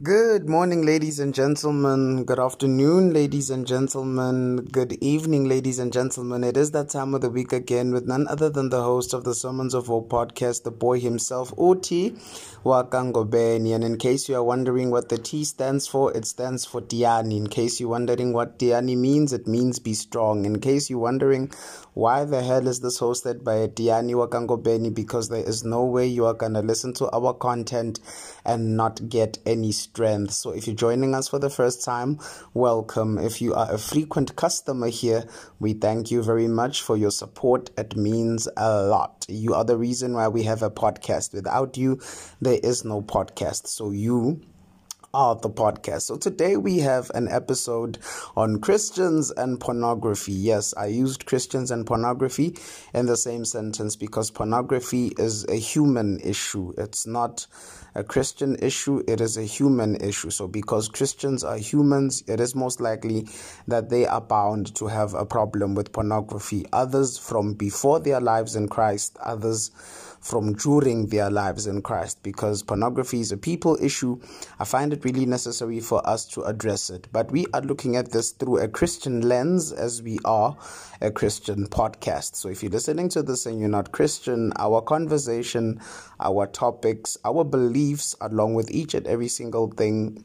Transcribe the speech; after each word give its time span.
Good 0.00 0.48
morning, 0.48 0.86
ladies 0.86 1.18
and 1.18 1.34
gentlemen. 1.34 2.22
Good 2.22 2.38
afternoon, 2.38 3.12
ladies 3.12 3.50
and 3.50 3.66
gentlemen. 3.66 4.58
Good 4.70 4.92
evening, 5.02 5.48
ladies 5.48 5.80
and 5.80 5.92
gentlemen. 5.92 6.44
It 6.44 6.56
is 6.56 6.70
that 6.70 6.90
time 6.90 7.14
of 7.14 7.20
the 7.20 7.30
week 7.30 7.52
again 7.52 7.90
with 7.90 8.06
none 8.06 8.28
other 8.28 8.48
than 8.48 8.68
the 8.68 8.80
host 8.80 9.12
of 9.12 9.24
the 9.24 9.34
Sermons 9.34 9.74
of 9.74 9.88
Hope 9.88 10.08
podcast, 10.08 10.62
the 10.62 10.70
boy 10.70 11.00
himself, 11.00 11.52
Oti 11.58 12.12
Wakangobeni. 12.64 13.74
And 13.74 13.82
in 13.82 13.98
case 13.98 14.28
you 14.28 14.36
are 14.36 14.44
wondering 14.44 14.92
what 14.92 15.08
the 15.08 15.18
T 15.18 15.42
stands 15.42 15.88
for, 15.88 16.16
it 16.16 16.26
stands 16.26 16.64
for 16.64 16.80
Diani. 16.80 17.36
In 17.36 17.48
case 17.48 17.80
you're 17.80 17.88
wondering 17.88 18.32
what 18.32 18.56
Diani 18.56 18.96
means, 18.96 19.32
it 19.32 19.48
means 19.48 19.80
be 19.80 19.94
strong. 19.94 20.44
In 20.44 20.60
case 20.60 20.88
you're 20.88 21.00
wondering 21.00 21.50
why 21.94 22.24
the 22.24 22.44
hell 22.44 22.68
is 22.68 22.78
this 22.78 23.00
hosted 23.00 23.42
by 23.42 23.66
Diani 23.66 24.14
Wakangobeni, 24.14 24.94
because 24.94 25.28
there 25.28 25.42
is 25.42 25.64
no 25.64 25.84
way 25.84 26.06
you 26.06 26.24
are 26.26 26.34
going 26.34 26.54
to 26.54 26.62
listen 26.62 26.92
to 26.94 27.10
our 27.10 27.34
content 27.34 27.98
and 28.44 28.76
not 28.76 29.08
get 29.08 29.38
any 29.44 29.72
strength. 29.72 29.87
So 29.96 30.50
if 30.52 30.66
you're 30.66 30.76
joining 30.76 31.14
us 31.14 31.26
for 31.26 31.40
the 31.40 31.50
first 31.50 31.84
time, 31.84 32.20
welcome. 32.54 33.18
If 33.18 33.42
you 33.42 33.54
are 33.54 33.72
a 33.72 33.78
frequent 33.78 34.36
customer 34.36 34.88
here, 34.88 35.24
we 35.58 35.72
thank 35.72 36.10
you 36.12 36.22
very 36.22 36.46
much 36.46 36.82
for 36.82 36.96
your 36.96 37.10
support. 37.10 37.70
It 37.76 37.96
means 37.96 38.48
a 38.56 38.82
lot. 38.82 39.26
You 39.28 39.54
are 39.54 39.64
the 39.64 39.76
reason 39.76 40.12
why 40.12 40.28
we 40.28 40.44
have 40.44 40.62
a 40.62 40.70
podcast. 40.70 41.34
Without 41.34 41.76
you, 41.76 42.00
there 42.40 42.60
is 42.62 42.84
no 42.84 43.02
podcast. 43.02 43.66
So 43.66 43.90
you 43.90 44.40
of 45.14 45.40
the 45.42 45.50
podcast. 45.50 46.02
So 46.02 46.16
today 46.16 46.56
we 46.56 46.78
have 46.80 47.10
an 47.14 47.28
episode 47.28 47.98
on 48.36 48.60
Christians 48.60 49.30
and 49.30 49.58
pornography. 49.58 50.32
Yes, 50.32 50.74
I 50.76 50.86
used 50.86 51.24
Christians 51.26 51.70
and 51.70 51.86
pornography 51.86 52.56
in 52.92 53.06
the 53.06 53.16
same 53.16 53.44
sentence 53.44 53.96
because 53.96 54.30
pornography 54.30 55.12
is 55.18 55.46
a 55.48 55.56
human 55.56 56.20
issue. 56.20 56.74
It's 56.76 57.06
not 57.06 57.46
a 57.94 58.04
Christian 58.04 58.56
issue, 58.60 59.02
it 59.08 59.20
is 59.20 59.36
a 59.36 59.42
human 59.42 59.96
issue. 59.96 60.30
So, 60.30 60.46
because 60.46 60.88
Christians 60.88 61.42
are 61.42 61.56
humans, 61.56 62.22
it 62.26 62.38
is 62.38 62.54
most 62.54 62.80
likely 62.80 63.26
that 63.66 63.88
they 63.88 64.06
are 64.06 64.20
bound 64.20 64.74
to 64.76 64.86
have 64.86 65.14
a 65.14 65.24
problem 65.24 65.74
with 65.74 65.92
pornography. 65.92 66.66
Others 66.72 67.18
from 67.18 67.54
before 67.54 67.98
their 67.98 68.20
lives 68.20 68.54
in 68.54 68.68
Christ, 68.68 69.16
others 69.24 69.70
from 70.20 70.54
during 70.54 71.06
their 71.06 71.30
lives 71.30 71.66
in 71.66 71.82
Christ 71.82 72.22
because 72.22 72.62
pornography 72.62 73.20
is 73.20 73.32
a 73.32 73.36
people 73.36 73.78
issue. 73.80 74.20
I 74.58 74.64
find 74.64 74.92
it 74.92 75.04
really 75.04 75.26
necessary 75.26 75.80
for 75.80 76.06
us 76.08 76.26
to 76.28 76.42
address 76.42 76.90
it. 76.90 77.08
But 77.12 77.30
we 77.30 77.46
are 77.54 77.60
looking 77.60 77.96
at 77.96 78.12
this 78.12 78.32
through 78.32 78.58
a 78.58 78.68
Christian 78.68 79.22
lens 79.22 79.72
as 79.72 80.02
we 80.02 80.18
are 80.24 80.56
a 81.00 81.10
Christian 81.10 81.66
podcast. 81.68 82.36
So 82.36 82.48
if 82.48 82.62
you're 82.62 82.72
listening 82.72 83.08
to 83.10 83.22
this 83.22 83.46
and 83.46 83.60
you're 83.60 83.68
not 83.68 83.92
Christian, 83.92 84.52
our 84.56 84.80
conversation, 84.80 85.80
our 86.20 86.46
topics, 86.46 87.16
our 87.24 87.44
beliefs, 87.44 88.14
along 88.20 88.54
with 88.54 88.70
each 88.70 88.94
and 88.94 89.06
every 89.06 89.28
single 89.28 89.68
thing 89.70 90.24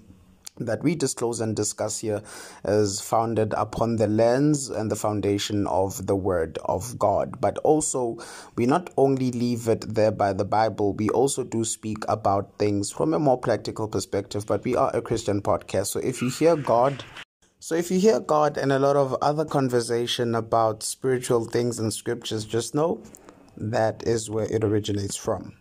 that 0.58 0.84
we 0.84 0.96
disclose 0.96 1.42
and 1.42 1.56
discuss 1.56 2.00
here 2.00 2.22
is 2.64 3.02
founded 3.02 3.54
upon 3.54 3.96
the 3.96 4.08
lens 4.08 4.70
and 4.70 4.92
the 4.92 4.96
foundation 4.96 5.66
of 5.68 6.06
the 6.06 6.16
Word 6.16 6.60
of 6.66 6.98
God. 7.00 7.42
But 7.42 7.58
also, 7.60 8.18
we 8.56 8.66
not 8.66 8.92
only 8.98 9.32
leave 9.32 9.68
it 9.68 9.82
there 9.96 10.12
by 10.12 10.34
the 10.34 10.46
Bible, 10.46 10.94
we 10.94 11.10
also 11.10 11.44
do 11.44 11.66
speak 11.66 12.06
about 12.08 12.58
things 12.60 12.92
from 12.92 13.14
a 13.14 13.20
more 13.20 13.38
practical 13.38 13.88
perspective. 13.88 14.46
But 14.46 14.64
we 14.64 14.76
are 14.76 14.92
a 14.96 15.02
Christian 15.02 15.42
podcast. 15.42 15.88
So 15.88 16.00
if 16.00 16.22
you 16.22 16.30
hear 16.30 16.56
God, 16.56 17.04
so 17.60 17.76
if 17.76 17.90
you 17.90 18.00
hear 18.00 18.20
God 18.20 18.58
and 18.58 18.72
a 18.72 18.80
lot 18.80 18.96
of 18.96 19.16
other 19.22 19.46
conversation 19.46 20.36
about 20.36 20.84
spiritual 20.84 21.46
things 21.46 21.80
and 21.80 21.94
scriptures, 21.94 22.46
just 22.46 22.76
know 22.76 23.02
that 23.58 24.04
is 24.06 24.30
where 24.30 24.46
it 24.46 24.64
originates 24.64 25.16
from. 25.16 25.54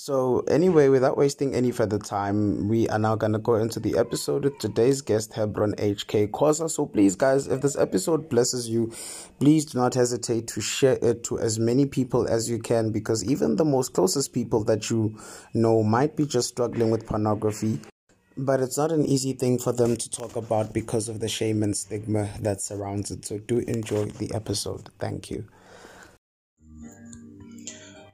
So, 0.00 0.44
anyway, 0.46 0.90
without 0.90 1.18
wasting 1.18 1.56
any 1.56 1.72
further 1.72 1.98
time, 1.98 2.68
we 2.68 2.88
are 2.88 3.00
now 3.00 3.16
going 3.16 3.32
to 3.32 3.40
go 3.40 3.56
into 3.56 3.80
the 3.80 3.98
episode 3.98 4.44
with 4.44 4.56
today's 4.58 5.00
guest, 5.00 5.32
Hebron 5.32 5.72
HK 5.72 6.30
Khosa. 6.30 6.70
So, 6.70 6.86
please, 6.86 7.16
guys, 7.16 7.48
if 7.48 7.62
this 7.62 7.76
episode 7.76 8.28
blesses 8.28 8.68
you, 8.68 8.92
please 9.40 9.64
do 9.64 9.76
not 9.76 9.94
hesitate 9.94 10.46
to 10.54 10.60
share 10.60 11.00
it 11.02 11.24
to 11.24 11.40
as 11.40 11.58
many 11.58 11.84
people 11.84 12.28
as 12.28 12.48
you 12.48 12.60
can 12.60 12.92
because 12.92 13.24
even 13.24 13.56
the 13.56 13.64
most 13.64 13.92
closest 13.92 14.32
people 14.32 14.62
that 14.64 14.88
you 14.88 15.18
know 15.52 15.82
might 15.82 16.14
be 16.14 16.26
just 16.26 16.50
struggling 16.50 16.92
with 16.92 17.04
pornography. 17.04 17.80
But 18.36 18.60
it's 18.60 18.78
not 18.78 18.92
an 18.92 19.04
easy 19.04 19.32
thing 19.32 19.58
for 19.58 19.72
them 19.72 19.96
to 19.96 20.08
talk 20.08 20.36
about 20.36 20.72
because 20.72 21.08
of 21.08 21.18
the 21.18 21.28
shame 21.28 21.64
and 21.64 21.76
stigma 21.76 22.28
that 22.38 22.60
surrounds 22.60 23.10
it. 23.10 23.24
So, 23.24 23.38
do 23.38 23.58
enjoy 23.58 24.04
the 24.04 24.32
episode. 24.32 24.90
Thank 25.00 25.28
you. 25.28 25.48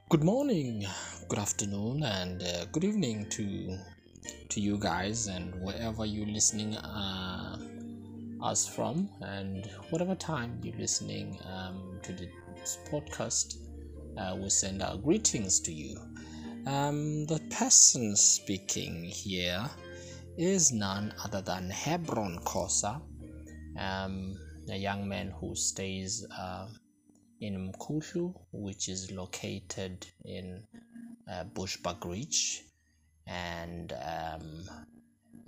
Good 0.09 0.23
morning 0.23 0.87
good 1.27 1.39
afternoon 1.39 2.03
and 2.03 2.43
uh, 2.43 2.65
good 2.71 2.83
evening 2.83 3.27
to 3.29 3.75
to 4.47 4.61
you 4.61 4.77
guys 4.77 5.25
and 5.25 5.55
wherever 5.59 6.05
you're 6.05 6.27
listening 6.27 6.75
uh, 6.77 7.57
us 8.43 8.67
from 8.67 9.09
and 9.21 9.65
whatever 9.89 10.13
time 10.13 10.59
you're 10.61 10.77
listening 10.77 11.39
um, 11.51 11.99
to 12.03 12.13
this 12.13 12.77
podcast 12.91 13.55
uh, 14.19 14.35
we 14.39 14.49
send 14.49 14.83
our 14.83 14.97
greetings 14.97 15.59
to 15.59 15.73
you. 15.73 15.99
Um, 16.67 17.25
the 17.25 17.39
person 17.49 18.15
speaking 18.15 19.05
here 19.05 19.67
is 20.37 20.71
none 20.71 21.11
other 21.23 21.41
than 21.41 21.71
hebron 21.71 22.37
Khosa 22.45 23.01
um, 23.79 24.37
a 24.69 24.77
young 24.77 25.09
man 25.09 25.33
who 25.39 25.55
stays 25.55 26.23
uh, 26.37 26.67
in 27.41 27.71
Mkhuhlu, 27.71 28.33
which 28.51 28.89
is 28.89 29.11
located 29.11 30.05
in 30.23 30.63
uh, 31.29 31.43
Bushbuckridge, 31.53 32.61
and 33.27 33.93
um, 33.93 34.63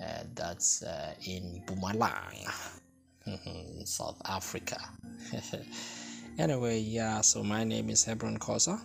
uh, 0.01 0.23
that's 0.33 0.83
uh, 0.83 1.13
in 1.25 1.63
Mpumalanga, 1.65 2.51
South 3.87 4.21
Africa. 4.25 4.79
anyway, 6.39 6.79
yeah, 6.79 7.21
so 7.21 7.43
my 7.43 7.63
name 7.63 7.89
is 7.89 8.03
Hebron 8.03 8.37
Khosa, 8.39 8.79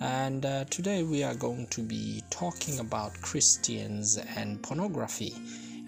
and 0.00 0.44
uh, 0.44 0.64
today 0.64 1.02
we 1.02 1.22
are 1.22 1.34
going 1.34 1.66
to 1.68 1.82
be 1.82 2.22
talking 2.30 2.78
about 2.80 3.12
Christians 3.20 4.18
and 4.36 4.62
pornography, 4.62 5.34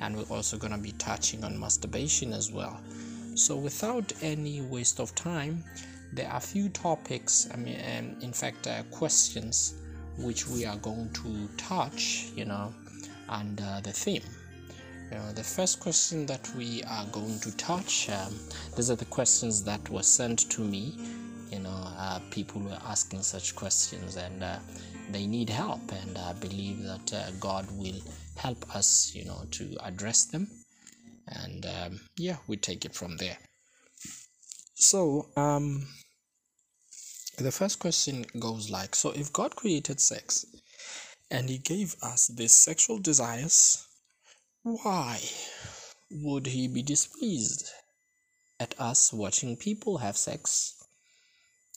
and 0.01 0.17
we're 0.17 0.35
also 0.37 0.57
going 0.57 0.73
to 0.73 0.79
be 0.79 0.93
touching 0.93 1.45
on 1.45 1.59
masturbation 1.59 2.33
as 2.33 2.51
well. 2.51 2.81
So, 3.37 3.57
without 3.57 4.13
any 4.23 4.63
waste 4.63 5.01
of 5.01 5.15
time, 5.15 5.65
there 6.13 6.29
are 6.31 6.37
a 6.37 6.41
few 6.41 6.69
topics, 6.69 7.49
I 7.53 7.57
mean, 7.57 7.81
um, 7.99 8.17
in 8.21 8.33
fact, 8.33 8.69
uh, 8.69 8.85
questions 8.93 9.75
which 10.19 10.47
we 10.49 10.65
are 10.65 10.77
going 10.77 11.11
to 11.13 11.49
touch, 11.57 12.27
you 12.37 12.45
know, 12.45 12.73
under 13.29 13.81
the 13.83 13.93
theme. 13.93 14.23
You 15.11 15.19
know, 15.19 15.33
the 15.33 15.45
first 15.45 15.81
question 15.81 16.27
that 16.27 16.51
we 16.57 16.83
are 16.85 17.07
going 17.13 17.39
to 17.41 17.57
touch, 17.57 18.09
um, 18.11 18.35
these 18.77 18.91
are 18.91 18.97
the 18.97 19.05
questions 19.05 19.63
that 19.65 19.89
were 19.91 20.03
sent 20.03 20.51
to 20.51 20.63
me. 20.63 20.97
You 21.51 21.61
know, 21.61 21.89
uh, 21.99 22.21
people 22.31 22.63
were 22.63 22.79
asking 22.87 23.23
such 23.23 23.55
questions 23.55 24.17
and 24.17 24.43
uh, 24.43 24.57
they 25.11 25.27
need 25.27 25.51
help, 25.51 25.93
and 25.93 26.17
I 26.19 26.33
believe 26.33 26.83
that 26.85 27.13
uh, 27.13 27.31
God 27.39 27.67
will 27.73 28.01
help 28.37 28.75
us, 28.75 29.15
you 29.15 29.25
know, 29.25 29.45
to 29.53 29.77
address 29.83 30.25
them. 30.25 30.49
And 31.29 31.67
um, 31.67 32.01
yeah, 32.17 32.37
we 32.47 32.57
take 32.57 32.85
it 32.85 32.95
from 32.95 33.17
there. 33.19 33.39
So, 34.75 35.29
um, 35.37 35.87
the 37.37 37.51
first 37.51 37.81
question 37.81 38.25
goes 38.39 38.71
like 38.71 38.95
so 38.95 39.11
if 39.11 39.33
God 39.33 39.57
created 39.57 40.01
sex 40.01 40.47
and 41.31 41.49
he 41.49 41.59
gave 41.59 41.97
us 42.03 42.29
these 42.29 42.53
sexual 42.53 42.99
desires, 42.99 43.87
why 44.63 45.21
would 46.11 46.47
he 46.47 46.69
be 46.69 46.83
displeased 46.83 47.71
at 48.61 48.75
us 48.79 49.13
watching 49.13 49.57
people 49.57 49.99
have 49.99 50.17
sex 50.17 50.75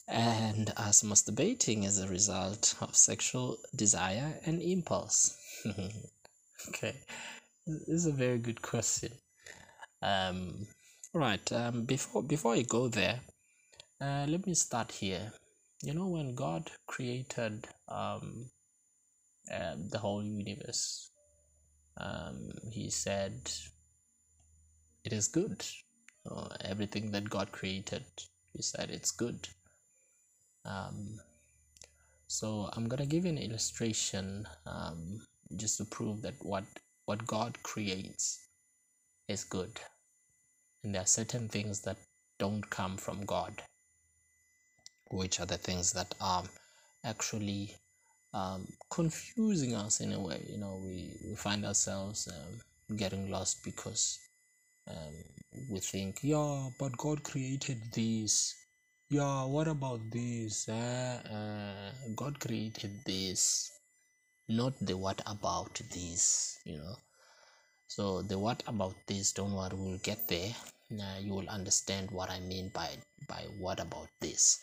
and 0.07 0.71
us 0.77 1.01
masturbating 1.01 1.85
as 1.85 1.99
a 1.99 2.07
result 2.07 2.75
of 2.79 2.95
sexual 2.95 3.57
desire 3.75 4.39
and 4.45 4.61
impulse? 4.61 5.35
okay, 6.69 6.95
this 7.65 7.87
is 7.87 8.05
a 8.05 8.11
very 8.11 8.37
good 8.37 8.61
question. 8.61 9.11
Um, 10.03 10.67
right. 11.13 11.51
Um, 11.51 11.85
before 11.85 12.21
before 12.21 12.53
I 12.53 12.61
go 12.61 12.87
there, 12.87 13.19
uh, 13.99 14.25
let 14.29 14.45
me 14.45 14.53
start 14.53 14.91
here 14.91 15.31
you 15.83 15.93
know 15.93 16.07
when 16.07 16.33
god 16.35 16.71
created 16.87 17.67
um, 17.87 18.49
uh, 19.53 19.75
the 19.91 19.99
whole 19.99 20.23
universe 20.23 21.11
um, 21.97 22.51
he 22.71 22.89
said 22.89 23.51
it 25.03 25.13
is 25.13 25.27
good. 25.27 25.65
Uh, 26.29 26.49
everything 26.65 27.11
that 27.11 27.29
god 27.29 27.51
created 27.51 28.03
he 28.53 28.61
said 28.61 28.89
it's 28.91 29.11
good. 29.11 29.47
Um, 30.65 31.19
so 32.27 32.69
i'm 32.73 32.89
gonna 32.89 33.05
give 33.05 33.23
you 33.23 33.31
an 33.31 33.37
illustration 33.37 34.45
um, 34.65 35.21
just 35.55 35.77
to 35.77 35.85
prove 35.85 36.21
that 36.23 36.35
what 36.41 36.65
what 37.05 37.25
god 37.25 37.57
creates 37.63 38.47
is 39.27 39.43
good. 39.43 39.79
And 40.83 40.93
there 40.93 41.03
are 41.03 41.05
certain 41.05 41.47
things 41.47 41.81
that 41.81 41.97
don't 42.37 42.69
come 42.69 42.97
from 42.97 43.25
god 43.25 43.61
which 45.09 45.39
are 45.39 45.45
the 45.45 45.57
things 45.57 45.93
that 45.93 46.13
are 46.21 46.43
actually 47.03 47.75
um, 48.33 48.67
confusing 48.89 49.75
us 49.75 49.99
in 50.01 50.13
a 50.13 50.19
way. 50.19 50.45
You 50.49 50.57
know, 50.59 50.81
we, 50.83 51.17
we 51.27 51.35
find 51.35 51.65
ourselves 51.65 52.27
um, 52.27 52.97
getting 52.97 53.29
lost 53.29 53.63
because 53.63 54.19
um, 54.89 55.13
we 55.69 55.79
think, 55.79 56.19
yeah, 56.21 56.69
but 56.79 56.95
God 56.97 57.23
created 57.23 57.81
this. 57.93 58.55
Yeah, 59.09 59.45
what 59.45 59.67
about 59.67 60.01
this? 60.11 60.67
Uh, 60.67 61.21
uh, 61.31 62.09
God 62.15 62.39
created 62.39 62.91
this, 63.05 63.71
not 64.49 64.73
the 64.81 64.97
what 64.97 65.21
about 65.25 65.79
this, 65.93 66.59
you 66.65 66.77
know. 66.77 66.95
So, 67.87 68.21
the 68.21 68.37
what 68.37 68.63
about 68.67 68.95
this, 69.07 69.31
don't 69.31 69.53
worry, 69.53 69.71
we'll 69.73 69.97
get 69.99 70.27
there. 70.27 70.53
Now, 70.89 71.15
you 71.19 71.33
will 71.33 71.47
understand 71.49 72.11
what 72.11 72.29
I 72.29 72.39
mean 72.41 72.69
by, 72.73 72.89
by 73.29 73.45
what 73.59 73.79
about 73.79 74.09
this. 74.19 74.59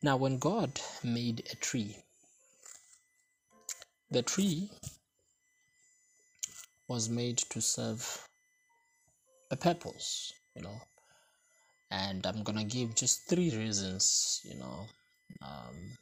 Now, 0.00 0.16
when 0.16 0.38
God 0.38 0.80
made 1.02 1.48
a 1.52 1.56
tree, 1.56 1.96
the 4.10 4.22
tree 4.22 4.70
was 6.86 7.08
made 7.08 7.38
to 7.50 7.60
serve 7.60 8.28
a 9.50 9.56
purpose, 9.56 10.32
you 10.54 10.62
know. 10.62 10.80
And 11.90 12.24
I'm 12.26 12.44
gonna 12.44 12.64
give 12.64 12.94
just 12.94 13.28
three 13.28 13.50
reasons, 13.56 14.40
you 14.44 14.56
know, 14.56 14.86
um, 15.42 15.96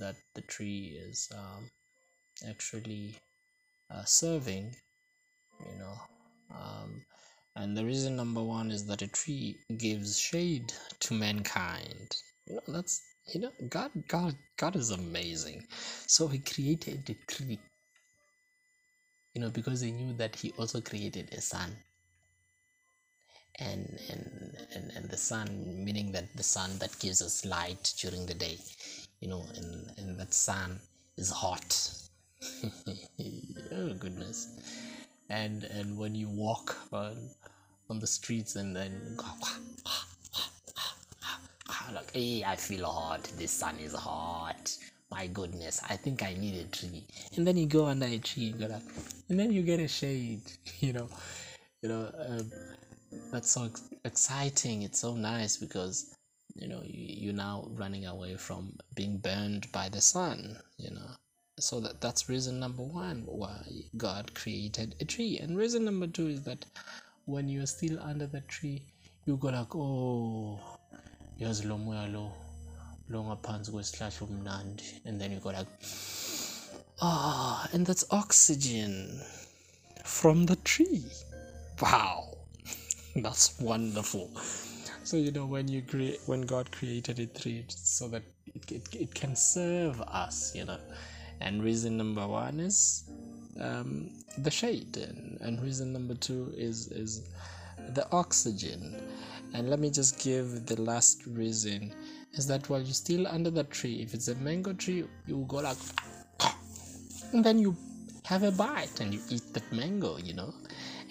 that 0.00 0.16
the 0.34 0.42
tree 0.42 0.98
is 1.00 1.28
um, 1.32 1.70
actually 2.48 3.14
uh, 3.90 4.04
serving, 4.04 4.74
you 5.60 5.78
know. 5.78 5.94
Um, 6.50 7.04
and 7.54 7.76
the 7.76 7.84
reason 7.84 8.16
number 8.16 8.42
one 8.42 8.72
is 8.72 8.86
that 8.86 9.02
a 9.02 9.08
tree 9.08 9.56
gives 9.78 10.18
shade 10.18 10.72
to 11.00 11.14
mankind. 11.14 12.16
You 12.46 12.56
know, 12.56 12.62
that's 12.68 13.02
you 13.32 13.40
know, 13.40 13.50
God, 13.68 13.90
God, 14.08 14.34
God 14.56 14.76
is 14.76 14.90
amazing. 14.90 15.66
So 16.06 16.28
He 16.28 16.38
created 16.38 17.06
the 17.06 17.16
tree. 17.26 17.58
You 19.34 19.40
know, 19.42 19.50
because 19.50 19.80
He 19.80 19.90
knew 19.90 20.12
that 20.14 20.36
He 20.36 20.52
also 20.58 20.80
created 20.80 21.32
a 21.32 21.40
sun. 21.40 21.76
And 23.58 23.98
and 24.10 24.56
and 24.74 24.92
and 24.96 25.10
the 25.10 25.16
sun, 25.16 25.82
meaning 25.84 26.12
that 26.12 26.36
the 26.36 26.42
sun 26.42 26.78
that 26.78 26.98
gives 26.98 27.22
us 27.22 27.44
light 27.44 27.94
during 27.98 28.26
the 28.26 28.34
day. 28.34 28.58
You 29.20 29.28
know, 29.28 29.44
and 29.56 29.90
and 29.98 30.20
that 30.20 30.34
sun 30.34 30.78
is 31.16 31.30
hot. 31.30 31.90
oh 33.72 33.94
goodness. 33.94 34.60
And 35.30 35.64
and 35.64 35.96
when 35.96 36.14
you 36.14 36.28
walk 36.28 36.76
on 36.92 37.30
on 37.88 37.98
the 37.98 38.06
streets 38.06 38.56
and 38.56 38.76
then 38.76 39.16
like, 41.94 42.12
hey, 42.12 42.44
I 42.44 42.56
feel 42.56 42.86
hot. 42.86 43.24
The 43.38 43.46
sun 43.46 43.76
is 43.78 43.94
hot. 43.94 44.76
My 45.10 45.26
goodness, 45.28 45.80
I 45.88 45.96
think 45.96 46.22
I 46.22 46.34
need 46.34 46.56
a 46.56 46.64
tree. 46.64 47.04
And 47.36 47.46
then 47.46 47.56
you 47.56 47.66
go 47.66 47.86
under 47.86 48.06
a 48.06 48.18
tree 48.18 48.50
and 48.50 48.58
go 48.58 48.66
like, 48.66 48.82
and 49.28 49.38
then 49.38 49.52
you 49.52 49.62
get 49.62 49.80
a 49.80 49.88
shade. 49.88 50.42
You 50.80 50.92
know, 50.92 51.08
you 51.82 51.88
know, 51.88 52.10
um, 52.28 52.52
that's 53.32 53.50
so 53.50 53.64
ex- 53.64 53.88
exciting. 54.04 54.82
It's 54.82 54.98
so 55.00 55.14
nice 55.14 55.56
because 55.56 56.14
you 56.54 56.68
know 56.68 56.82
you, 56.84 57.06
you're 57.22 57.34
now 57.34 57.68
running 57.74 58.06
away 58.06 58.36
from 58.36 58.76
being 58.94 59.18
burned 59.18 59.70
by 59.72 59.88
the 59.88 60.00
sun. 60.00 60.58
You 60.78 60.90
know, 60.90 61.10
so 61.58 61.80
that 61.80 62.00
that's 62.00 62.28
reason 62.28 62.60
number 62.60 62.82
one 62.82 63.22
why 63.26 63.62
God 63.96 64.34
created 64.34 64.96
a 65.00 65.04
tree. 65.04 65.38
And 65.38 65.56
reason 65.56 65.84
number 65.84 66.06
two 66.06 66.28
is 66.28 66.42
that 66.44 66.66
when 67.24 67.48
you're 67.48 67.66
still 67.66 67.98
under 68.00 68.26
the 68.26 68.40
tree, 68.42 68.82
you 69.24 69.36
go 69.36 69.48
like, 69.48 69.74
oh 69.74 70.60
yazi 71.38 71.66
lo 71.66 71.78
moya 71.78 72.06
lo 72.06 72.32
lo 73.08 73.24
ngaphansi 73.24 73.70
kwesihlahla 73.70 74.20
umnandi 74.26 74.84
and 75.04 75.20
then 75.20 75.32
you 75.32 75.40
go 75.40 75.50
like 75.50 75.68
ah 77.02 77.68
and 77.72 77.86
that's 77.86 78.04
oxygen 78.10 79.20
from 80.04 80.46
the 80.46 80.56
tree. 80.56 81.04
Wow 81.82 82.36
that's 83.16 83.60
wonderful. 83.60 84.30
So 85.04 85.16
you 85.16 85.30
know 85.30 85.46
when 85.46 85.68
you 85.68 85.82
create 85.82 86.20
when 86.26 86.42
god 86.42 86.70
created 86.72 87.18
a 87.18 87.26
tree 87.26 87.64
so 87.68 88.08
that 88.08 88.22
it, 88.54 88.72
it, 88.72 88.94
it 88.94 89.14
can 89.14 89.36
serve 89.36 90.00
us 90.02 90.54
you 90.54 90.64
know. 90.64 90.78
And 91.40 91.62
reason 91.62 91.98
number 91.98 92.26
one 92.26 92.60
is 92.60 93.04
um, 93.60 94.10
the 94.38 94.50
shade 94.50 94.96
and, 94.96 95.38
and 95.42 95.62
reason 95.62 95.92
number 95.92 96.14
two 96.14 96.52
is 96.56 96.88
is 96.88 97.28
the 97.94 98.10
oxygen 98.10 98.95
and 99.56 99.70
let 99.70 99.78
me 99.80 99.88
just 99.88 100.22
give 100.22 100.66
the 100.66 100.78
last 100.82 101.24
reason 101.26 101.90
is 102.34 102.46
that 102.46 102.68
while 102.68 102.80
you're 102.80 102.92
still 102.92 103.26
under 103.26 103.50
the 103.50 103.64
tree, 103.64 104.02
if 104.02 104.12
it's 104.12 104.28
a 104.28 104.34
mango 104.34 104.74
tree, 104.74 105.04
you 105.26 105.46
go 105.48 105.56
like, 105.56 105.78
and 107.32 107.42
then 107.42 107.58
you 107.58 107.74
have 108.26 108.42
a 108.42 108.50
bite 108.50 109.00
and 109.00 109.14
you 109.14 109.20
eat 109.30 109.54
that 109.54 109.72
mango, 109.72 110.18
you 110.18 110.34
know, 110.34 110.52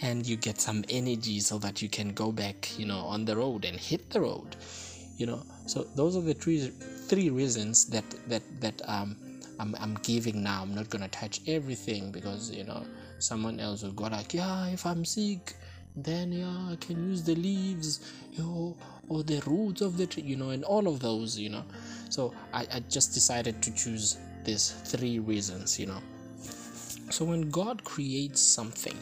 and 0.03 0.27
you 0.27 0.36
get 0.36 0.62
some 0.62 0.86
energy 0.89 1.39
so 1.39 1.57
that 1.57 1.81
you 1.81 1.89
can 1.89 2.09
go 2.09 2.31
back, 2.31 2.77
you 2.77 2.86
know, 2.86 3.00
on 3.00 3.25
the 3.25 3.36
road 3.36 3.65
and 3.65 3.80
hit 3.80 4.12
the 4.12 4.21
road, 4.21 4.56
you 5.18 5.25
know. 5.25 5.42
So 5.65 5.83
those 5.95 6.15
are 6.15 6.21
the 6.21 6.36
three 6.36 6.69
three 7.07 7.31
reasons 7.31 7.86
that 7.88 8.06
that 8.30 8.44
that 8.62 8.80
um 8.88 9.15
I'm 9.59 9.75
I'm 9.80 9.95
giving 10.03 10.44
now. 10.44 10.62
I'm 10.62 10.75
not 10.75 10.92
gonna 10.92 11.07
touch 11.07 11.42
everything 11.47 12.12
because 12.12 12.51
you 12.51 12.63
know 12.63 12.86
someone 13.18 13.59
else 13.59 13.81
will 13.81 13.94
go 13.94 14.03
like, 14.03 14.36
yeah, 14.36 14.68
if 14.68 14.86
I'm 14.86 15.03
sick, 15.03 15.56
then 15.95 16.31
yeah 16.31 16.68
i 16.71 16.75
can 16.75 17.09
use 17.09 17.24
the 17.24 17.36
leaves 17.36 18.13
you 18.33 18.44
know, 18.44 18.77
or 19.07 19.24
the 19.24 19.42
roots 19.45 19.81
of 19.81 19.97
the 19.97 20.06
tree 20.06 20.24
you 20.24 20.36
know 20.36 20.50
and 20.50 20.63
all 20.63 20.88
of 20.88 21.00
those 21.00 21.38
you 21.38 21.50
know. 21.50 21.63
So 22.09 22.33
I, 22.53 22.68
I 22.74 22.80
just 22.81 23.13
decided 23.13 23.62
to 23.63 23.74
choose 23.74 24.18
these 24.44 24.71
three 24.86 25.19
reasons 25.19 25.80
you 25.80 25.88
know. 25.88 26.01
So 27.09 27.25
when 27.25 27.50
god 27.50 27.83
creates 27.83 28.42
something 28.42 28.97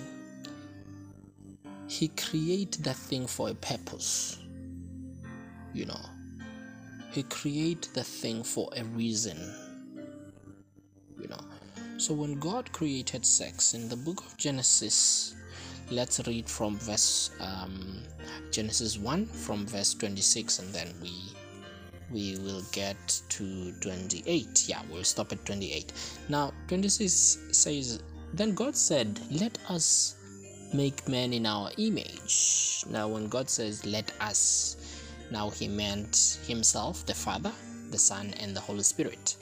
he 1.88 2.07
creates 2.10 2.78
that 2.78 2.95
thing 2.95 3.28
for 3.28 3.50
a 3.50 3.54
purpose 3.56 4.40
you 5.74 5.86
know. 5.86 6.00
He 7.12 7.24
creates 7.24 7.88
the 7.90 8.04
thing 8.04 8.44
for 8.44 8.69
a 8.75 8.84
reason 8.84 9.38
you 11.19 11.28
know. 11.28 11.40
So 11.98 12.13
when 12.13 12.40
god 12.40 12.72
created 12.72 13.25
sex 13.25 13.74
in 13.74 13.90
the 13.90 13.95
book 13.95 14.19
of 14.25 14.38
genesis 14.38 15.36
let's 15.91 16.19
read 16.27 16.47
from 16.50 16.77
verse 16.77 17.31
um, 17.39 18.01
genesis 18.51 18.97
1 18.97 19.25
from 19.25 19.65
verse 19.65 19.94
26 19.94 20.59
and 20.59 20.74
then 20.74 20.88
we 21.01 21.12
we 22.12 22.38
will 22.39 22.62
get 22.71 23.21
to 23.30 23.71
28 23.80 24.65
yeah 24.68 24.81
we'll 24.91 25.03
stop 25.03 25.31
at 25.31 25.44
28 25.45 25.91
now 26.30 26.51
26 26.68 27.39
says 27.51 28.01
then 28.33 28.53
god 28.53 28.75
said 28.75 29.19
let 29.31 29.57
us 29.69 30.15
make 30.74 31.07
man 31.07 31.33
in 31.33 31.45
our 31.45 31.69
image 31.77 32.83
now 32.90 33.07
when 33.07 33.28
god 33.28 33.49
says 33.49 33.85
let 33.85 34.11
us 34.19 34.78
now 35.31 35.49
he 35.49 35.68
meant 35.68 36.40
himself 36.45 37.06
the 37.06 37.13
father 37.13 37.52
the 37.94 37.99
son 37.99 38.33
and 38.42 38.54
the 38.56 38.59
holy 38.59 38.83
spirit. 38.83 39.37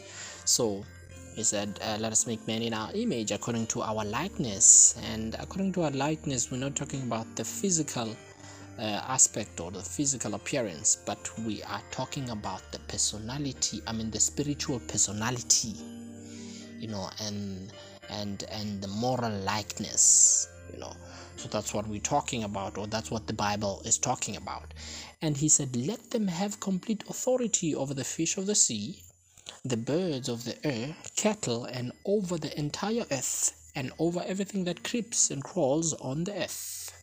So 0.46 0.86
he 1.36 1.44
said, 1.44 1.80
uh, 1.84 1.98
Let 2.00 2.12
us 2.12 2.28
make 2.28 2.46
man 2.48 2.62
in 2.62 2.74
our 2.74 2.92
image 2.94 3.32
according 3.32 3.68
to 3.68 3.82
our 3.82 4.04
likeness. 4.06 4.96
And 5.12 5.36
according 5.40 5.74
to 5.74 5.84
our 5.84 5.92
likeness, 5.92 6.52
we're 6.52 6.58
not 6.58 6.76
talking 6.76 7.04
about 7.04 7.36
the 7.36 7.44
physical 7.46 8.16
uh, 8.80 8.82
aspect 9.08 9.60
or 9.60 9.72
the 9.72 9.82
physical 9.82 10.36
appearance, 10.36 10.98
but 11.06 11.30
we 11.46 11.64
are 11.64 11.82
talking 11.92 12.30
about 12.30 12.62
the 12.72 12.80
personality, 12.80 13.82
I 13.88 13.94
mean, 13.94 14.12
the 14.12 14.20
spiritual 14.20 14.80
personality, 14.80 15.76
you 16.80 16.88
know, 16.88 17.10
and 17.22 17.72
and 18.12 18.44
and 18.52 18.82
the 18.82 18.88
moral 18.88 19.32
likeness 19.32 20.48
you 20.72 20.80
know 20.80 20.94
so 21.38 21.48
that's 21.48 21.74
what 21.74 21.88
we're 21.88 22.00
talking 22.00 22.44
about 22.44 22.78
or 22.78 22.88
that's 22.88 23.10
what 23.10 23.26
the 23.28 23.34
bible 23.34 23.82
is 23.86 23.98
talking 23.98 24.36
about 24.36 24.74
and 25.22 25.38
he 25.38 25.50
said 25.50 25.76
let 25.76 26.12
them 26.12 26.28
have 26.28 26.60
complete 26.60 27.04
authority 27.10 27.74
over 27.74 27.94
the 27.94 28.04
fish 28.04 28.38
of 28.38 28.46
the 28.46 28.56
sea 28.56 29.02
the 29.64 29.78
birds 29.78 30.30
of 30.30 30.46
the 30.46 30.66
air, 30.66 30.96
cattle, 31.16 31.66
and 31.66 31.92
over 32.06 32.38
the 32.38 32.58
entire 32.58 33.06
earth, 33.12 33.72
and 33.76 33.92
over 34.00 34.24
everything 34.26 34.64
that 34.66 34.84
creeps 34.84 35.32
and 35.32 35.44
crawls 35.44 35.94
on 35.94 36.24
the 36.24 36.44
earth. 36.44 36.94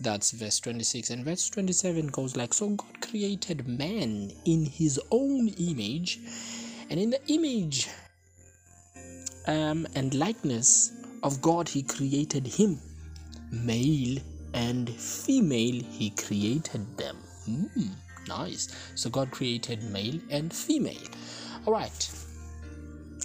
That's 0.00 0.30
verse 0.30 0.60
26. 0.60 1.10
And 1.10 1.24
verse 1.24 1.50
27 1.50 2.06
goes 2.08 2.36
like 2.36 2.54
So 2.54 2.68
God 2.68 3.00
created 3.00 3.66
man 3.66 4.30
in 4.44 4.64
his 4.64 5.00
own 5.10 5.48
image, 5.48 6.20
and 6.90 7.00
in 7.00 7.10
the 7.10 7.20
image 7.26 7.88
um, 9.48 9.86
and 9.94 10.14
likeness 10.14 10.92
of 11.22 11.42
God, 11.42 11.68
he 11.68 11.82
created 11.82 12.46
him. 12.46 12.78
Male 13.50 14.18
and 14.54 14.88
female, 14.90 15.82
he 15.90 16.10
created 16.10 16.96
them. 16.96 17.16
Mm, 17.48 17.90
nice. 18.28 18.68
So 18.94 19.10
God 19.10 19.30
created 19.30 19.82
male 19.82 20.20
and 20.30 20.52
female. 20.52 21.08
All 21.66 21.72
right. 21.72 22.10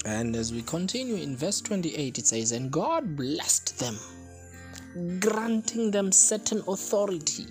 And 0.05 0.35
as 0.35 0.51
we 0.51 0.61
continue 0.63 1.15
in 1.15 1.37
verse 1.37 1.61
28, 1.61 2.17
it 2.17 2.27
says, 2.27 2.51
And 2.51 2.71
God 2.71 3.15
blessed 3.15 3.79
them, 3.79 3.97
granting 5.19 5.91
them 5.91 6.11
certain 6.11 6.61
authority. 6.67 7.47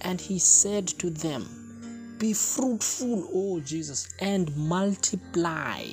And 0.00 0.20
he 0.20 0.38
said 0.38 0.88
to 0.88 1.10
them, 1.10 2.16
Be 2.18 2.32
fruitful, 2.32 3.28
O 3.32 3.60
Jesus, 3.60 4.12
and 4.18 4.54
multiply, 4.56 5.84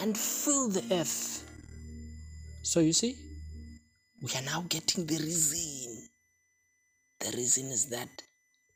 and 0.00 0.16
fill 0.16 0.68
the 0.68 0.84
earth. 0.94 1.42
So 2.62 2.80
you 2.80 2.92
see, 2.92 3.16
we 4.22 4.30
are 4.34 4.42
now 4.42 4.64
getting 4.68 5.06
the 5.06 5.18
reason. 5.18 6.08
The 7.20 7.36
reason 7.36 7.66
is 7.66 7.90
that 7.90 8.08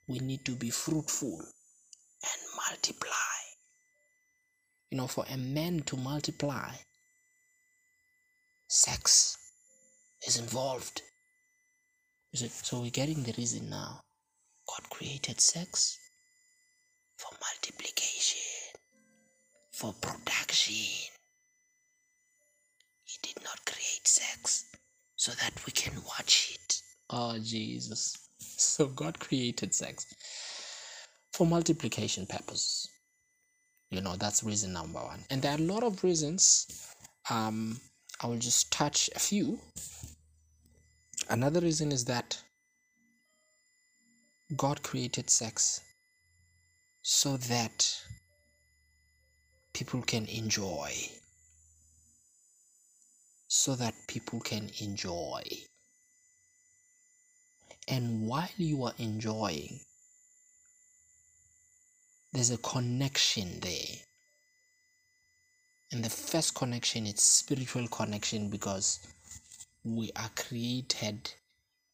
we 0.07 0.19
need 0.19 0.45
to 0.45 0.53
be 0.53 0.71
fruitful 0.71 1.39
and 1.39 2.41
multiply. 2.69 3.40
You 4.91 4.99
know, 4.99 5.07
for 5.07 5.25
a 5.31 5.37
man 5.37 5.81
to 5.87 5.97
multiply, 5.97 6.73
sex 8.69 9.39
is 10.27 10.39
involved. 10.39 11.03
Is 12.33 12.43
it? 12.43 12.51
So 12.51 12.81
we're 12.81 12.91
getting 12.91 13.23
the 13.23 13.35
reason 13.39 13.71
now. 13.71 14.03
God 14.69 14.91
created 14.91 15.41
sex 15.41 15.99
for 17.17 17.31
multiplication, 17.41 18.81
for 19.73 19.93
production. 20.01 20.75
He 23.05 23.19
did 23.23 23.43
not 23.45 23.65
create 23.67 24.07
sex 24.07 24.67
so 25.17 25.33
that 25.33 25.65
we 25.67 25.73
can 25.73 25.95
watch 26.07 26.53
it. 26.55 26.83
Oh, 27.11 27.39
Jesus. 27.39 28.17
So 28.41 28.87
God 28.87 29.19
created 29.21 29.75
sex 29.75 30.07
for 31.33 31.47
multiplication 31.47 32.27
purposes. 32.27 32.90
You 33.91 34.01
know, 34.01 34.15
that's 34.17 34.45
reason 34.45 34.73
number 34.73 35.01
one. 35.01 35.25
And 35.31 35.43
there 35.43 35.53
are 35.53 35.59
a 35.59 35.63
lot 35.63 35.83
of 35.83 36.05
reasons. 36.05 36.95
Um, 37.29 37.81
I 38.21 38.29
will 38.29 38.39
just 38.39 38.71
touch 38.71 39.11
a 39.17 39.19
few. 39.19 39.59
Another 41.29 41.61
reason 41.61 41.91
is 41.91 42.05
that 42.05 42.41
God 44.57 44.83
created 44.83 45.29
sex 45.29 45.81
so 47.03 47.37
that 47.37 48.01
people 49.73 50.03
can 50.03 50.27
enjoy. 50.27 50.93
So 53.49 53.75
that 53.75 53.95
people 54.07 54.39
can 54.41 54.71
enjoy. 54.81 55.43
And 57.89 58.29
while 58.29 58.49
you 58.57 58.85
are 58.85 58.95
enjoying, 58.99 59.81
there's 62.33 62.51
a 62.51 62.59
connection 62.59 63.61
there. 63.61 63.97
And 65.93 66.05
the 66.05 66.11
first 66.11 66.55
connection 66.55 67.07
is 67.07 67.21
spiritual 67.21 67.89
connection 67.89 68.49
because 68.51 69.01
we 69.85 70.13
are 70.17 70.31
created 70.37 71.33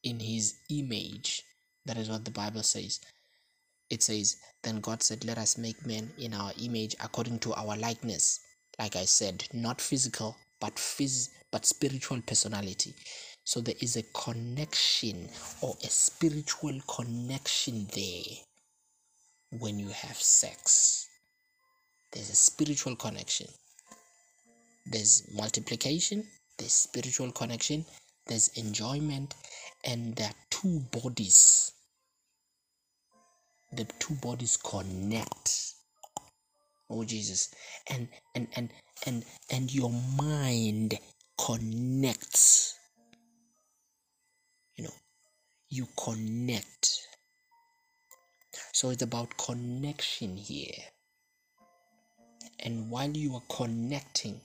in 0.04 0.20
his 0.20 0.56
image 0.70 1.42
that 1.86 1.96
is 1.96 2.10
what 2.10 2.24
the 2.24 2.30
Bible 2.32 2.62
says. 2.62 3.00
It 3.90 4.02
says, 4.02 4.36
Then 4.62 4.80
God 4.80 5.02
said, 5.02 5.24
Let 5.24 5.38
us 5.38 5.56
make 5.56 5.86
men 5.86 6.12
in 6.18 6.34
our 6.34 6.52
image 6.62 6.96
according 7.02 7.38
to 7.40 7.54
our 7.54 7.76
likeness. 7.76 8.40
Like 8.78 8.96
I 8.96 9.04
said, 9.04 9.46
not 9.54 9.80
physical, 9.80 10.36
but 10.60 10.74
phys- 10.76 11.30
but 11.52 11.64
spiritual 11.64 12.20
personality. 12.22 12.94
So 13.44 13.60
there 13.60 13.76
is 13.80 13.96
a 13.96 14.02
connection 14.12 15.28
or 15.62 15.76
a 15.82 15.88
spiritual 15.88 16.80
connection 16.88 17.86
there 17.94 18.45
when 19.50 19.78
you 19.78 19.88
have 19.88 20.16
sex. 20.16 21.08
There's 22.12 22.30
a 22.30 22.36
spiritual 22.36 22.96
connection. 22.96 23.48
There's 24.86 25.28
multiplication, 25.34 26.24
there's 26.58 26.72
spiritual 26.72 27.32
connection, 27.32 27.84
there's 28.26 28.48
enjoyment, 28.56 29.34
and 29.84 30.14
there 30.16 30.28
are 30.28 30.40
two 30.50 30.80
bodies 30.92 31.72
the 33.72 33.84
two 33.98 34.14
bodies 34.14 34.56
connect 34.56 35.74
oh 36.90 37.04
jesus 37.04 37.54
and 37.90 38.08
and 38.34 38.46
and 38.56 38.70
and 39.06 39.24
and 39.50 39.74
your 39.74 39.92
mind 40.16 40.98
connects 41.38 42.78
you 44.76 44.84
know 44.84 44.94
you 45.68 45.86
connect 46.02 47.00
so 48.76 48.90
it's 48.90 49.02
about 49.02 49.38
connection 49.38 50.36
here. 50.36 50.82
And 52.60 52.90
while 52.90 53.08
you 53.08 53.34
are 53.36 53.56
connecting 53.56 54.38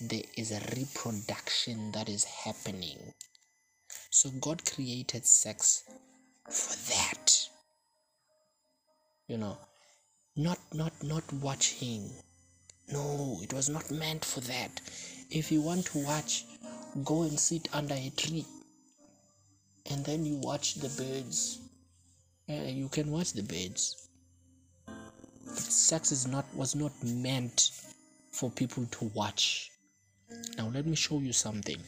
there 0.00 0.22
is 0.34 0.50
a 0.50 0.62
reproduction 0.74 1.92
that 1.92 2.08
is 2.08 2.24
happening. 2.24 2.96
So 4.08 4.30
god 4.40 4.62
created 4.64 5.26
sex 5.26 5.82
for 6.50 6.74
that. 6.90 7.38
You 9.28 9.36
know 9.36 9.58
not 10.36 10.58
not 10.72 10.94
not 11.02 11.30
watching. 11.34 12.10
No 12.90 13.40
it 13.42 13.52
was 13.52 13.68
not 13.68 13.90
meant 13.90 14.24
for 14.24 14.40
that. 14.40 14.80
If 15.30 15.52
you 15.52 15.60
want 15.60 15.84
to 15.92 15.98
watch 15.98 16.46
go 17.04 17.24
and 17.24 17.38
sit 17.38 17.68
under 17.74 17.94
a 17.94 18.10
tree. 18.16 18.46
And 19.90 20.02
then 20.02 20.24
you 20.24 20.36
watch 20.36 20.76
the 20.76 20.88
birds 20.88 21.65
uh, 22.48 22.52
you 22.52 22.88
can 22.88 23.10
watch 23.10 23.32
the 23.32 23.42
birds 23.42 24.08
but 24.86 25.58
sex 25.58 26.12
is 26.12 26.26
not 26.26 26.44
was 26.54 26.74
not 26.74 26.92
meant 27.04 27.70
for 28.32 28.50
people 28.50 28.86
to 28.86 29.06
watch 29.14 29.70
now 30.58 30.68
let 30.68 30.86
me 30.86 30.96
show 30.96 31.20
you 31.20 31.32
something 31.32 31.80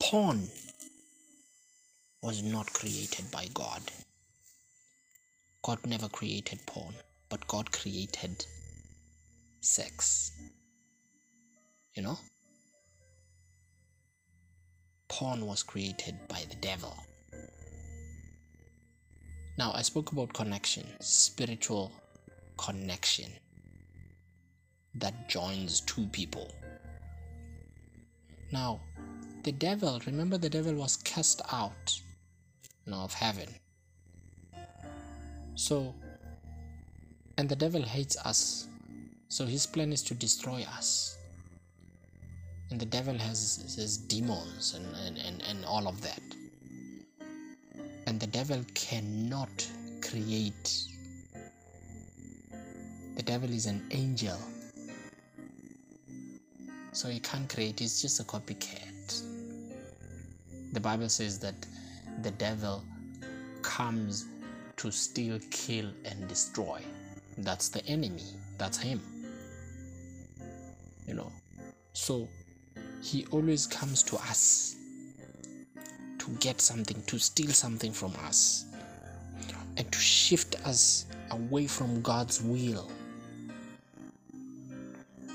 porn 0.00 0.48
was 2.22 2.42
not 2.42 2.72
created 2.72 3.30
by 3.30 3.46
God. 3.52 3.82
God 5.62 5.78
never 5.86 6.08
created 6.08 6.64
porn, 6.66 6.94
but 7.28 7.46
God 7.46 7.70
created 7.72 8.46
sex. 9.60 10.32
You 11.94 12.02
know? 12.02 12.18
Porn 15.08 15.46
was 15.46 15.62
created 15.62 16.16
by 16.28 16.44
the 16.48 16.56
devil. 16.56 16.96
Now, 19.56 19.72
I 19.74 19.82
spoke 19.82 20.12
about 20.12 20.32
connection, 20.32 20.86
spiritual 21.00 21.90
connection 22.56 23.32
that 24.94 25.28
joins 25.28 25.80
two 25.80 26.06
people. 26.06 26.52
Now, 28.52 28.80
the 29.42 29.52
devil, 29.52 30.00
remember, 30.06 30.38
the 30.38 30.50
devil 30.50 30.74
was 30.74 30.96
cast 30.96 31.42
out 31.52 32.00
know, 32.88 32.98
of 32.98 33.12
heaven. 33.12 33.48
So, 35.54 35.94
and 37.36 37.48
the 37.48 37.56
devil 37.56 37.82
hates 37.82 38.16
us. 38.24 38.66
So 39.28 39.44
his 39.46 39.66
plan 39.66 39.92
is 39.92 40.02
to 40.04 40.14
destroy 40.14 40.64
us. 40.76 41.17
And 42.70 42.78
the 42.78 42.86
devil 42.86 43.16
has 43.16 43.74
his 43.76 43.96
demons 43.96 44.74
and, 44.74 44.86
and, 45.06 45.18
and, 45.18 45.42
and 45.42 45.64
all 45.64 45.88
of 45.88 46.00
that. 46.02 46.20
And 48.06 48.20
the 48.20 48.26
devil 48.26 48.62
cannot 48.74 49.66
create. 50.02 50.84
The 53.16 53.22
devil 53.22 53.50
is 53.50 53.66
an 53.66 53.86
angel. 53.90 54.38
So 56.92 57.08
he 57.08 57.20
can't 57.20 57.48
create, 57.52 57.80
he's 57.80 58.02
just 58.02 58.20
a 58.20 58.24
copycat. 58.24 59.22
The 60.72 60.80
Bible 60.80 61.08
says 61.08 61.38
that 61.40 61.54
the 62.22 62.30
devil 62.32 62.84
comes 63.62 64.26
to 64.76 64.90
steal, 64.90 65.38
kill, 65.50 65.90
and 66.04 66.28
destroy. 66.28 66.80
That's 67.38 67.68
the 67.68 67.84
enemy. 67.86 68.22
That's 68.58 68.78
him. 68.78 69.00
You 71.06 71.14
know. 71.14 71.32
So 71.92 72.28
he 73.02 73.26
always 73.30 73.66
comes 73.66 74.02
to 74.04 74.16
us 74.16 74.76
to 76.18 76.30
get 76.40 76.60
something, 76.60 77.02
to 77.06 77.18
steal 77.18 77.50
something 77.50 77.92
from 77.92 78.12
us, 78.26 78.64
and 79.76 79.90
to 79.90 79.98
shift 79.98 80.56
us 80.66 81.06
away 81.30 81.66
from 81.66 82.02
God's 82.02 82.42
will. 82.42 82.90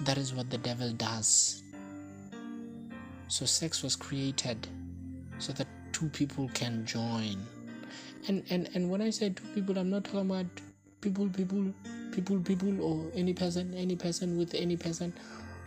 That 0.03 0.17
is 0.17 0.33
what 0.33 0.49
the 0.49 0.57
devil 0.57 0.91
does. 0.91 1.63
So 3.27 3.45
sex 3.45 3.81
was 3.81 3.95
created 3.95 4.67
so 5.39 5.53
that 5.53 5.67
two 5.93 6.09
people 6.09 6.49
can 6.53 6.85
join 6.85 7.37
and 8.27 8.43
and 8.49 8.69
and 8.73 8.89
when 8.89 9.01
i 9.01 9.09
say 9.09 9.29
two 9.29 9.43
people 9.53 9.77
i'm 9.77 9.89
not 9.89 10.03
talking 10.03 10.21
about 10.21 10.45
people 11.01 11.27
people 11.29 11.65
people 12.11 12.39
people 12.39 12.81
or 12.81 13.05
any 13.15 13.33
person 13.33 13.73
any 13.73 13.95
person 13.95 14.37
with 14.37 14.53
any 14.53 14.77
person 14.77 15.13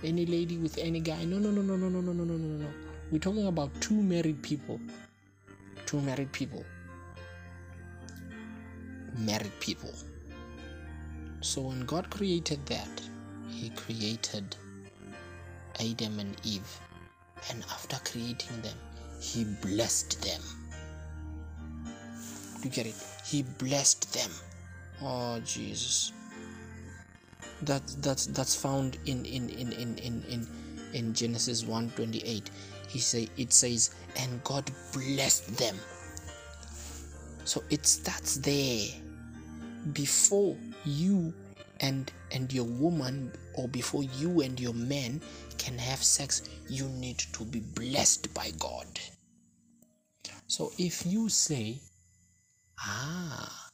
any 0.05 0.27
lady 0.27 0.59
with 0.59 0.79
any 0.79 1.01
guy 1.01 1.25
no 1.25 1.39
no 1.39 1.51
no 1.51 1.63
no 1.63 1.77
no 1.77 1.89
no 1.89 2.01
no 2.01 2.13
no 2.13 2.25
no 2.25 2.37
no 2.37 2.65
no 2.65 2.69
we're 3.11 3.19
talking 3.19 3.47
about 3.47 3.71
two 3.81 4.03
married 4.03 4.41
people 4.43 4.81
two 5.87 6.01
married 6.01 6.31
people 6.33 6.65
married 9.19 9.59
people 9.61 9.93
so 11.41 11.63
when 11.63 11.85
god 11.87 12.09
created 12.11 12.65
that 12.67 13.01
he 13.49 13.71
created 13.71 14.57
adam 15.81 16.19
and 16.19 16.37
eve 16.45 16.81
and 17.51 17.63
after 17.65 17.97
creating 18.11 18.61
them 18.63 18.77
he 19.21 19.45
blessed 19.45 20.23
them. 20.23 20.41
You 22.63 22.71
get 22.71 22.87
it? 22.87 22.95
He 23.25 23.43
blessed 23.43 24.13
them. 24.13 24.31
Oh, 25.03 25.41
Jesus. 25.45 26.13
That 27.63 27.83
that's 28.01 28.27
that's 28.27 28.55
found 28.55 28.99
in 29.07 29.25
in 29.25 29.49
in 29.51 29.73
in 29.73 29.99
in 29.99 30.23
in, 30.29 30.47
in 30.93 31.15
Genesis 31.15 31.65
1:28 31.65 32.43
he 32.89 32.99
say 32.99 33.29
it 33.37 33.53
says 33.53 33.95
and 34.17 34.43
God 34.45 34.71
blessed 34.93 35.57
them. 35.57 35.77
So 37.45 37.63
it 37.71 37.87
starts 37.87 38.37
there. 38.37 38.89
Before 39.93 40.57
you 40.85 41.33
and 41.81 42.11
and 42.33 42.53
your 42.53 42.65
woman 42.65 43.33
or 43.55 43.69
before 43.69 44.03
you 44.03 44.41
and 44.41 44.59
your 44.59 44.75
man 44.75 45.21
can 45.59 45.79
have 45.79 46.03
sex 46.03 46.49
you 46.69 46.89
need 46.89 47.19
to 47.19 47.45
be 47.45 47.61
blessed 47.61 48.33
by 48.35 48.51
God. 48.59 48.87
So 50.49 50.73
if 50.79 51.07
you 51.07 51.29
say 51.29 51.79
ah 52.79 53.71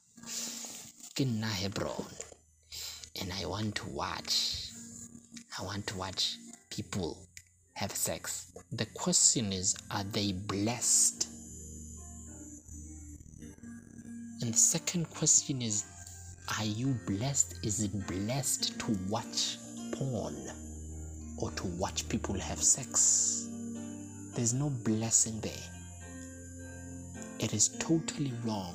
Hebron 1.18 2.06
and 3.22 3.32
I 3.32 3.46
want 3.46 3.74
to 3.76 3.88
watch 3.90 4.68
I 5.58 5.62
want 5.64 5.86
to 5.88 5.96
watch 5.96 6.36
people 6.70 7.16
have 7.74 7.92
sex 7.92 8.52
the 8.72 8.86
question 8.86 9.52
is 9.52 9.76
are 9.90 10.04
they 10.04 10.32
blessed 10.32 11.28
and 14.42 14.52
the 14.52 14.58
second 14.58 15.08
question 15.10 15.62
is 15.62 15.84
Are 16.58 16.64
you 16.64 16.96
blessed? 17.06 17.64
Is 17.64 17.80
it 17.80 17.92
blessed 18.08 18.76
to 18.80 18.98
watch 19.08 19.58
porn 19.92 20.34
or 21.38 21.52
to 21.52 21.66
watch 21.78 22.08
people 22.08 22.34
have 22.34 22.60
sex? 22.60 23.48
There's 24.34 24.52
no 24.52 24.70
blessing 24.70 25.38
there. 25.40 25.68
It 27.38 27.54
is 27.54 27.68
totally 27.78 28.32
wrong. 28.44 28.74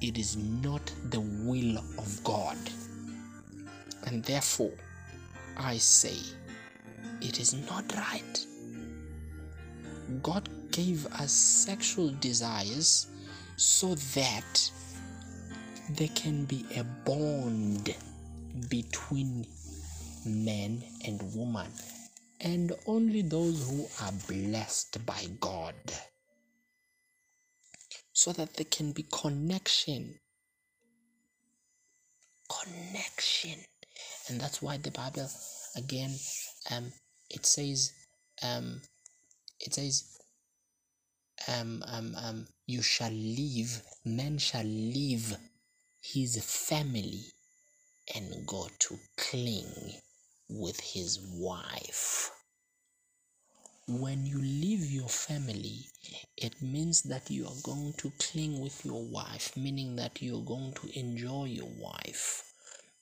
It 0.00 0.16
is 0.16 0.36
not 0.38 0.90
the 1.10 1.20
will 1.20 1.76
of 1.98 2.24
God. 2.24 2.56
And 4.06 4.22
therefore, 4.24 4.72
I 5.56 5.78
say, 5.78 6.16
it 7.20 7.40
is 7.40 7.54
not 7.68 7.94
right. 7.96 8.46
God 10.22 10.48
gave 10.70 11.06
us 11.06 11.32
sexual 11.32 12.10
desires 12.20 13.06
so 13.56 13.94
that 13.94 14.70
there 15.90 16.08
can 16.14 16.44
be 16.44 16.66
a 16.76 16.84
bond 17.04 17.94
between 18.68 19.46
man 20.26 20.82
and 21.06 21.20
woman 21.34 21.70
and 22.40 22.72
only 22.86 23.22
those 23.22 23.68
who 23.68 23.86
are 24.04 24.12
blessed 24.28 25.04
by 25.06 25.26
God 25.40 25.74
so 28.12 28.32
that 28.32 28.54
there 28.54 28.66
can 28.70 28.92
be 28.92 29.04
connection 29.10 30.18
connection 32.48 33.58
and 34.28 34.40
that's 34.40 34.62
why 34.62 34.76
the 34.78 34.90
bible 34.90 35.28
again 35.76 36.14
um 36.70 36.92
it 37.30 37.44
says 37.46 37.92
um 38.42 38.80
it 39.60 39.74
says 39.74 40.14
um, 41.48 41.82
um, 41.86 42.14
um, 42.16 42.46
you 42.66 42.82
shall 42.82 43.10
leave, 43.10 43.82
man 44.04 44.38
shall 44.38 44.64
leave 44.64 45.36
his 46.00 46.42
family 46.44 47.24
and 48.14 48.46
go 48.46 48.68
to 48.78 48.98
cling 49.16 50.00
with 50.48 50.80
his 50.80 51.20
wife. 51.20 52.30
When 53.86 54.24
you 54.24 54.38
leave 54.38 54.90
your 54.90 55.08
family, 55.08 55.88
it 56.36 56.62
means 56.62 57.02
that 57.02 57.30
you 57.30 57.46
are 57.46 57.60
going 57.62 57.92
to 57.98 58.12
cling 58.18 58.60
with 58.60 58.84
your 58.84 59.02
wife, 59.04 59.54
meaning 59.56 59.96
that 59.96 60.22
you 60.22 60.38
are 60.38 60.44
going 60.44 60.72
to 60.72 60.98
enjoy 60.98 61.44
your 61.44 61.70
wife, 61.78 62.53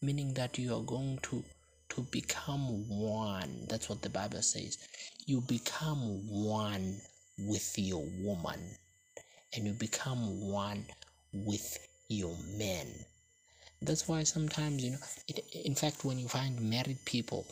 meaning 0.03 0.35
that 0.35 0.59
you 0.59 0.75
are 0.75 0.83
going 0.83 1.19
to 1.23 1.45
to 1.91 2.03
become 2.11 2.89
one. 2.89 3.67
That's 3.69 3.89
what 3.89 4.01
the 4.03 4.09
Bible 4.09 4.43
says. 4.43 4.79
You 5.27 5.43
become 5.43 6.27
one 6.29 7.01
with 7.39 7.75
your 7.79 8.05
woman 8.21 8.61
and 9.55 9.67
you 9.67 9.73
become 9.73 10.41
one 10.41 10.87
with 11.33 11.79
your 12.09 12.35
man. 12.57 12.87
That's 13.83 14.09
why 14.09 14.23
sometimes, 14.23 14.83
you 14.83 14.93
know, 14.93 14.99
it, 15.29 15.45
in 15.65 15.75
fact, 15.75 16.05
when 16.05 16.19
you 16.19 16.29
find 16.29 16.61
married 16.61 17.05
people, 17.05 17.47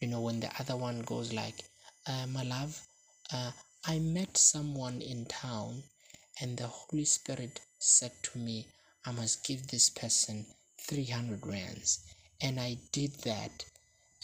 you 0.00 0.08
know, 0.08 0.20
when 0.20 0.40
the 0.40 0.50
other 0.58 0.76
one 0.76 1.00
goes 1.02 1.32
like, 1.32 1.64
uh, 2.06 2.26
my 2.26 2.42
love, 2.42 2.86
uh, 3.32 3.52
I 3.86 4.00
met 4.00 4.36
someone 4.36 5.00
in 5.00 5.24
town 5.26 5.82
and 6.40 6.58
the 6.58 6.66
Holy 6.66 7.04
Spirit 7.04 7.60
said 7.78 8.12
to 8.24 8.38
me, 8.38 8.68
I 9.06 9.12
must 9.12 9.46
give 9.46 9.68
this 9.68 9.88
person 9.88 10.46
300 10.86 11.46
rands. 11.46 12.04
And 12.40 12.60
I 12.60 12.78
did 12.92 13.12
that. 13.24 13.64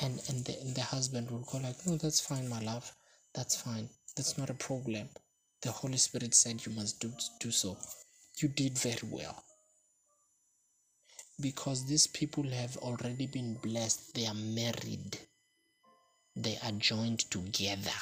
And, 0.02 0.20
and, 0.28 0.44
the, 0.44 0.58
and 0.60 0.74
the 0.74 0.82
husband 0.82 1.30
would 1.30 1.46
go 1.46 1.58
like, 1.58 1.76
oh, 1.88 1.96
that's 1.96 2.20
fine, 2.20 2.48
my 2.48 2.60
love. 2.60 2.90
That's 3.34 3.60
fine. 3.60 3.88
That's 4.16 4.38
not 4.38 4.50
a 4.50 4.54
problem. 4.54 5.08
The 5.62 5.70
Holy 5.70 5.98
Spirit 5.98 6.34
said 6.34 6.64
you 6.64 6.72
must 6.72 7.00
do, 7.00 7.12
do 7.38 7.50
so. 7.50 7.76
You 8.38 8.48
did 8.48 8.78
very 8.78 9.08
well. 9.10 9.44
Because 11.40 11.86
these 11.86 12.06
people 12.06 12.48
have 12.50 12.76
already 12.78 13.26
been 13.26 13.54
blessed, 13.54 14.14
they 14.14 14.26
are 14.26 14.34
married, 14.34 15.18
they 16.36 16.58
are 16.62 16.72
joined 16.72 17.20
together. 17.30 17.98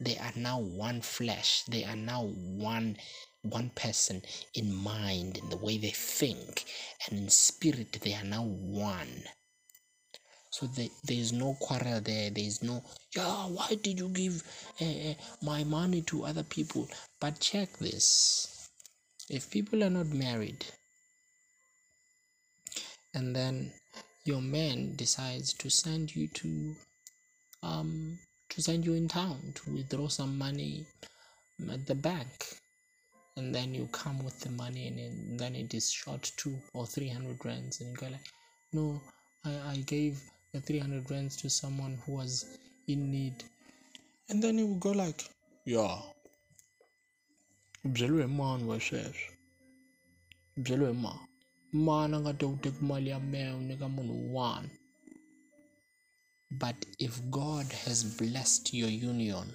They 0.00 0.16
are 0.18 0.32
now 0.36 0.60
one 0.60 1.00
flesh, 1.00 1.64
they 1.64 1.84
are 1.84 1.96
now 1.96 2.24
one 2.24 2.96
one 3.44 3.70
person 3.74 4.22
in 4.54 4.74
mind 4.74 5.38
in 5.38 5.48
the 5.50 5.56
way 5.56 5.78
they 5.78 5.90
think 5.90 6.64
and 7.08 7.18
in 7.18 7.28
spirit 7.28 7.92
they 8.02 8.14
are 8.14 8.24
now 8.24 8.44
one. 8.44 9.22
So 10.50 10.66
the, 10.66 10.90
there 11.04 11.16
is 11.16 11.32
no 11.32 11.54
quarrel 11.60 12.00
there. 12.00 12.30
There 12.30 12.44
is 12.44 12.62
no 12.62 12.82
yeah 13.14 13.46
why 13.46 13.76
did 13.82 13.98
you 13.98 14.08
give 14.08 14.42
uh, 14.80 15.14
my 15.42 15.64
money 15.64 16.02
to 16.02 16.24
other 16.24 16.44
people? 16.44 16.88
But 17.20 17.40
check 17.40 17.76
this. 17.78 18.70
If 19.28 19.50
people 19.50 19.82
are 19.82 19.90
not 19.90 20.06
married 20.06 20.64
and 23.14 23.34
then 23.34 23.72
your 24.24 24.40
man 24.40 24.96
decides 24.96 25.52
to 25.54 25.70
send 25.70 26.14
you 26.14 26.28
to 26.28 26.74
um 27.62 28.18
to 28.48 28.62
send 28.62 28.84
you 28.84 28.94
in 28.94 29.08
town 29.08 29.52
to 29.54 29.72
withdraw 29.72 30.08
some 30.08 30.36
money 30.36 30.86
at 31.70 31.86
the 31.86 31.94
bank 31.94 32.60
and 33.36 33.54
then 33.54 33.74
you 33.74 33.88
come 33.92 34.22
with 34.24 34.38
the 34.40 34.50
money 34.50 34.88
and, 34.88 35.38
then 35.40 35.54
it 35.56 35.74
is 35.74 35.90
short 35.90 36.32
two 36.36 36.56
or 36.72 36.86
three 36.86 37.08
hundred 37.08 37.44
rands 37.44 37.80
and 37.80 37.90
you 37.90 37.96
go 37.96 38.06
like 38.06 38.28
no 38.72 39.00
I, 39.44 39.50
I 39.72 39.76
gave 39.86 40.20
the 40.54 40.60
300 40.60 41.10
rands 41.10 41.36
to 41.36 41.50
someone 41.50 41.98
who 42.06 42.12
was 42.12 42.58
in 42.86 43.10
need. 43.10 43.42
And 44.28 44.42
then 44.42 44.56
you 44.58 44.76
go 44.80 44.92
like 44.92 45.24
yeah 45.66 45.98
byeliwe 47.84 48.26
mani 48.26 48.64
wasweswo 48.64 49.32
byeliwe 50.56 50.92
ma 50.92 51.18
mana 51.72 52.20
nga 52.20 52.32
ta 52.34 52.46
u 52.46 52.56
teki 52.56 52.84
mali 52.84 53.10
ya 53.10 53.20
mehe 53.20 53.52
u 53.52 53.88
munhu 53.88 54.70
but 56.50 56.76
if 56.98 57.22
god 57.22 57.66
has 57.84 58.04
blessed 58.04 58.74
your 58.74 58.90
union 58.90 59.46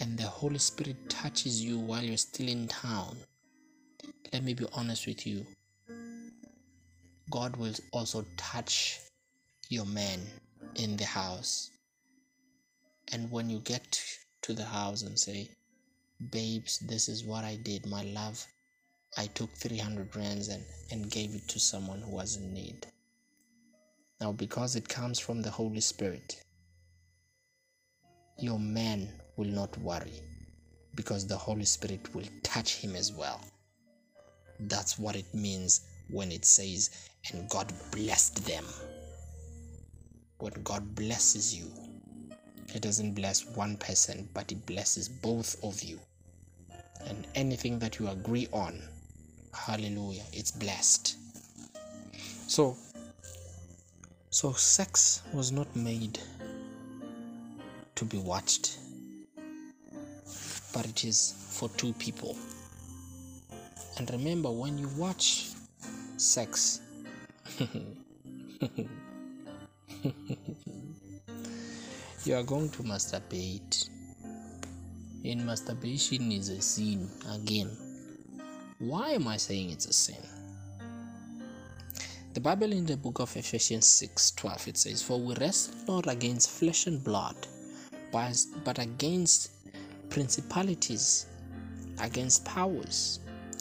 and 0.00 0.18
the 0.18 0.24
Holy 0.24 0.58
Spirit 0.58 0.96
touches 1.08 1.62
you 1.62 1.78
while 1.78 2.02
you're 2.02 2.16
still 2.16 2.48
in 2.48 2.66
town, 2.68 3.16
let 4.32 4.42
me 4.42 4.54
be 4.54 4.66
honest 4.72 5.06
with 5.06 5.26
you. 5.26 5.46
God 7.30 7.56
will 7.56 7.74
also 7.92 8.24
touch 8.36 8.98
your 9.68 9.84
man 9.86 10.20
in 10.76 10.96
the 10.96 11.04
house. 11.04 11.70
And 13.12 13.30
when 13.30 13.50
you 13.50 13.58
get 13.60 14.02
to 14.42 14.54
the 14.54 14.64
house 14.64 15.02
and 15.02 15.18
say, 15.18 15.50
Babes, 16.30 16.78
this 16.80 17.08
is 17.08 17.24
what 17.24 17.44
I 17.44 17.56
did, 17.56 17.86
my 17.86 18.02
love, 18.02 18.44
I 19.18 19.26
took 19.26 19.52
300 19.54 20.14
rands 20.16 20.48
and, 20.48 20.62
and 20.90 21.10
gave 21.10 21.34
it 21.34 21.46
to 21.48 21.60
someone 21.60 22.00
who 22.00 22.10
was 22.10 22.36
in 22.36 22.52
need. 22.52 22.86
Now, 24.20 24.32
because 24.32 24.76
it 24.76 24.88
comes 24.88 25.18
from 25.18 25.42
the 25.42 25.50
Holy 25.50 25.80
Spirit, 25.80 26.42
your 28.38 28.58
man 28.58 29.08
will 29.36 29.48
not 29.48 29.76
worry 29.78 30.22
because 30.94 31.26
the 31.26 31.36
Holy 31.36 31.64
Spirit 31.64 32.14
will 32.14 32.26
touch 32.42 32.76
him 32.76 32.94
as 32.96 33.12
well. 33.12 33.40
That's 34.60 34.98
what 34.98 35.16
it 35.16 35.32
means 35.32 35.82
when 36.10 36.32
it 36.32 36.44
says, 36.44 36.90
and 37.32 37.48
God 37.48 37.72
blessed 37.92 38.44
them. 38.46 38.64
When 40.38 40.52
God 40.64 40.94
blesses 40.94 41.54
you, 41.54 41.70
He 42.72 42.78
doesn't 42.78 43.14
bless 43.14 43.46
one 43.46 43.76
person, 43.76 44.28
but 44.34 44.50
He 44.50 44.56
blesses 44.56 45.08
both 45.08 45.62
of 45.62 45.82
you. 45.82 45.98
And 47.06 47.26
anything 47.34 47.78
that 47.78 47.98
you 47.98 48.08
agree 48.08 48.48
on, 48.52 48.82
hallelujah, 49.54 50.24
it's 50.32 50.50
blessed. 50.50 51.16
So, 52.46 52.76
so 54.30 54.52
sex 54.52 55.22
was 55.32 55.52
not 55.52 55.74
made 55.76 56.18
to 57.94 58.04
be 58.04 58.18
watched, 58.18 58.78
but 60.72 60.86
it 60.86 61.04
is 61.04 61.34
for 61.50 61.68
two 61.70 61.92
people. 61.94 62.36
And 63.98 64.10
remember, 64.10 64.50
when 64.50 64.78
you 64.78 64.88
watch 64.96 65.48
sex, 66.16 66.80
you 72.24 72.34
are 72.34 72.42
going 72.42 72.70
to 72.70 72.82
masturbate. 72.82 73.88
And 75.24 75.44
masturbation 75.44 76.32
is 76.32 76.48
a 76.48 76.62
sin 76.62 77.10
again. 77.30 77.70
Why 78.78 79.10
am 79.10 79.28
I 79.28 79.36
saying 79.36 79.70
it's 79.70 79.86
a 79.86 79.92
sin? 79.92 80.22
The 82.32 82.40
Bible 82.40 82.72
in 82.72 82.86
the 82.86 82.96
book 82.96 83.18
of 83.18 83.36
Ephesians 83.36 83.86
6 83.86 84.30
12 84.30 84.68
it 84.68 84.76
says, 84.78 85.02
For 85.02 85.20
we 85.20 85.34
wrestle 85.34 85.74
not 85.88 86.06
against 86.06 86.48
flesh 86.48 86.86
and 86.86 87.02
blood, 87.02 87.34
but 88.12 88.78
against 88.78 89.50
principalities, 90.10 91.26
against 92.00 92.44
powers, 92.44 93.20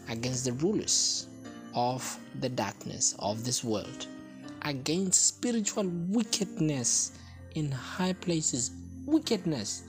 against 0.09 0.45
the 0.45 0.53
rulers 0.53 1.27
of 1.75 2.19
the 2.41 2.49
darkness 2.49 3.15
of 3.19 3.45
this 3.45 3.63
world, 3.63 4.07
against 4.63 5.27
spiritual 5.27 5.88
wickedness 6.09 7.17
in 7.55 7.71
high 7.71 8.13
places. 8.13 8.71
Wickedness, 9.05 9.83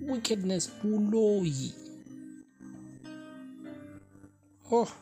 wickedness, 0.00 0.70
uloyi. 0.84 1.72
Oh, 4.70 4.92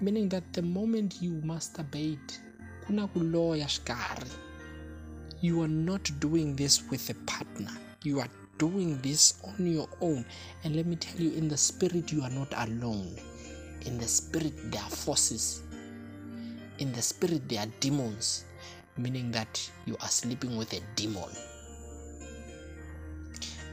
meaning 0.00 0.28
that 0.28 0.52
the 0.52 0.62
moment 0.62 1.16
you 1.20 1.40
masturbate, 1.44 2.40
kuna 2.86 3.08
kuloya 3.08 3.66
shkari. 3.66 4.30
You 5.40 5.62
are 5.62 5.68
not 5.68 6.10
doing 6.18 6.56
this 6.56 6.82
with 6.90 7.08
a 7.10 7.14
partner. 7.26 7.70
You 8.02 8.20
are 8.20 8.28
doing 8.58 8.98
this 9.02 9.40
on 9.44 9.66
your 9.66 9.88
own. 10.00 10.24
And 10.64 10.76
let 10.76 10.86
me 10.86 10.96
tell 10.96 11.20
you, 11.20 11.32
in 11.32 11.48
the 11.48 11.56
spirit, 11.56 12.12
you 12.12 12.22
are 12.22 12.30
not 12.30 12.52
alone. 12.68 13.16
In 13.84 13.98
the 13.98 14.08
spirit, 14.08 14.52
there 14.70 14.82
are 14.82 14.90
forces. 14.90 15.62
In 16.78 16.92
the 16.92 17.02
spirit, 17.02 17.48
there 17.48 17.60
are 17.60 17.68
demons, 17.80 18.44
meaning 18.96 19.30
that 19.30 19.70
you 19.86 19.96
are 20.00 20.08
sleeping 20.08 20.56
with 20.56 20.72
a 20.72 20.80
demon. 20.94 21.30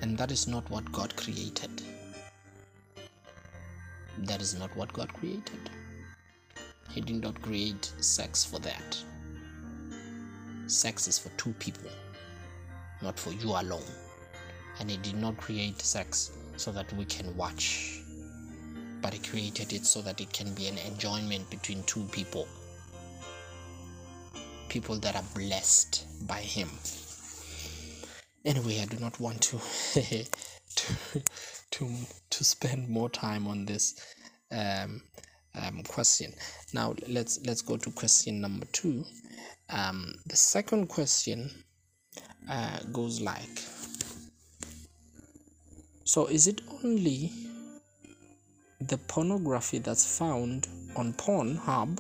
And 0.02 0.18
that 0.18 0.32
is 0.32 0.48
not 0.48 0.70
what 0.70 0.92
God 0.92 1.16
created. 1.16 1.82
That 4.20 4.42
is 4.42 4.58
not 4.58 4.76
what 4.78 4.94
God 4.94 5.12
created. 5.14 5.70
He 6.92 7.02
did 7.02 7.24
not 7.24 7.42
create 7.42 7.92
sex 8.00 8.44
for 8.44 8.60
that. 8.60 8.98
Sex 10.68 11.08
is 11.08 11.18
for 11.18 11.30
two 11.30 11.54
people, 11.54 11.90
not 13.02 13.20
for 13.20 13.32
you 13.34 13.50
alone. 13.50 13.82
And 14.80 14.90
He 14.90 14.98
did 14.98 15.16
not 15.16 15.38
create 15.38 15.82
sex 15.82 16.32
so 16.58 16.72
that 16.72 16.92
we 16.94 17.06
can 17.06 17.36
watch, 17.36 18.02
but 19.02 19.14
He 19.14 19.20
created 19.20 19.74
it 19.74 19.86
so 19.86 20.02
that 20.02 20.22
it 20.22 20.32
can 20.34 20.54
be 20.54 20.68
an 20.68 20.78
enjoyment 20.80 21.50
between 21.50 21.84
two 21.84 22.04
people. 22.12 22.48
People 24.70 24.98
that 24.98 25.16
are 25.16 25.26
blessed 25.36 26.06
by 26.28 26.40
Him. 26.40 26.70
Anyway, 28.46 28.80
I 28.82 28.86
do 28.86 28.98
not 29.00 29.20
want 29.20 29.42
to 29.44 29.58
to 30.76 31.24
to 31.72 31.90
to 32.30 32.44
spend 32.44 32.90
more 32.90 33.10
time 33.10 33.48
on 33.48 33.66
this 33.66 33.96
um, 34.52 35.02
um, 35.56 35.84
question. 35.84 36.34
Now 36.74 36.96
let's 37.08 37.40
let's 37.46 37.62
go 37.62 37.78
to 37.78 37.92
question 37.92 38.42
number 38.42 38.66
two. 38.72 39.06
Um, 39.70 40.14
the 40.26 40.36
second 40.36 40.88
question 40.88 41.50
uh, 42.50 42.80
goes 42.92 43.22
like 43.22 43.60
So, 46.06 46.28
is 46.28 46.48
it 46.48 46.62
only 46.84 47.32
the 48.82 48.98
pornography 48.98 49.80
that's 49.80 50.18
found 50.18 50.68
on 50.96 51.14
Pornhub 51.14 52.00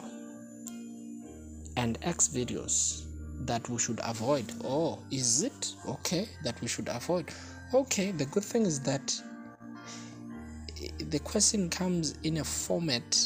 and 1.77 1.99
Xvideos 2.01 3.05
that 3.45 3.67
we 3.69 3.79
should 3.79 4.01
avoid? 4.03 4.51
Oh, 4.63 4.99
is 5.09 5.43
it 5.43 5.73
okay 5.87 6.27
that 6.43 6.59
we 6.61 6.67
should 6.67 6.89
avoid? 6.89 7.31
Okay, 7.73 8.11
the 8.11 8.25
good 8.25 8.43
thing 8.43 8.65
is 8.65 8.81
that 8.81 9.19
the 11.09 11.19
question 11.19 11.69
comes 11.69 12.15
in 12.23 12.37
a 12.37 12.43
format 12.43 13.17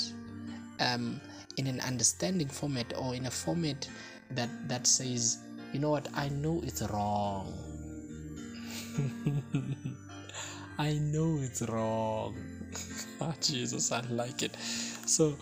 um, 0.80 1.20
in 1.58 1.68
an 1.68 1.80
understanding 1.82 2.48
format 2.48 2.94
or 2.98 3.16
in 3.16 3.26
a 3.26 3.32
format 3.32 3.88
that 4.32 4.50
that 4.68 4.86
says 4.86 5.40
you 5.74 5.80
know 5.80 5.90
what 5.90 6.08
i 6.14 6.30
know 6.30 6.62
it's 6.64 6.82
wrong 6.84 7.54
i 10.78 10.94
know 10.94 11.40
it's 11.42 11.62
wrong. 11.64 12.36
Oh, 13.22 13.34
jesus 13.42 13.92
i 13.92 14.02
like 14.10 14.44
it. 14.44 14.56
So 15.06 15.36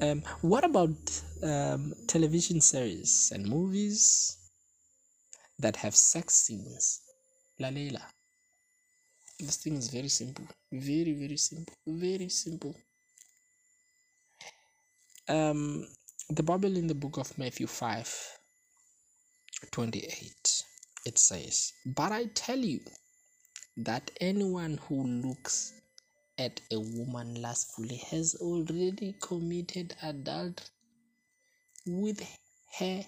um, 0.00 0.22
what 0.42 0.64
about 0.64 1.22
um, 1.42 1.94
television 2.06 2.60
series 2.60 3.32
and 3.34 3.46
movies 3.46 4.36
that 5.58 5.76
have 5.76 5.94
sex 5.94 6.34
scenes? 6.34 7.00
La 7.58 7.68
leila. 7.68 8.02
This 9.38 9.56
thing 9.56 9.76
is 9.76 9.88
very 9.88 10.08
simple. 10.08 10.46
Very 10.70 11.12
very 11.12 11.36
simple. 11.36 11.74
Very 11.86 12.28
simple. 12.28 12.74
Um, 15.28 15.86
the 16.28 16.42
Bible 16.42 16.76
in 16.76 16.86
the 16.86 16.94
book 16.94 17.16
of 17.16 17.36
Matthew 17.38 17.66
5 17.66 18.38
28 19.70 20.62
it 21.06 21.18
says, 21.18 21.72
But 21.86 22.10
I 22.12 22.24
tell 22.34 22.58
you 22.58 22.80
that 23.76 24.10
anyone 24.20 24.78
who 24.88 25.02
looks 25.04 25.74
at 26.38 26.60
a 26.72 26.78
woman 26.80 27.40
lustfully 27.40 27.96
has 28.10 28.36
already 28.40 29.14
committed 29.20 29.94
adultery 30.02 30.66
with 31.86 32.22
her 32.78 33.02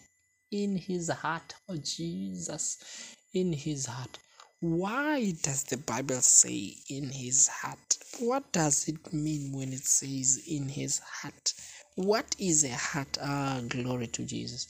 in 0.52 0.76
his 0.76 1.08
heart. 1.10 1.54
Oh, 1.68 1.76
Jesus, 1.76 3.16
in 3.34 3.52
his 3.52 3.86
heart. 3.86 4.18
Why 4.60 5.32
does 5.42 5.64
the 5.64 5.76
Bible 5.78 6.20
say 6.20 6.76
in 6.90 7.10
his 7.10 7.48
heart? 7.48 7.98
What 8.20 8.52
does 8.52 8.88
it 8.88 9.12
mean 9.12 9.52
when 9.52 9.72
it 9.72 9.84
says 9.84 10.42
in 10.48 10.68
his 10.68 10.98
heart? 11.00 11.52
what 11.98 12.36
is 12.38 12.62
a 12.64 12.70
heart 12.76 13.18
ah 13.20 13.60
glory 13.68 14.06
to 14.06 14.24
jesus 14.24 14.68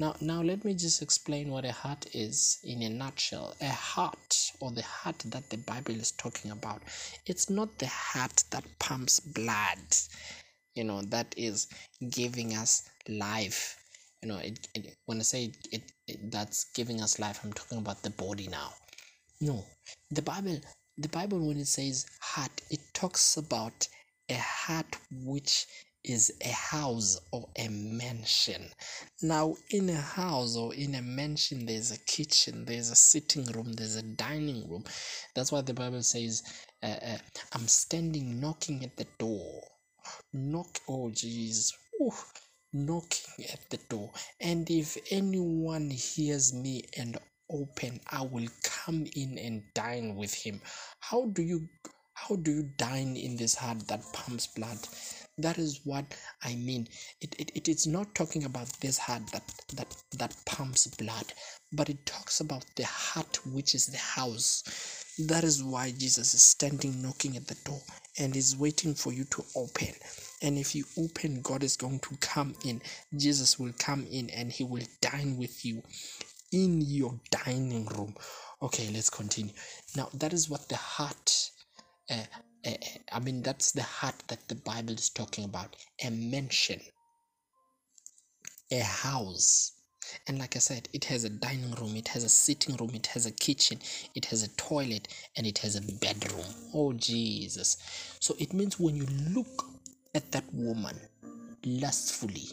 now 0.00 0.14
now 0.20 0.40
let 0.42 0.64
me 0.64 0.74
just 0.74 1.02
explain 1.02 1.50
what 1.50 1.64
a 1.64 1.72
heart 1.72 2.06
is 2.14 2.58
in 2.64 2.82
a 2.82 2.88
nutshell. 2.88 3.54
A 3.60 3.68
heart 3.68 4.52
or 4.60 4.70
the 4.72 4.82
heart 4.82 5.18
that 5.26 5.48
the 5.50 5.58
bible 5.58 5.94
is 5.94 6.12
talking 6.12 6.50
about 6.50 6.82
it's 7.26 7.50
not 7.50 7.78
the 7.78 7.86
heart 7.86 8.42
that 8.50 8.64
pumps 8.78 9.20
blood 9.20 9.78
you 10.74 10.84
know 10.84 11.02
that 11.02 11.34
is 11.36 11.68
giving 12.10 12.54
us 12.54 12.88
life. 13.08 13.76
You 14.22 14.28
know 14.28 14.38
it, 14.38 14.68
it 14.74 14.96
when 15.06 15.18
i 15.18 15.22
say 15.22 15.44
it, 15.44 15.56
it, 15.72 15.92
it 16.08 16.30
that's 16.30 16.64
giving 16.74 17.00
us 17.00 17.18
life 17.18 17.40
i'm 17.44 17.52
talking 17.52 17.78
about 17.78 18.02
the 18.02 18.10
body 18.10 18.48
now. 18.48 18.70
No 19.40 19.64
the 20.10 20.22
bible 20.22 20.58
the 20.96 21.08
bible 21.08 21.46
when 21.46 21.58
it 21.58 21.66
says 21.66 22.06
heart 22.20 22.52
it 22.70 22.80
talks 22.94 23.36
about 23.36 23.88
a 24.28 24.34
heart 24.36 24.96
which 25.10 25.66
is 26.04 26.32
a 26.44 26.48
house 26.48 27.20
or 27.32 27.48
a 27.58 27.68
mansion. 27.68 28.70
Now, 29.22 29.56
in 29.70 29.90
a 29.90 30.00
house 30.00 30.56
or 30.56 30.74
in 30.74 30.94
a 30.94 31.02
mansion, 31.02 31.66
there's 31.66 31.90
a 31.92 31.98
kitchen, 31.98 32.64
there's 32.64 32.90
a 32.90 32.96
sitting 32.96 33.44
room, 33.46 33.72
there's 33.74 33.96
a 33.96 34.02
dining 34.02 34.68
room. 34.68 34.84
That's 35.34 35.52
why 35.52 35.60
the 35.62 35.74
Bible 35.74 36.02
says, 36.02 36.42
uh, 36.82 36.86
uh, 36.86 37.18
I'm 37.52 37.68
standing 37.68 38.40
knocking 38.40 38.82
at 38.84 38.96
the 38.96 39.06
door. 39.18 39.62
Knock, 40.32 40.78
oh, 40.88 41.10
jeez. 41.12 41.72
Knocking 42.72 43.44
at 43.52 43.68
the 43.70 43.78
door. 43.88 44.10
And 44.40 44.68
if 44.70 44.96
anyone 45.10 45.90
hears 45.90 46.54
me 46.54 46.84
and 46.96 47.18
open, 47.50 48.00
I 48.10 48.22
will 48.22 48.48
come 48.62 49.06
in 49.14 49.38
and 49.38 49.62
dine 49.74 50.16
with 50.16 50.32
him. 50.32 50.62
How 51.00 51.26
do 51.26 51.42
you 51.42 51.68
how 52.14 52.36
do 52.36 52.50
you 52.50 52.62
dine 52.76 53.16
in 53.16 53.36
this 53.36 53.54
heart 53.54 53.88
that 53.88 54.02
pumps 54.12 54.46
blood? 54.46 54.78
That 55.38 55.58
is 55.58 55.80
what 55.84 56.04
i 56.42 56.54
mean. 56.56 56.86
It, 57.20 57.34
it, 57.38 57.50
it 57.54 57.68
is 57.68 57.86
not 57.86 58.14
talking 58.14 58.44
about 58.44 58.68
this 58.80 58.98
heart 58.98 59.26
that 59.32 59.42
that 59.74 59.96
that 60.18 60.36
pumps 60.46 60.86
blood 60.86 61.32
but 61.72 61.88
it 61.88 62.04
talks 62.04 62.40
about 62.40 62.64
the 62.76 62.84
heart 62.84 63.38
which 63.46 63.74
is 63.74 63.86
the 63.86 63.98
house. 63.98 64.64
That 65.26 65.44
is 65.44 65.62
why 65.62 65.92
jesus 65.92 66.34
is 66.34 66.42
standing 66.42 67.00
knocking 67.02 67.36
at 67.36 67.46
the 67.46 67.56
door 67.64 67.80
and 68.18 68.34
is 68.36 68.56
waiting 68.56 68.94
for 68.94 69.12
you 69.12 69.24
to 69.24 69.44
open. 69.56 69.94
And 70.42 70.58
if 70.58 70.74
you 70.74 70.84
open 70.98 71.42
god 71.42 71.62
is 71.62 71.76
going 71.76 72.00
to 72.00 72.16
come 72.20 72.54
in. 72.64 72.82
Jesus 73.16 73.58
will 73.58 73.72
come 73.78 74.06
in 74.10 74.30
and 74.30 74.50
he 74.50 74.64
will 74.64 74.84
dine 75.00 75.36
with 75.36 75.64
you 75.64 75.82
in 76.52 76.80
your 76.80 77.18
dining 77.30 77.86
room. 77.86 78.14
Okay 78.62 78.88
let's 78.92 79.10
continue. 79.10 79.52
Now 79.96 80.08
that 80.14 80.32
is 80.32 80.50
what 80.50 80.68
the 80.68 80.76
heart 80.76 81.50
uh, 82.10 82.24
Eh, 82.64 82.76
eh, 82.80 82.98
I 83.12 83.20
mean, 83.20 83.42
that's 83.42 83.72
the 83.72 83.82
heart 83.82 84.16
that 84.28 84.46
the 84.48 84.56
Bible 84.56 84.92
is 84.94 85.08
talking 85.10 85.44
about 85.44 85.76
a 86.04 86.10
mansion, 86.10 86.80
a 88.72 88.80
house. 88.80 89.72
And 90.28 90.38
like 90.38 90.56
I 90.56 90.60
said, 90.60 90.88
it 90.92 91.04
has 91.06 91.24
a 91.24 91.30
dining 91.30 91.72
room, 91.72 91.96
it 91.96 92.08
has 92.08 92.24
a 92.24 92.28
sitting 92.28 92.76
room, 92.76 92.90
it 92.94 93.06
has 93.08 93.26
a 93.26 93.30
kitchen, 93.30 93.78
it 94.14 94.26
has 94.26 94.42
a 94.42 94.48
toilet, 94.56 95.08
and 95.36 95.46
it 95.46 95.58
has 95.58 95.76
a 95.76 95.82
bedroom. 96.00 96.44
Oh, 96.74 96.92
Jesus. 96.94 97.78
So 98.20 98.34
it 98.38 98.52
means 98.52 98.78
when 98.80 98.96
you 98.96 99.06
look 99.30 99.64
at 100.14 100.30
that 100.32 100.44
woman 100.52 100.98
lustfully, 101.64 102.48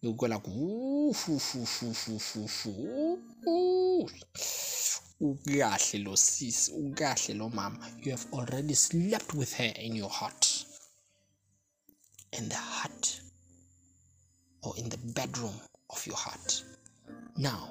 you 0.00 0.12
go 0.14 0.26
like 0.26 0.46
ooh, 0.48 1.12
foo, 1.14 1.38
foo, 1.38 1.64
foo, 1.64 1.92
foo, 1.94 2.18
foo, 2.18 2.48
foo. 2.48 4.08
Ukahle 5.20 6.04
lo 6.04 6.14
sis 6.16 6.68
ukahle 6.68 7.36
lo 7.36 7.48
mama. 7.48 7.78
You 8.02 8.12
have 8.12 8.26
already 8.32 8.74
slept 8.74 9.34
with 9.34 9.52
her 9.54 9.72
in 9.76 9.96
your 9.96 10.10
heart. 10.10 10.64
In 12.32 12.48
the 12.48 12.56
heart 12.56 13.20
or 14.62 14.74
in 14.76 14.88
the 14.88 14.98
bedroom 15.14 15.54
of 15.90 16.06
your 16.06 16.16
heart. 16.16 16.62
Now 17.36 17.70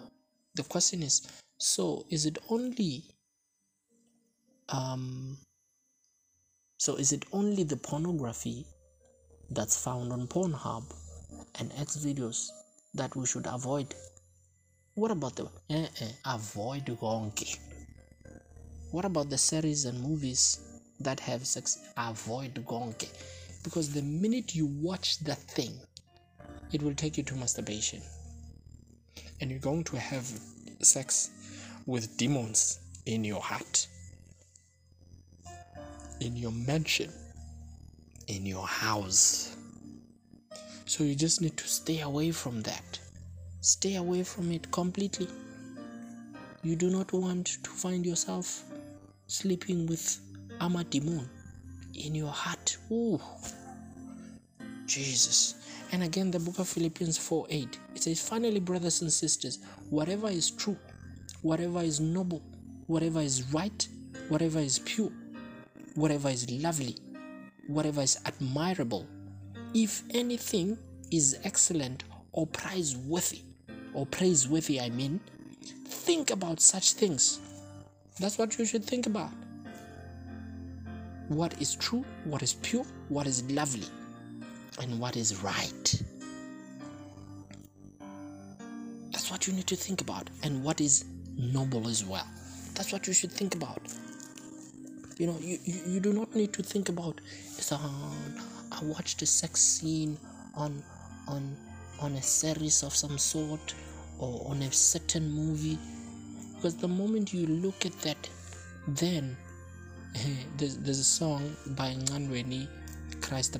the 0.56 0.64
question 0.64 1.04
is 1.04 1.22
so 1.58 2.06
is 2.10 2.26
it 2.26 2.38
only 2.50 3.04
um 4.70 5.38
so 6.78 6.96
is 6.96 7.12
it 7.12 7.26
only 7.32 7.64
the 7.64 7.78
pornography 7.78 8.66
that's 9.52 9.82
found 9.82 10.12
on 10.12 10.28
pornhub 10.28 10.84
and 11.60 11.72
Xvideos 11.72 12.50
that 12.94 13.16
we 13.16 13.26
should 13.26 13.48
avoid 13.48 13.94
what 14.98 15.12
about 15.12 15.36
the 15.36 15.48
eh, 15.70 15.86
eh, 16.02 16.12
avoid 16.26 16.86
konke? 17.00 17.60
What 18.90 19.06
about 19.06 19.30
the 19.30 19.38
series 19.38 19.86
and 19.86 20.02
movies 20.02 20.82
that 21.00 21.20
have 21.20 21.46
sex? 21.46 21.78
Avoid 21.96 22.56
konke. 22.66 23.08
Because 23.64 23.94
the 23.94 24.02
minute 24.02 24.56
you 24.56 24.66
watch 24.66 25.20
that 25.20 25.38
thing, 25.38 25.80
it 26.72 26.82
will 26.82 26.96
take 26.96 27.16
you 27.16 27.24
to 27.26 27.36
masturbation. 27.36 28.02
And 29.40 29.52
you're 29.52 29.60
going 29.60 29.84
to 29.84 30.00
have 30.00 30.26
sex 30.82 31.30
with 31.86 32.18
demons 32.18 32.80
in 33.06 33.24
your 33.24 33.42
heart, 33.42 33.86
in 36.22 36.36
your 36.36 36.52
mansion, 36.52 37.12
in 38.28 38.48
your 38.48 38.66
house. 38.66 39.56
So 40.86 41.04
you 41.04 41.14
just 41.14 41.40
need 41.40 41.56
to 41.58 41.68
stay 41.68 42.00
away 42.00 42.32
from 42.32 42.64
that. 42.64 43.00
Stay 43.68 43.96
away 43.96 44.24
from 44.24 44.50
it 44.54 44.72
completely. 44.72 45.28
You 46.64 46.78
do 46.78 46.90
not 46.90 47.12
want 47.12 47.62
to 47.64 47.70
find 47.70 48.06
yourself 48.06 48.64
sleeping 49.28 49.88
with 49.88 50.22
Amadimon 50.62 51.28
in 51.94 52.16
your 52.16 52.32
heart. 52.32 52.78
Ooh. 52.90 53.20
Jesus. 54.86 55.56
And 55.92 56.02
again, 56.02 56.32
the 56.32 56.40
book 56.40 56.60
of 56.60 56.70
Philippians 56.70 57.18
4 57.18 57.48
8, 57.50 57.80
it 57.94 58.04
says, 58.04 58.26
Finally, 58.26 58.62
brothers 58.62 59.02
and 59.02 59.12
sisters, 59.12 59.60
whatever 59.90 60.30
is 60.30 60.50
true, 60.50 60.78
whatever 61.42 61.82
is 61.82 62.00
noble, 62.00 62.42
whatever 62.86 63.20
is 63.20 63.52
right, 63.52 63.86
whatever 64.30 64.60
is 64.60 64.80
pure, 64.80 65.12
whatever 65.96 66.30
is 66.30 66.50
lovely, 66.50 66.96
whatever 67.68 68.00
is 68.00 68.18
admirable, 68.26 69.06
if 69.74 70.04
anything 70.14 70.78
is 71.12 71.38
excellent 71.44 72.06
or 72.32 72.48
praiseworthy, 72.48 73.42
or 73.98 74.06
praiseworthy, 74.06 74.80
I 74.80 74.90
mean, 74.92 75.20
think 75.86 76.30
about 76.30 76.62
such 76.62 76.94
things. 76.94 77.40
That's 78.20 78.38
what 78.38 78.60
you 78.60 78.66
should 78.66 78.86
think 78.86 79.08
about. 79.08 79.32
What 81.30 81.60
is 81.60 81.76
true, 81.76 82.06
what 82.26 82.44
is 82.44 82.54
pure, 82.54 82.86
what 83.10 83.26
is 83.26 83.42
lovely, 83.52 83.88
and 84.80 85.00
what 85.00 85.18
is 85.18 85.42
right. 85.42 86.02
That's 89.12 89.32
what 89.32 89.48
you 89.48 89.54
need 89.54 89.66
to 89.66 89.76
think 89.76 90.02
about, 90.02 90.30
and 90.44 90.64
what 90.64 90.80
is 90.80 91.06
noble 91.36 91.88
as 91.88 92.06
well. 92.06 92.28
That's 92.76 92.94
what 92.94 93.08
you 93.08 93.14
should 93.14 93.32
think 93.32 93.56
about. 93.56 93.82
You 95.18 95.26
know, 95.26 95.38
you, 95.42 95.58
you, 95.64 95.82
you 95.88 96.00
do 96.00 96.14
not 96.14 96.36
need 96.36 96.54
to 96.54 96.62
think 96.62 96.90
about, 96.90 97.20
uh, 97.72 97.80
I 98.72 98.84
watched 98.84 99.24
a 99.24 99.26
sex 99.26 99.60
scene 99.60 100.20
on 100.54 100.84
on 101.28 101.58
on 102.00 102.14
a 102.16 102.22
series 102.22 102.84
of 102.84 102.96
some 102.96 103.18
sort 103.18 103.76
or 104.20 104.46
on 104.50 104.62
a 104.62 104.72
certain 104.72 105.30
movie. 105.30 105.78
Because 106.56 106.76
the 106.76 106.88
moment 106.88 107.34
you 107.34 107.46
look 107.48 107.86
at 107.86 107.94
that 108.02 108.30
then 108.88 109.36
there's, 110.58 110.78
there's 110.78 111.00
a 111.00 111.04
song 111.04 111.56
by 111.76 111.94
Nganweni 111.94 112.68
Christ 113.22 113.58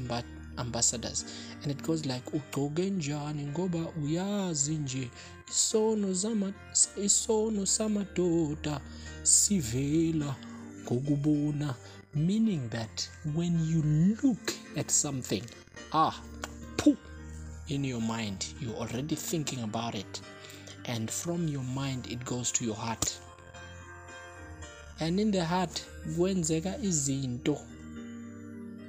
Ambassadors 0.58 1.26
and 1.62 1.72
it 1.72 1.84
goes 1.84 2.06
like 2.06 2.24
ugqoke 2.34 2.90
njani 2.90 3.46
ngoba 3.46 3.80
uyazi 4.04 4.76
nje 4.76 5.10
isono 5.50 6.14
zama 6.14 6.54
isono 7.04 7.66
samadoda 7.66 8.82
sivela 9.24 10.36
ngokubona 10.84 11.76
meaning 12.16 12.70
that 12.70 13.10
when 13.36 13.70
you 13.70 13.82
look 14.24 14.54
at 14.78 14.90
something 14.92 15.44
ah 15.94 16.14
poo 16.78 16.96
in 17.70 17.84
your 17.84 18.02
mind 18.02 18.54
you're 18.60 18.76
already 18.76 19.16
thinking 19.16 19.64
about 19.64 19.96
it. 19.96 20.22
And 20.86 21.10
from 21.10 21.48
your 21.48 21.64
mind 21.64 22.08
it 22.10 22.24
goes 22.26 22.52
to 22.54 22.66
your 22.66 22.76
heart. 22.76 23.18
And 25.00 25.20
in 25.20 25.32
the 25.32 25.44
heart 25.46 25.84
kwenzeka 26.16 26.80
izinto. 26.82 27.60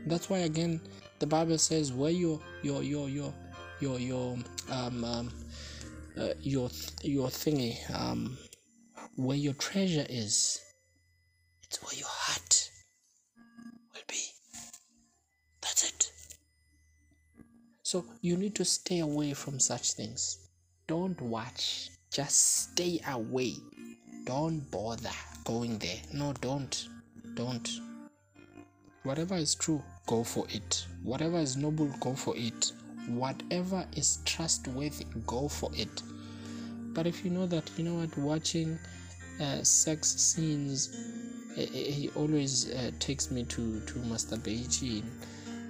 That's 0.06 0.30
why 0.30 0.38
again 0.38 0.80
the 1.18 1.26
bible 1.26 1.58
says 1.58 1.92
where 1.92 2.10
your 2.10 2.40
your 2.62 2.82
your 2.82 3.08
your 3.08 3.34
your 3.80 3.98
your 3.98 4.36
um, 4.70 5.04
um 5.04 5.32
uh, 6.18 6.34
your 6.40 6.70
your 7.02 7.28
thingy 7.28 7.76
um 7.94 8.36
where 9.16 9.36
your 9.36 9.54
treasure 9.54 10.06
is 10.08 10.60
it's 11.64 11.82
where 11.82 11.94
your 11.94 12.08
heart 12.08 12.47
so 17.88 18.04
you 18.20 18.36
need 18.36 18.54
to 18.54 18.66
stay 18.66 18.98
away 18.98 19.32
from 19.32 19.58
such 19.58 19.92
things. 19.92 20.50
Don't 20.88 21.18
watch. 21.22 21.88
Just 22.12 22.68
stay 22.72 23.00
away. 23.08 23.54
Don't 24.26 24.60
bother 24.70 25.16
going 25.44 25.78
there. 25.78 25.96
No 26.12 26.34
don't. 26.42 26.86
Don't. 27.32 27.66
Whatever 29.04 29.36
is 29.36 29.54
true 29.54 29.82
go 30.06 30.22
for 30.22 30.44
it. 30.50 30.84
Whatever 31.02 31.38
is 31.38 31.56
noble 31.56 31.90
go 31.98 32.12
for 32.12 32.36
it. 32.36 32.72
Whatever 33.08 33.86
is 33.96 34.18
trustworthy 34.26 35.06
go 35.26 35.48
for 35.48 35.70
it. 35.74 36.02
But 36.92 37.06
if 37.06 37.24
you 37.24 37.30
know 37.30 37.46
that 37.46 37.70
you 37.78 37.84
know 37.84 37.94
what 37.94 38.18
watching 38.18 38.78
uh, 39.40 39.62
sex 39.62 40.08
scenes 40.08 40.94
he 41.56 42.10
always 42.16 42.70
uh, 42.70 42.90
takes 42.98 43.30
me 43.30 43.44
to 43.44 43.80
to 43.80 43.98
masturbation 44.00 45.10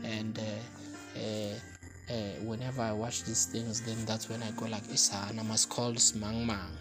and 0.03 0.37
uh, 0.37 1.21
uh 1.21 1.78
uh, 2.11 2.14
whenever 2.44 2.83
I 2.83 2.92
watch 2.92 3.25
these 3.25 3.47
things, 3.47 3.81
then 3.83 3.97
that's 4.07 4.29
when 4.29 4.42
I 4.42 4.51
go 4.53 4.66
like, 4.66 4.88
Isa, 4.92 5.27
and 5.29 5.40
I 5.40 5.42
must 5.42 5.68
call 5.68 5.92
Smang 5.92 6.44
Mang. 6.47 6.77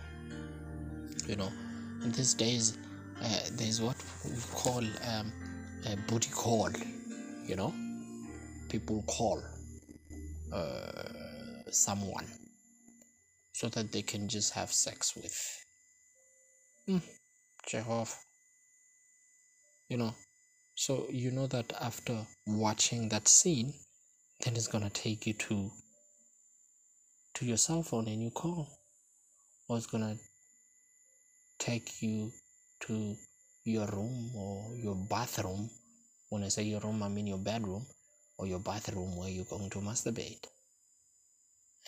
You 1.27 1.35
know, 1.35 1.51
in 2.03 2.11
these 2.11 2.33
days, 2.33 2.77
uh, 3.21 3.39
there's 3.53 3.81
what 3.81 3.97
we 4.25 4.37
call 4.53 4.79
um, 4.79 5.31
a 5.85 5.97
booty 6.07 6.29
call. 6.31 6.69
You 7.45 7.55
know, 7.55 7.73
people 8.69 9.03
call 9.07 9.43
uh, 10.53 11.03
someone 11.71 12.25
so 13.53 13.67
that 13.69 13.91
they 13.91 14.01
can 14.01 14.27
just 14.27 14.53
have 14.53 14.71
sex 14.71 15.15
with. 15.15 15.65
Mm, 16.87 17.01
Jehovah. 17.67 18.15
You 19.89 19.97
know, 19.97 20.15
so 20.75 21.07
you 21.09 21.31
know 21.31 21.47
that 21.47 21.73
after 21.81 22.25
watching 22.45 23.09
that 23.09 23.27
scene, 23.27 23.73
then 24.41 24.55
it's 24.55 24.67
gonna 24.67 24.89
take 24.89 25.25
you 25.27 25.33
to 25.33 25.71
to 27.35 27.45
your 27.45 27.57
cell 27.57 27.83
phone 27.83 28.07
and 28.07 28.21
you 28.21 28.31
call. 28.31 28.67
Or 29.67 29.77
it's 29.77 29.87
gonna 29.87 30.17
take 31.59 32.01
you 32.01 32.31
to 32.81 33.15
your 33.63 33.87
room 33.87 34.31
or 34.35 34.75
your 34.75 34.95
bathroom. 34.95 35.69
When 36.29 36.43
i 36.43 36.49
say 36.49 36.63
your 36.63 36.81
room 36.81 37.03
i 37.03 37.07
mean 37.07 37.27
your 37.27 37.37
bedroom 37.37 37.85
or 38.37 38.47
your 38.47 38.59
bathroom 38.59 39.15
where 39.15 39.29
you're 39.29 39.45
going 39.45 39.69
to 39.71 39.79
masturbate. 39.79 40.45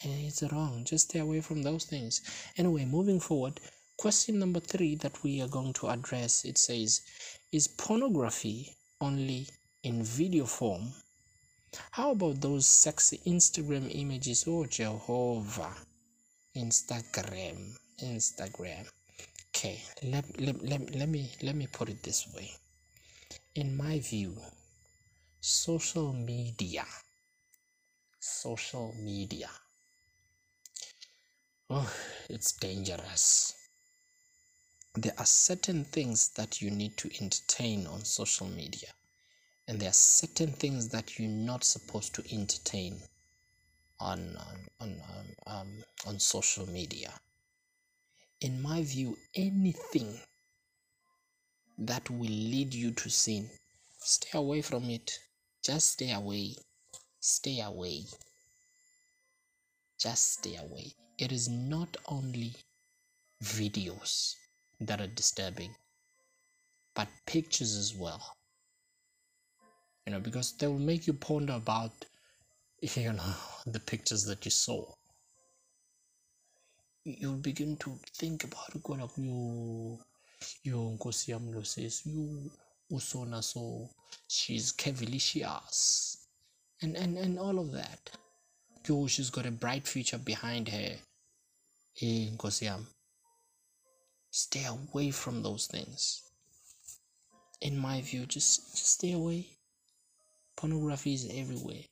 And 0.04 0.14
it's 0.26 0.44
wrong. 0.52 0.84
Just 0.86 1.10
stay 1.10 1.20
away 1.20 1.42
from 1.42 1.62
those 1.62 1.86
things. 1.86 2.22
Anyway 2.58 2.86
moving 2.86 3.20
forward 3.20 3.60
question 4.00 4.40
number 4.40 4.62
three 4.62 4.96
that 4.96 5.22
we 5.24 5.42
are 5.42 5.50
going 5.50 5.74
to 5.74 5.90
address 5.90 6.46
it 6.46 6.58
says 6.58 7.02
is 7.52 7.68
pornography 7.68 8.74
only 9.02 9.46
in 9.84 10.02
video 10.02 10.46
form 10.46 10.94
how 11.92 12.12
about 12.12 12.42
those 12.42 12.66
sexy 12.66 13.20
Instagram 13.26 13.90
images? 13.94 14.46
Oh, 14.48 14.66
Jehovah. 14.66 15.76
Instagram. 16.56 17.78
Instagram. 18.02 18.88
Okay, 19.50 19.82
let, 20.04 20.26
let, 20.40 20.64
let, 20.64 20.96
let 20.96 21.10
me 21.10 21.30
let 21.42 21.56
me 21.56 21.68
put 21.68 21.90
it 21.90 22.02
this 22.04 22.28
way. 22.34 22.50
In 23.56 23.76
my 23.76 24.00
view, 24.00 24.38
social 25.42 26.14
media, 26.14 26.86
social 28.20 28.96
media, 29.00 29.50
oh, 31.70 31.92
it's 32.30 32.54
dangerous. 32.54 33.56
There 34.96 35.14
are 35.18 35.26
certain 35.26 35.84
things 35.84 36.30
that 36.36 36.62
you 36.62 36.72
need 36.72 36.96
to 36.98 37.10
entertain 37.22 37.86
on 37.88 38.06
social 38.06 38.48
media 38.48 38.90
and 39.70 39.80
there 39.80 39.90
are 39.90 39.94
certain 39.94 40.52
things 40.52 40.90
that 40.90 41.20
you're 41.20 41.30
not 41.30 41.64
supposed 41.64 42.16
to 42.16 42.24
entertain 42.34 43.00
on 44.00 44.36
on 44.36 44.58
on, 44.82 45.02
um, 45.16 45.56
um, 45.56 45.84
on 46.08 46.20
social 46.20 46.68
media. 46.68 47.14
In 48.42 48.64
my 48.64 48.82
view, 48.82 49.16
anything 49.36 50.20
that 51.78 52.10
will 52.10 52.36
lead 52.54 52.74
you 52.74 52.90
to 52.94 53.12
sin, 53.12 53.48
stay 54.00 54.40
away 54.40 54.64
from 54.64 54.90
it. 54.90 55.20
Just 55.64 55.92
stay 55.92 56.14
away. 56.14 56.56
Stay 57.20 57.62
away. 57.62 58.06
Just 60.00 60.32
stay 60.40 60.56
away. 60.56 60.94
It 61.20 61.32
is 61.32 61.48
not 61.48 61.96
only 62.08 62.56
videos 63.44 64.34
that 64.80 65.00
are 65.00 65.14
disturbing, 65.22 65.76
but 66.96 67.08
pictures 67.28 67.76
as 67.76 67.94
well. 67.94 68.39
You 70.10 70.16
know, 70.16 70.22
because 70.22 70.54
they 70.54 70.66
will 70.66 70.80
make 70.80 71.06
you 71.06 71.14
ponder 71.14 71.54
about, 71.54 71.92
you 72.82 73.14
know, 73.14 73.36
the 73.68 73.80
pictures 73.80 74.26
that 74.26 74.44
you 74.44 74.50
saw. 74.50 74.84
You'll 77.04 77.38
begin 77.38 77.78
to 77.78 77.96
think 78.16 78.44
about 78.44 78.74
it, 78.74 78.82
go 78.82 78.94
like, 78.94 79.12
you, 79.18 80.00
you, 80.64 80.98
Nkosi 80.98 81.30
Yamlo 81.30 81.64
says, 81.64 82.02
you, 82.08 82.50
Usona, 82.92 83.44
so 83.44 83.88
she's 84.28 84.72
cavalicious, 84.72 86.26
and, 86.82 86.98
and, 86.98 87.16
and 87.16 87.38
all 87.38 87.60
of 87.60 87.72
that. 87.74 88.10
Yo, 88.88 89.06
she's 89.06 89.30
got 89.30 89.46
a 89.46 89.52
bright 89.52 89.88
future 89.88 90.18
behind 90.18 90.70
her. 90.70 90.96
Hey, 91.94 92.32
Nkosiam. 92.36 92.84
Stay 94.32 94.66
away 94.66 95.12
from 95.12 95.44
those 95.44 95.68
things. 95.68 96.24
In 97.62 97.78
my 97.78 98.02
view, 98.02 98.26
just, 98.26 98.72
just 98.72 98.94
stay 98.94 99.12
away. 99.12 99.59
Pornography 100.60 101.14
is 101.14 101.26
everywhere. 101.34 101.86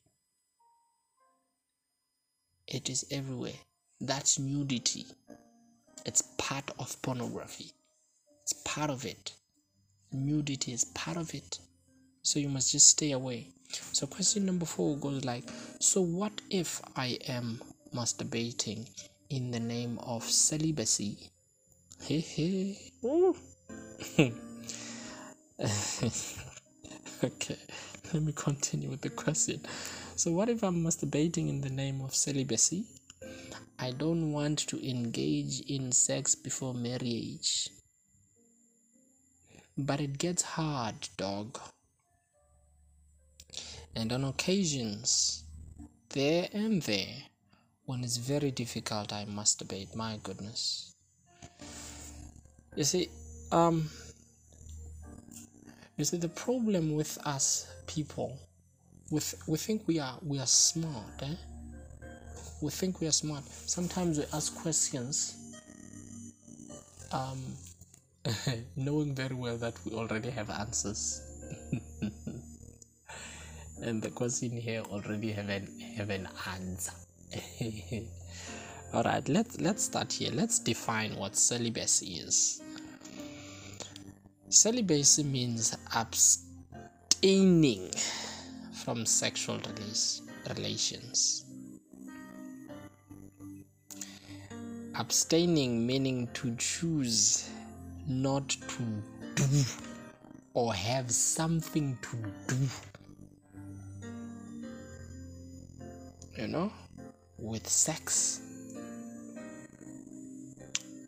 It 2.66 2.90
is 2.90 3.06
everywhere. 3.10 3.56
That's 3.98 4.38
nudity. 4.38 5.06
It's 6.04 6.20
part 6.36 6.70
of 6.78 7.00
pornography. 7.00 7.72
It's 8.42 8.52
part 8.52 8.90
of 8.90 9.06
it. 9.06 9.32
Nudity 10.12 10.74
is 10.74 10.84
part 10.84 11.16
of 11.16 11.34
it. 11.34 11.58
So 12.20 12.38
you 12.38 12.50
must 12.50 12.70
just 12.72 12.90
stay 12.90 13.12
away. 13.12 13.48
So 13.92 14.06
question 14.06 14.44
number 14.44 14.66
four 14.66 14.98
goes 14.98 15.24
like, 15.24 15.44
so 15.80 16.02
what 16.02 16.38
if 16.50 16.82
I 16.94 17.16
am 17.26 17.62
masturbating 17.94 18.86
in 19.30 19.50
the 19.50 19.60
name 19.60 19.98
of 20.00 20.24
celibacy? 20.24 21.16
Hey 22.02 22.20
hey. 22.20 22.76
okay, 27.24 27.56
let 28.12 28.22
me 28.22 28.32
continue 28.32 28.88
with 28.88 29.02
the 29.02 29.10
question. 29.10 29.60
So 30.16 30.32
what 30.32 30.48
if 30.48 30.62
I'm 30.62 30.82
masturbating 30.82 31.48
in 31.48 31.60
the 31.60 31.70
name 31.70 32.00
of 32.00 32.14
celibacy? 32.14 32.84
I 33.78 33.92
don't 33.92 34.32
want 34.32 34.58
to 34.68 34.88
engage 34.88 35.60
in 35.60 35.92
sex 35.92 36.34
before 36.34 36.74
marriage. 36.74 37.68
But 39.76 40.00
it 40.00 40.18
gets 40.18 40.42
hard, 40.42 41.08
dog. 41.16 41.58
And 43.94 44.12
on 44.12 44.24
occasions, 44.24 45.44
there 46.08 46.48
and 46.52 46.82
there, 46.82 47.14
when 47.84 48.02
it's 48.02 48.16
very 48.16 48.50
difficult, 48.50 49.12
I 49.12 49.24
masturbate. 49.26 49.94
My 49.94 50.18
goodness. 50.22 50.94
You 52.74 52.84
see, 52.84 53.10
um, 53.52 53.90
you 55.98 56.04
see 56.04 56.16
the 56.16 56.28
problem 56.28 56.94
with 56.94 57.18
us 57.26 57.66
people, 57.88 58.38
with 59.10 59.34
we 59.48 59.58
think 59.58 59.82
we 59.88 59.98
are 59.98 60.16
we 60.22 60.38
are 60.38 60.46
smart, 60.46 61.22
eh? 61.22 61.34
We 62.62 62.70
think 62.70 63.00
we 63.00 63.08
are 63.08 63.12
smart. 63.12 63.44
Sometimes 63.44 64.18
we 64.18 64.24
ask 64.32 64.56
questions, 64.62 65.56
um, 67.12 67.42
knowing 68.76 69.14
very 69.14 69.34
well 69.34 69.56
that 69.58 69.74
we 69.84 69.92
already 69.92 70.30
have 70.30 70.50
answers. 70.50 71.20
and 73.82 74.00
the 74.00 74.10
question 74.10 74.52
here 74.52 74.82
already 74.82 75.32
have 75.32 75.48
an 75.48 75.66
have 75.96 76.10
an 76.10 76.28
answer. 76.48 76.92
All 78.94 79.02
right, 79.02 79.28
let's 79.28 79.60
let's 79.60 79.82
start 79.82 80.12
here. 80.12 80.30
Let's 80.32 80.60
define 80.60 81.16
what 81.16 81.34
celibacy 81.34 82.18
is. 82.18 82.62
Celibacy 84.50 85.24
means 85.24 85.76
abstaining 85.94 87.90
from 88.72 89.04
sexual 89.04 89.60
relations. 90.48 91.44
Abstaining 94.94 95.86
meaning 95.86 96.28
to 96.34 96.56
choose 96.56 97.50
not 98.06 98.48
to 98.48 98.82
do 99.34 99.64
or 100.54 100.72
have 100.74 101.10
something 101.10 101.96
to 102.02 102.16
do 102.46 102.68
you 106.38 106.46
know 106.46 106.72
with 107.36 107.68
sex 107.68 108.47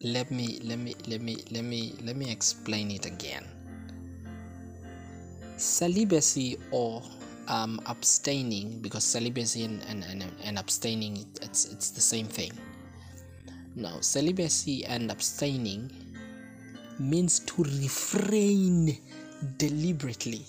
let 0.02 0.30
me 0.30 0.58
let 0.64 0.78
me 0.78 0.94
let 1.08 1.20
me 1.20 1.36
let 1.50 1.62
me 1.62 1.94
let 2.02 2.16
me 2.16 2.30
explain 2.30 2.90
it 2.90 3.04
again. 3.04 3.44
Celibacy 5.56 6.56
or 6.70 7.02
um, 7.48 7.80
abstaining 7.86 8.80
because 8.80 9.04
celibacy 9.04 9.64
and, 9.64 9.82
and, 9.88 10.04
and, 10.04 10.24
and 10.42 10.58
abstaining 10.58 11.26
it's 11.42 11.70
it's 11.70 11.90
the 11.90 12.00
same 12.00 12.26
thing. 12.26 12.52
Now 13.76 14.00
celibacy 14.00 14.86
and 14.86 15.10
abstaining 15.10 15.90
means 16.98 17.40
to 17.40 17.62
refrain 17.62 18.96
deliberately. 19.58 20.46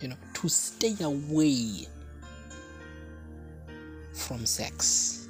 You 0.00 0.08
know 0.08 0.16
to 0.34 0.48
stay 0.48 0.94
away 1.02 1.88
from 4.12 4.46
sex 4.46 5.23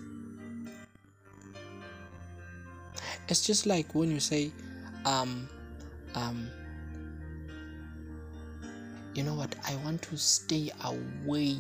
it's 3.29 3.47
just 3.47 3.67
like 3.67 3.95
when 3.95 4.11
you 4.11 4.21
say 4.21 4.51
um 5.05 5.49
um 6.15 6.49
you 9.15 9.23
know 9.23 9.35
what? 9.35 9.55
I 9.69 9.77
want 9.77 10.03
to 10.03 10.17
stay 10.17 10.73
away 10.83 11.57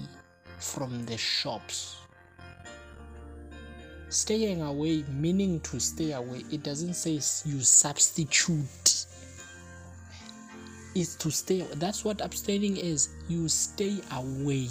from 0.58 1.06
the 1.06 1.16
shops. 1.16 1.96
Staying 4.08 4.62
away 4.62 5.04
meaning 5.08 5.60
to 5.60 5.78
stay 5.80 6.12
away 6.12 6.44
it 6.50 6.62
doesn't 6.62 6.94
say 6.94 7.12
you 7.12 7.60
substitute. 7.60 9.06
Is 10.94 11.16
to 11.16 11.30
stay 11.30 11.62
that's 11.76 12.04
what 12.04 12.20
abstaining 12.20 12.76
is. 12.76 13.08
You 13.28 13.48
stay 13.48 14.00
away. 14.12 14.68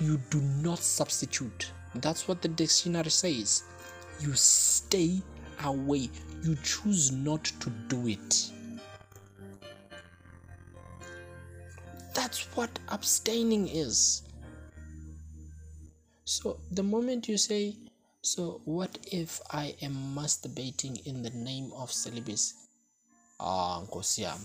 You 0.00 0.18
do 0.30 0.40
not 0.40 0.78
substitute. 0.78 1.70
That's 1.96 2.26
what 2.26 2.42
the 2.42 2.48
dictionary 2.48 3.10
says. 3.10 3.64
You 4.20 4.32
stay 4.34 5.22
away 5.64 6.10
you 6.42 6.56
choose 6.62 7.12
not 7.12 7.44
to 7.44 7.70
do 7.88 8.08
it. 8.08 8.50
That's 12.14 12.44
what 12.56 12.70
abstaining 12.88 13.68
is. 13.68 14.22
So 16.24 16.58
the 16.70 16.82
moment 16.82 17.28
you 17.28 17.36
say 17.36 17.76
so 18.24 18.60
what 18.64 18.98
if 19.10 19.40
i 19.50 19.74
am 19.82 20.14
masturbating 20.14 21.04
in 21.06 21.22
the 21.22 21.30
name 21.30 21.72
of 21.76 21.90
celibacy? 21.90 22.54
Ah 23.40 23.82
nkosiam 23.82 24.38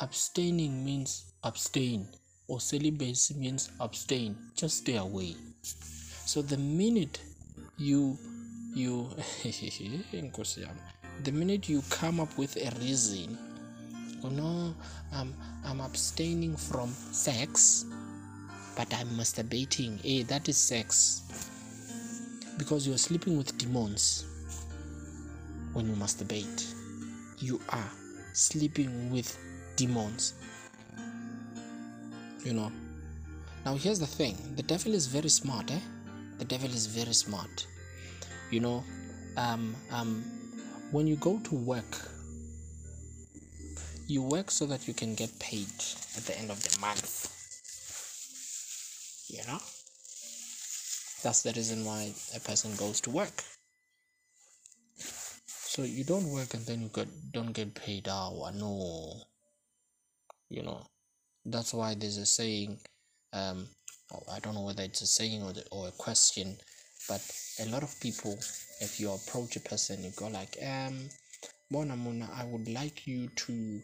abstaining 0.00 0.84
means 0.84 1.32
abstain 1.44 2.08
or 2.48 2.60
celibacy 2.60 3.34
means 3.34 3.70
abstain. 3.80 4.36
Just 4.56 4.78
stay 4.78 4.96
away. 4.96 5.36
So 5.62 6.42
the 6.42 6.56
minute 6.56 7.20
you 7.78 8.18
you 8.74 9.08
the 11.24 11.32
minute 11.32 11.68
you 11.68 11.82
come 11.88 12.20
up 12.20 12.36
with 12.36 12.56
a 12.56 12.70
reason 12.80 13.38
oh 14.24 14.28
no 14.28 14.74
i'm 15.12 15.34
i'm 15.64 15.80
abstaining 15.80 16.56
from 16.56 16.88
sex 16.90 17.86
but 18.76 18.92
i'm 18.94 19.08
masturbating 19.08 20.00
hey 20.02 20.22
that 20.22 20.48
is 20.48 20.56
sex 20.56 21.22
because 22.58 22.86
you're 22.86 22.98
sleeping 22.98 23.38
with 23.38 23.56
demons 23.58 24.26
when 25.72 25.86
you 25.88 25.94
masturbate 25.94 26.74
you 27.40 27.60
are 27.70 27.90
sleeping 28.32 29.10
with 29.10 29.36
demons. 29.76 30.34
You 32.44 32.54
know. 32.54 32.72
Now 33.64 33.74
here's 33.74 33.98
the 33.98 34.06
thing 34.06 34.36
the 34.56 34.62
devil 34.62 34.94
is 34.94 35.06
very 35.06 35.28
smart, 35.28 35.70
eh? 35.70 35.80
The 36.38 36.44
devil 36.44 36.70
is 36.70 36.86
very 36.86 37.12
smart. 37.12 37.66
You 38.50 38.60
know, 38.60 38.84
um, 39.36 39.74
um, 39.90 40.24
when 40.90 41.06
you 41.06 41.16
go 41.16 41.38
to 41.44 41.54
work, 41.54 42.10
you 44.06 44.22
work 44.22 44.50
so 44.50 44.64
that 44.66 44.88
you 44.88 44.94
can 44.94 45.14
get 45.14 45.38
paid 45.38 45.68
at 46.16 46.24
the 46.24 46.38
end 46.38 46.50
of 46.50 46.62
the 46.62 46.80
month. 46.80 47.34
You 49.28 49.44
know? 49.46 49.60
That's 51.22 51.42
the 51.42 51.52
reason 51.52 51.84
why 51.84 52.12
a 52.34 52.40
person 52.40 52.74
goes 52.76 53.00
to 53.02 53.10
work. 53.10 53.44
So 54.96 55.82
you 55.82 56.04
don't 56.04 56.30
work 56.32 56.54
and 56.54 56.64
then 56.64 56.82
you 56.82 56.88
get, 56.88 57.08
don't 57.32 57.52
get 57.52 57.74
paid. 57.74 58.08
Oh, 58.08 58.50
no. 58.54 59.22
You 60.48 60.62
know, 60.62 60.86
that's 61.44 61.74
why 61.74 61.94
there's 61.94 62.16
a 62.16 62.26
saying. 62.26 62.78
Um, 63.32 63.66
I 64.32 64.38
don't 64.40 64.54
know 64.54 64.64
whether 64.64 64.82
it's 64.82 65.02
a 65.02 65.06
saying 65.06 65.42
or, 65.42 65.52
the, 65.52 65.64
or 65.70 65.88
a 65.88 65.92
question, 65.92 66.56
but 67.08 67.20
a 67.60 67.66
lot 67.66 67.82
of 67.82 67.98
people, 68.00 68.38
if 68.80 68.98
you 68.98 69.12
approach 69.12 69.56
a 69.56 69.60
person, 69.60 70.02
you 70.02 70.10
go 70.16 70.28
like, 70.28 70.56
um, 70.66 71.08
Mona 71.70 71.96
Mona, 71.96 72.28
I 72.34 72.44
would 72.44 72.68
like 72.68 73.06
you 73.06 73.28
to, 73.28 73.80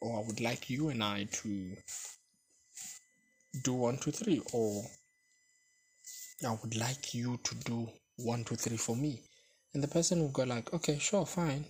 or 0.00 0.18
I 0.18 0.26
would 0.26 0.40
like 0.40 0.70
you 0.70 0.88
and 0.88 1.02
I 1.04 1.24
to 1.24 1.76
do 3.62 3.74
one, 3.74 3.98
two, 3.98 4.10
three, 4.10 4.40
or 4.52 4.84
I 6.46 6.56
would 6.62 6.76
like 6.76 7.14
you 7.14 7.38
to 7.44 7.54
do 7.56 7.88
one, 8.16 8.44
two, 8.44 8.56
three 8.56 8.76
for 8.76 8.96
me. 8.96 9.22
And 9.74 9.82
the 9.82 9.88
person 9.88 10.20
will 10.20 10.30
go 10.30 10.44
like, 10.44 10.72
okay, 10.72 10.98
sure, 10.98 11.26
fine. 11.26 11.66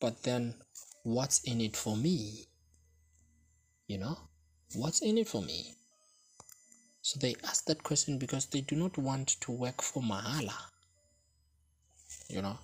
But 0.00 0.22
then 0.22 0.54
what's 1.02 1.42
in 1.44 1.60
it 1.60 1.76
for 1.76 1.96
me? 1.96 2.46
You 3.88 3.98
know? 3.98 4.18
What's 4.74 5.02
in 5.02 5.18
it 5.18 5.28
for 5.28 5.42
me? 5.42 5.74
So 7.08 7.18
they 7.18 7.36
ask 7.44 7.64
that 7.64 7.82
question 7.82 8.18
because 8.18 8.44
they 8.44 8.60
do 8.60 8.76
not 8.76 8.98
want 8.98 9.40
to 9.40 9.50
work 9.50 9.80
for 9.80 10.02
Mahala. 10.02 10.52
You 12.28 12.42
know? 12.42 12.58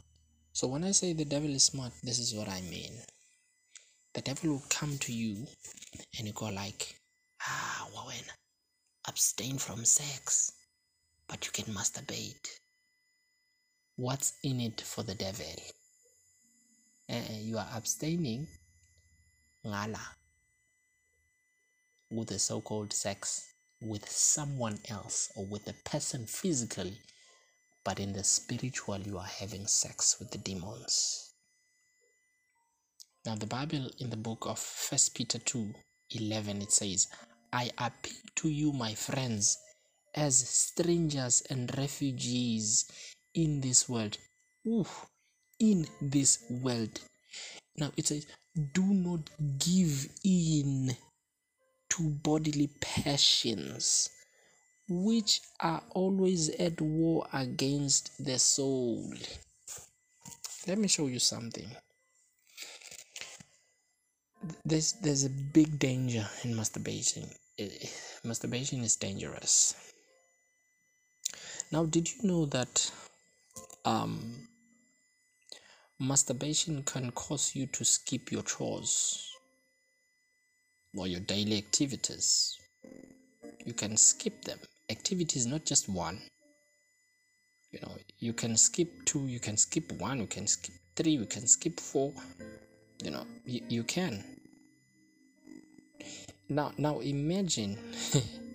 So 0.52 0.66
when 0.66 0.84
I 0.84 0.90
say 0.90 1.14
the 1.14 1.24
devil 1.24 1.48
is 1.48 1.64
smart, 1.64 1.92
this 2.02 2.18
is 2.18 2.34
what 2.34 2.50
I 2.50 2.60
mean. 2.60 2.92
The 4.12 4.20
devil 4.20 4.50
will 4.50 4.64
come 4.68 4.98
to 4.98 5.14
you 5.14 5.46
and 6.18 6.26
you 6.26 6.34
go 6.34 6.50
like, 6.50 6.94
ah, 7.40 7.88
Wawen, 7.96 8.28
abstain 9.08 9.56
from 9.56 9.82
sex 9.86 10.52
but 11.26 11.46
you 11.46 11.50
can 11.50 11.72
masturbate. 11.72 12.46
What's 13.96 14.34
in 14.42 14.60
it 14.60 14.82
for 14.82 15.02
the 15.04 15.14
devil? 15.14 15.56
Uh, 17.08 17.32
you 17.40 17.56
are 17.56 17.68
abstaining 17.74 18.46
ngala 19.64 20.04
with 22.10 22.28
the 22.28 22.38
so-called 22.38 22.92
sex 22.92 23.53
with 23.80 24.08
someone 24.08 24.78
else 24.88 25.30
or 25.36 25.46
with 25.46 25.66
a 25.68 25.88
person 25.88 26.26
physically 26.26 26.98
but 27.84 28.00
in 28.00 28.12
the 28.12 28.24
spiritual 28.24 28.98
you 28.98 29.18
are 29.18 29.30
having 29.40 29.66
sex 29.66 30.16
with 30.18 30.30
the 30.30 30.38
demons 30.38 31.34
now 33.26 33.34
the 33.34 33.46
bible 33.46 33.90
in 33.98 34.10
the 34.10 34.16
book 34.16 34.46
of 34.46 34.58
first 34.58 35.14
peter 35.14 35.38
2 35.38 35.74
11 36.10 36.62
it 36.62 36.72
says 36.72 37.08
i 37.52 37.70
appeal 37.78 38.16
to 38.34 38.48
you 38.48 38.72
my 38.72 38.94
friends 38.94 39.58
as 40.14 40.36
strangers 40.48 41.42
and 41.50 41.76
refugees 41.76 42.86
in 43.34 43.60
this 43.60 43.88
world. 43.88 44.16
In 45.58 45.86
this 46.00 46.44
world. 46.48 47.00
Now 47.76 47.90
it 47.96 48.06
says, 48.06 48.26
do 48.72 48.84
not 48.84 49.30
give 49.58 50.08
in 50.24 50.96
to 51.94 52.10
bodily 52.22 52.68
passions, 52.80 54.10
which 54.88 55.40
are 55.60 55.82
always 55.90 56.50
at 56.50 56.80
war 56.80 57.26
against 57.32 58.24
the 58.24 58.38
soul. 58.38 59.12
Let 60.66 60.78
me 60.78 60.88
show 60.88 61.06
you 61.06 61.18
something. 61.18 61.68
There's 64.64 64.92
there's 64.92 65.24
a 65.24 65.30
big 65.30 65.78
danger 65.78 66.28
in 66.44 66.54
masturbation. 66.54 67.28
Masturbation 68.24 68.82
is 68.82 68.96
dangerous 68.96 69.74
now, 71.74 71.84
did 71.84 72.08
you 72.08 72.28
know 72.28 72.46
that 72.46 72.92
um, 73.84 74.48
masturbation 75.98 76.84
can 76.84 77.10
cause 77.10 77.56
you 77.56 77.66
to 77.66 77.84
skip 77.84 78.30
your 78.30 78.42
chores 78.42 79.33
or 80.96 81.06
your 81.06 81.20
daily 81.20 81.58
activities? 81.58 82.58
You 83.64 83.72
can 83.72 83.96
skip 83.96 84.42
them. 84.44 84.58
Activity 84.90 85.38
is 85.38 85.46
not 85.46 85.64
just 85.64 85.88
one. 85.88 86.20
You 87.72 87.80
know, 87.80 87.92
you 88.18 88.32
can 88.32 88.56
skip 88.56 88.88
two, 89.04 89.26
you 89.26 89.40
can 89.40 89.56
skip 89.56 89.90
one, 89.92 90.20
you 90.20 90.26
can 90.26 90.46
skip 90.46 90.74
three, 90.94 91.12
you 91.12 91.26
can 91.26 91.46
skip 91.46 91.80
four. 91.80 92.12
You 93.02 93.10
know, 93.10 93.26
you, 93.44 93.62
you 93.68 93.82
can. 93.82 94.22
Now, 96.48 96.72
now 96.78 97.00
imagine, 97.00 97.78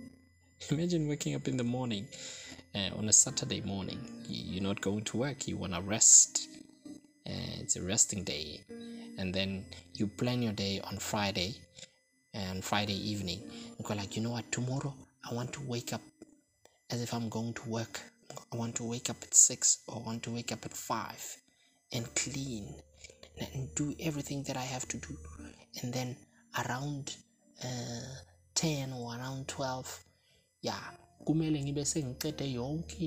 imagine 0.69 1.07
waking 1.07 1.35
up 1.35 1.47
in 1.47 1.57
the 1.57 1.63
morning 1.63 2.07
uh, 2.75 2.95
on 2.97 3.09
a 3.09 3.13
Saturday 3.13 3.61
morning. 3.61 3.99
You're 4.27 4.63
not 4.63 4.79
going 4.79 5.03
to 5.05 5.17
work, 5.17 5.47
you 5.47 5.57
want 5.57 5.73
to 5.73 5.81
rest. 5.81 6.47
Uh, 7.27 7.59
it's 7.59 7.75
a 7.75 7.81
resting 7.81 8.23
day. 8.23 8.63
And 9.17 9.33
then 9.33 9.65
you 9.95 10.07
plan 10.07 10.41
your 10.41 10.53
day 10.53 10.79
on 10.83 10.97
Friday 10.97 11.55
and 12.33 12.63
Friday 12.63 12.93
evening. 12.93 13.41
You 13.77 13.85
go 13.85 13.93
like, 13.93 14.15
you 14.15 14.21
know 14.21 14.31
what, 14.31 14.51
tomorrow 14.51 14.93
I 15.29 15.33
want 15.33 15.53
to 15.53 15.61
wake 15.61 15.93
up 15.93 16.01
as 16.89 17.01
if 17.01 17.13
I'm 17.13 17.29
going 17.29 17.53
to 17.53 17.69
work. 17.69 18.01
I 18.51 18.57
want 18.57 18.75
to 18.75 18.83
wake 18.83 19.09
up 19.09 19.17
at 19.21 19.33
6 19.33 19.79
or 19.87 19.97
I 19.97 20.05
want 20.05 20.23
to 20.23 20.31
wake 20.31 20.51
up 20.51 20.65
at 20.65 20.73
5 20.73 21.37
and 21.93 22.15
clean 22.15 22.75
and 23.53 23.73
do 23.75 23.95
everything 23.99 24.43
that 24.43 24.57
I 24.57 24.61
have 24.61 24.87
to 24.89 24.97
do. 24.97 25.17
And 25.81 25.93
then 25.93 26.15
around 26.65 27.15
uh, 27.63 28.15
10 28.55 28.93
or 28.93 29.15
around 29.15 29.47
12, 29.47 30.03
yeah, 30.61 30.79
yonke 31.25 32.99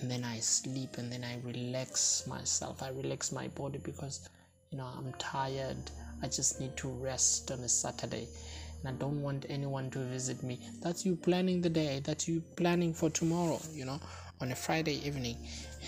and 0.00 0.10
then 0.10 0.24
i 0.24 0.38
sleep 0.38 0.98
and 0.98 1.12
then 1.12 1.24
i 1.24 1.38
relax 1.44 2.26
myself 2.26 2.82
i 2.82 2.88
relax 2.90 3.32
my 3.32 3.48
body 3.48 3.78
because 3.78 4.28
you 4.70 4.78
know 4.78 4.88
i'm 4.96 5.12
tired 5.18 5.90
i 6.22 6.26
just 6.26 6.60
need 6.60 6.76
to 6.76 6.88
rest 6.88 7.50
on 7.50 7.58
a 7.60 7.68
saturday 7.68 8.26
and 8.80 8.88
i 8.88 8.98
don't 8.98 9.20
want 9.22 9.46
anyone 9.48 9.90
to 9.90 9.98
visit 9.98 10.42
me. 10.42 10.58
That's 10.80 11.06
you 11.06 11.16
planning 11.16 11.60
the 11.60 11.70
day 11.70 12.00
that's 12.04 12.26
you 12.28 12.42
planning 12.56 12.92
for 12.94 13.10
tomorrow 13.10 13.60
you 13.72 13.84
know 13.84 14.00
on 14.40 14.50
a 14.50 14.56
friday 14.56 15.06
evening. 15.06 15.36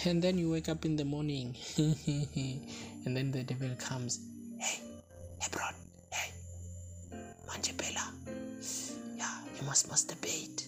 And 0.04 0.20
then 0.22 0.36
you 0.38 0.50
wake 0.50 0.68
up 0.68 0.84
in 0.84 0.96
the 0.96 1.04
morning 1.04 1.56
and 1.76 3.16
then 3.16 3.30
the 3.30 3.42
devil 3.42 3.70
comes 3.78 4.20
hey 4.58 4.80
hebron 5.40 5.74
hey 6.12 6.32
manjepela 7.48 8.04
you 9.60 9.66
must 9.66 9.88
masturbate. 9.88 10.66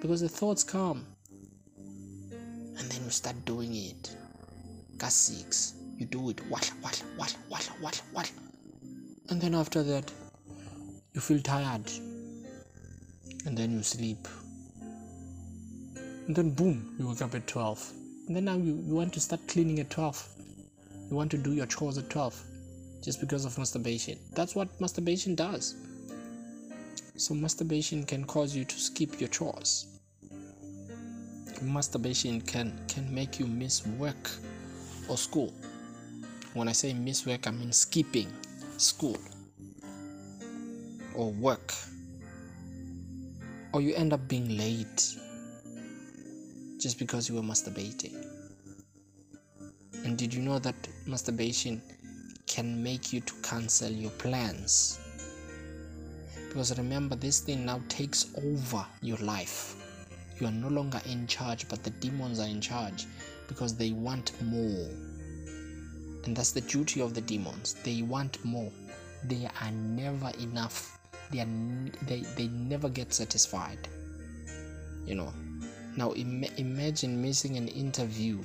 Because 0.00 0.20
the 0.20 0.28
thoughts 0.28 0.64
come 0.64 1.06
and 2.30 2.90
then 2.90 3.04
you 3.04 3.10
start 3.10 3.36
doing 3.44 3.74
it. 3.74 4.16
Gas 4.98 5.14
six 5.14 5.74
you 5.96 6.06
do 6.06 6.30
it 6.30 6.40
wash 6.50 6.72
wash 6.82 7.02
wash 7.16 7.34
wash 7.48 7.68
wash 7.80 8.02
wash 8.12 8.32
and 9.30 9.40
then 9.40 9.54
after 9.54 9.82
that 9.82 10.12
you 11.12 11.20
feel 11.20 11.40
tired. 11.40 11.90
And 13.46 13.58
then 13.58 13.72
you 13.72 13.82
sleep. 13.82 14.26
And 16.26 16.34
then 16.34 16.50
boom 16.50 16.96
you 16.98 17.08
wake 17.08 17.22
up 17.22 17.34
at 17.34 17.46
12 17.46 17.92
and 18.26 18.36
then 18.36 18.46
now 18.46 18.56
you, 18.56 18.82
you 18.86 18.94
want 18.94 19.12
to 19.14 19.20
start 19.20 19.46
cleaning 19.46 19.80
at 19.80 19.90
12 19.90 20.28
you 21.10 21.16
want 21.16 21.30
to 21.32 21.38
do 21.38 21.52
your 21.52 21.66
chores 21.66 21.98
at 21.98 22.08
12 22.08 22.42
just 23.02 23.20
because 23.20 23.44
of 23.44 23.56
masturbation. 23.58 24.18
That's 24.32 24.54
what 24.54 24.68
masturbation 24.80 25.34
does. 25.34 25.74
So, 27.16 27.34
masturbation 27.34 28.04
can 28.04 28.24
cause 28.24 28.56
you 28.56 28.64
to 28.64 28.74
skip 28.76 29.20
your 29.20 29.28
chores. 29.28 29.86
Masturbation 31.62 32.40
can, 32.40 32.78
can 32.88 33.14
make 33.14 33.38
you 33.38 33.46
miss 33.46 33.86
work 33.86 34.30
or 35.08 35.16
school. 35.16 35.52
When 36.54 36.66
I 36.66 36.72
say 36.72 36.92
miss 36.94 37.26
work, 37.26 37.46
I 37.46 37.50
mean 37.50 37.72
skipping 37.72 38.32
school 38.84 39.18
or 41.14 41.30
work. 41.32 41.72
Or 43.72 43.80
you 43.80 43.94
end 43.94 44.12
up 44.12 44.28
being 44.28 44.56
late 44.56 45.16
just 46.78 46.98
because 46.98 47.28
you 47.28 47.34
were 47.34 47.42
masturbating. 47.42 48.14
And 50.04 50.18
did 50.18 50.34
you 50.34 50.42
know 50.42 50.58
that 50.58 50.74
masturbation 51.06 51.80
can 52.46 52.82
make 52.82 53.12
you 53.12 53.20
to 53.20 53.34
cancel 53.42 53.90
your 53.90 54.10
plans? 54.12 55.00
Because 56.48 56.76
remember, 56.78 57.16
this 57.16 57.40
thing 57.40 57.64
now 57.64 57.80
takes 57.88 58.26
over 58.36 58.84
your 59.00 59.16
life. 59.18 59.74
You 60.38 60.46
are 60.46 60.52
no 60.52 60.68
longer 60.68 61.00
in 61.06 61.26
charge, 61.26 61.68
but 61.68 61.82
the 61.82 61.90
demons 61.90 62.38
are 62.38 62.46
in 62.46 62.60
charge 62.60 63.06
because 63.48 63.76
they 63.76 63.92
want 63.92 64.40
more. 64.42 64.88
And 66.24 66.36
that's 66.36 66.52
the 66.52 66.60
duty 66.62 67.00
of 67.00 67.14
the 67.14 67.20
demons. 67.20 67.74
They 67.84 68.02
want 68.02 68.42
more. 68.44 68.70
They 69.24 69.48
are 69.60 69.70
never 69.70 70.30
enough. 70.40 70.98
They 71.30 71.40
are 71.40 71.48
they, 72.02 72.20
they 72.36 72.48
never 72.48 72.88
get 72.88 73.12
satisfied. 73.12 73.88
You 75.06 75.16
know. 75.16 75.32
Now 75.96 76.12
Im- 76.12 76.44
imagine 76.56 77.20
missing 77.22 77.56
an 77.56 77.68
interview 77.68 78.42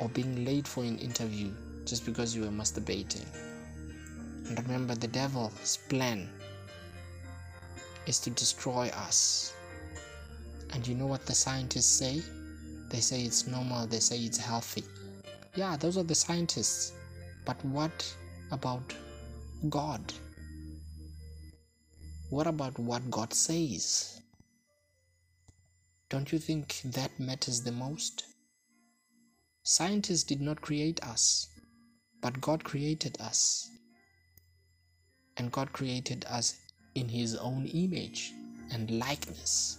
or 0.00 0.08
being 0.08 0.44
late 0.44 0.66
for 0.66 0.82
an 0.84 0.98
interview 0.98 1.52
just 1.84 2.04
because 2.04 2.34
you 2.34 2.42
were 2.42 2.48
masturbating. 2.48 3.24
And 4.48 4.58
remember, 4.58 4.94
the 4.94 5.08
devil's 5.08 5.78
plan 5.88 6.28
is 8.06 8.18
to 8.20 8.30
destroy 8.30 8.88
us. 8.94 9.52
And 10.72 10.86
you 10.86 10.94
know 10.94 11.06
what 11.06 11.26
the 11.26 11.34
scientists 11.34 11.86
say? 11.86 12.22
They 12.90 13.00
say 13.00 13.22
it's 13.22 13.46
normal, 13.46 13.86
they 13.86 14.00
say 14.00 14.18
it's 14.18 14.38
healthy. 14.38 14.84
Yeah, 15.56 15.76
those 15.76 15.96
are 15.96 16.02
the 16.02 16.14
scientists. 16.14 16.92
But 17.46 17.64
what 17.64 18.14
about 18.50 18.94
God? 19.70 20.12
What 22.28 22.46
about 22.46 22.78
what 22.78 23.10
God 23.10 23.32
says? 23.32 24.20
Don't 26.10 26.30
you 26.30 26.38
think 26.38 26.80
that 26.84 27.18
matters 27.18 27.62
the 27.62 27.72
most? 27.72 28.24
Scientists 29.62 30.24
did 30.24 30.40
not 30.40 30.60
create 30.60 31.02
us, 31.02 31.48
but 32.20 32.40
God 32.40 32.62
created 32.62 33.16
us. 33.20 33.68
And 35.38 35.50
God 35.50 35.72
created 35.72 36.24
us 36.28 36.56
in 36.94 37.08
His 37.08 37.34
own 37.36 37.66
image 37.66 38.32
and 38.72 38.90
likeness. 38.90 39.78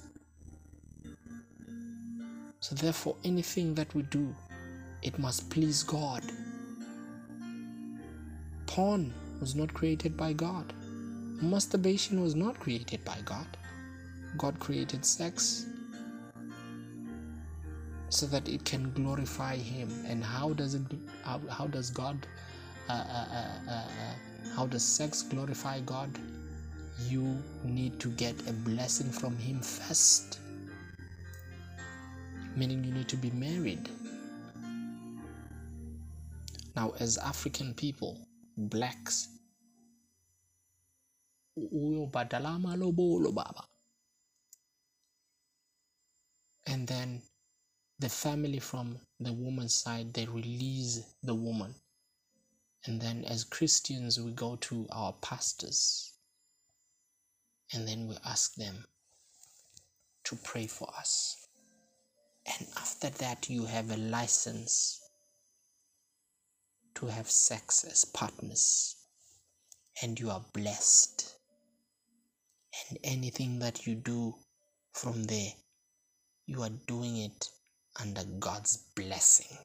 So, 2.59 2.75
therefore, 2.75 3.15
anything 3.23 3.75
that 3.75 3.93
we 3.93 4.01
do, 4.03 4.36
it 5.01 5.17
must 5.19 5.49
please 5.49 5.83
God. 5.83 6.23
Porn 8.65 9.13
was 9.39 9.55
not 9.55 9.73
created 9.73 10.17
by 10.17 10.33
God. 10.33 10.73
Masturbation 11.41 12.21
was 12.21 12.35
not 12.35 12.59
created 12.59 13.03
by 13.05 13.17
God. 13.25 13.47
God 14.37 14.59
created 14.59 15.05
sex 15.05 15.65
so 18.09 18.25
that 18.27 18.47
it 18.47 18.65
can 18.65 18.91
glorify 18.93 19.55
Him. 19.55 19.89
And 20.07 20.23
how 20.23 20.53
does 20.53 20.73
it? 20.73 20.81
How, 21.23 21.39
how 21.49 21.67
does 21.67 21.89
God? 21.89 22.25
Uh, 22.89 22.93
uh, 22.93 23.25
uh, 23.31 23.69
uh, 23.69 23.71
uh 23.71 24.55
how 24.55 24.65
does 24.65 24.83
sex 24.83 25.21
glorify 25.21 25.81
God? 25.81 26.09
You 27.07 27.37
need 27.63 27.99
to 27.99 28.09
get 28.09 28.35
a 28.47 28.53
blessing 28.53 29.11
from 29.11 29.37
Him 29.37 29.61
first 29.61 30.39
meaning 32.57 32.83
you 32.83 32.91
need 32.91 33.07
to 33.07 33.15
be 33.15 33.29
married. 33.31 33.87
Now, 36.78 36.93
as 36.99 37.17
African 37.17 37.73
people, 37.73 38.28
blacks, 38.55 39.30
and 41.55 42.11
then 46.88 47.23
the 47.97 48.09
family 48.09 48.59
from 48.59 48.99
the 49.19 49.34
woman's 49.34 49.73
side 49.73 50.13
they 50.13 50.28
release 50.28 51.01
the 51.23 51.34
woman. 51.34 51.73
And 52.86 53.01
then 53.01 53.25
as 53.25 53.43
christians 53.43 54.19
we 54.19 54.34
go 54.34 54.55
to 54.57 54.86
our 54.91 55.13
pastors. 55.13 56.13
And 57.73 57.88
then 57.88 58.07
we 58.07 58.17
ask 58.23 58.53
them 58.53 58.86
to 60.25 60.36
pray 60.43 60.67
for 60.67 60.88
us. 60.95 61.47
And 62.45 62.67
after 62.78 63.09
that, 63.09 63.49
you 63.49 63.65
have 63.65 63.89
a 63.89 63.97
license 63.97 65.06
to 66.97 67.07
have 67.07 67.29
sex 67.29 67.83
as 67.83 68.05
partners. 68.05 68.95
And 70.01 70.19
you 70.19 70.29
are 70.29 70.43
blessed. 70.53 71.33
And 72.89 72.99
anything 73.03 73.59
that 73.59 73.87
you 73.87 73.95
do 73.95 74.35
from 74.93 75.23
there, 75.23 75.51
you 76.45 76.61
are 76.61 76.75
doing 76.87 77.17
it 77.17 77.49
under 77.99 78.23
God's 78.39 78.77
blessing. 78.95 79.57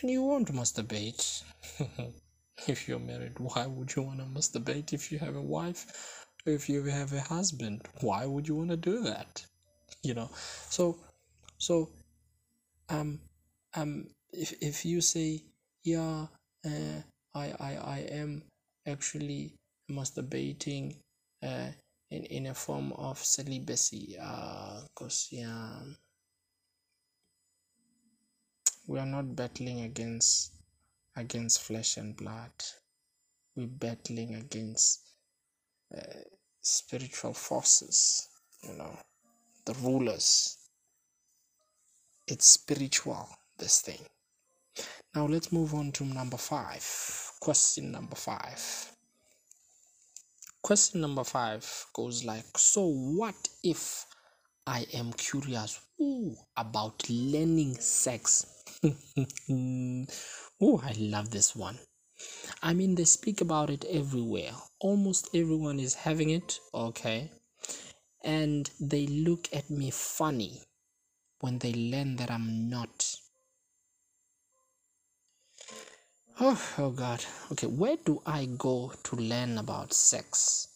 And 0.00 0.10
you 0.10 0.22
won't 0.22 0.52
masturbate 0.52 1.42
if 2.68 2.88
you're 2.88 2.98
married. 2.98 3.38
Why 3.38 3.66
would 3.66 3.94
you 3.96 4.02
want 4.02 4.20
to 4.20 4.26
masturbate 4.26 4.92
if 4.92 5.10
you 5.10 5.18
have 5.18 5.36
a 5.36 5.42
wife? 5.42 6.26
If 6.46 6.68
you 6.68 6.84
have 6.84 7.12
a 7.12 7.20
husband, 7.20 7.82
why 8.00 8.24
would 8.24 8.46
you 8.48 8.54
want 8.54 8.70
to 8.70 8.76
do 8.76 9.02
that? 9.02 9.44
You 10.02 10.14
know, 10.14 10.30
so 10.70 10.98
so, 11.60 11.90
um, 12.88 13.20
um, 13.74 14.06
if 14.32 14.54
if 14.62 14.86
you 14.86 15.02
say, 15.02 15.44
yeah, 15.82 16.26
uh, 16.64 17.00
I 17.34 17.46
I 17.58 17.72
I 17.76 17.98
am 18.10 18.42
actually 18.86 19.54
masturbating, 19.90 20.96
uh, 21.42 21.70
in 22.10 22.24
in 22.24 22.46
a 22.46 22.54
form 22.54 22.92
of 22.92 23.18
celibacy, 23.18 24.16
uh, 24.20 24.82
cause 24.94 25.28
yeah, 25.30 25.80
we 28.86 28.98
are 28.98 29.06
not 29.06 29.34
battling 29.36 29.80
against 29.82 30.52
against 31.16 31.62
flesh 31.62 31.96
and 31.96 32.16
blood. 32.16 32.52
We're 33.56 33.66
battling 33.66 34.34
against 34.36 35.00
uh, 35.96 36.22
spiritual 36.60 37.34
forces, 37.34 38.28
you 38.62 38.74
know, 38.74 38.96
the 39.66 39.74
rulers 39.74 40.56
it's 42.26 42.46
spiritual 42.46 43.28
this 43.58 43.80
thing 43.82 43.98
now 45.14 45.26
let's 45.26 45.52
move 45.52 45.74
on 45.74 45.92
to 45.92 46.04
number 46.04 46.36
five 46.36 46.84
question 47.40 47.90
number 47.90 48.14
five. 48.14 48.92
Question 50.62 51.00
number 51.00 51.24
five 51.24 51.64
goes 51.94 52.22
like 52.22 52.58
so 52.58 52.86
what 52.86 53.48
if 53.64 54.04
i 54.66 54.84
am 54.92 55.12
curious? 55.14 55.80
Ooh, 56.00 56.36
about 56.56 57.08
learning 57.08 57.74
sex. 57.76 58.46
Oh 60.62 60.78
i 60.84 60.92
love 60.98 61.30
this 61.30 61.56
one. 61.56 61.78
I 62.62 62.74
mean 62.74 62.94
they 62.94 63.04
speak 63.04 63.40
about 63.40 63.70
it 63.70 63.86
everywhere. 63.90 64.52
Almost 64.78 65.30
everyone 65.34 65.80
is 65.80 65.94
having 65.94 66.28
it 66.28 66.60
okay? 66.74 67.30
And 68.22 68.70
they 68.78 69.06
look 69.06 69.48
at 69.54 69.70
me 69.70 69.90
funny 69.90 70.60
when 71.40 71.58
they 71.58 71.72
learn 71.72 72.16
that 72.16 72.30
I'm 72.30 72.68
not. 72.68 73.16
Oh, 76.42 76.58
oh 76.78 76.88
God. 76.88 77.22
Okay, 77.52 77.66
where 77.66 77.96
do 78.02 78.22
I 78.24 78.46
go 78.46 78.94
to 79.02 79.16
learn 79.16 79.58
about 79.58 79.92
sex? 79.92 80.68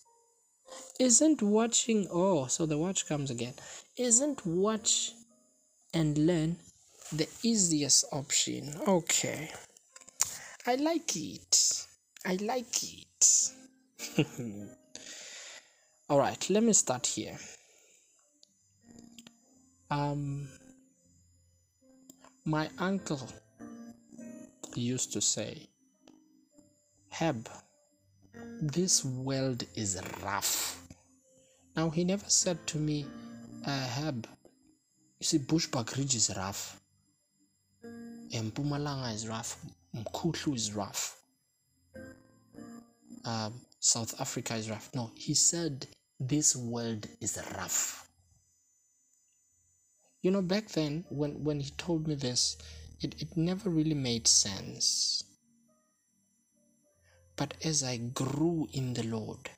Isn't 1.01 1.41
watching, 1.41 2.07
oh, 2.13 2.49
so 2.49 2.67
the 2.67 2.77
watch 2.77 3.09
comes 3.09 3.31
again. 3.31 3.55
Isn't 3.97 4.45
watch 4.45 5.13
and 5.95 6.19
learn 6.19 6.57
the 7.13 7.27
easiest 7.43 8.05
option? 8.13 8.75
Okay. 8.87 9.51
I 10.67 10.75
like 10.75 11.17
it. 11.17 11.87
I 12.27 12.37
like 12.43 12.83
it. 12.83 13.51
All 16.11 16.19
right, 16.19 16.51
let 16.51 16.63
me 16.63 16.75
start 16.75 17.07
here. 17.07 17.39
Um, 19.91 20.47
my 22.45 22.69
uncle 22.79 23.27
used 24.81 25.13
to 25.13 25.21
say, 25.21 25.69
Heb, 27.09 27.49
this 28.61 29.05
world 29.05 29.65
is 29.75 30.01
rough. 30.23 30.81
Now, 31.77 31.91
he 31.91 32.05
never 32.05 32.25
said 32.29 32.65
to 32.69 32.79
me, 32.79 33.07
uh, 33.67 33.87
Heb, 33.89 34.27
you 35.21 35.25
see, 35.25 35.39
Bushbuckridge 35.39 36.15
is 36.15 36.33
rough. 36.37 36.81
Mpumalanga 38.33 39.15
is 39.15 39.29
rough. 39.29 39.57
Mkutlu 39.97 40.55
is 40.55 40.73
rough. 40.75 41.17
Um, 43.25 43.55
South 43.81 44.21
Africa 44.21 44.55
is 44.57 44.69
rough. 44.69 44.91
No, 44.95 45.11
he 45.15 45.35
said, 45.35 45.87
this 46.21 46.57
world 46.57 47.07
is 47.21 47.39
rough 47.57 48.05
you 50.25 50.31
know 50.31 50.41
back 50.43 50.67
then 50.69 51.05
when 51.11 51.45
when 51.45 51.61
he 51.61 51.71
told 51.77 52.09
me 52.09 52.15
this 52.15 52.57
it, 53.05 53.21
it 53.21 53.37
never 53.37 53.69
really 53.69 53.95
made 53.95 54.27
sense 54.27 55.25
but 57.37 57.55
as 57.65 57.83
i 57.83 57.97
grew 58.15 58.67
in 58.73 58.95
the 58.95 59.03
lord 59.05 59.51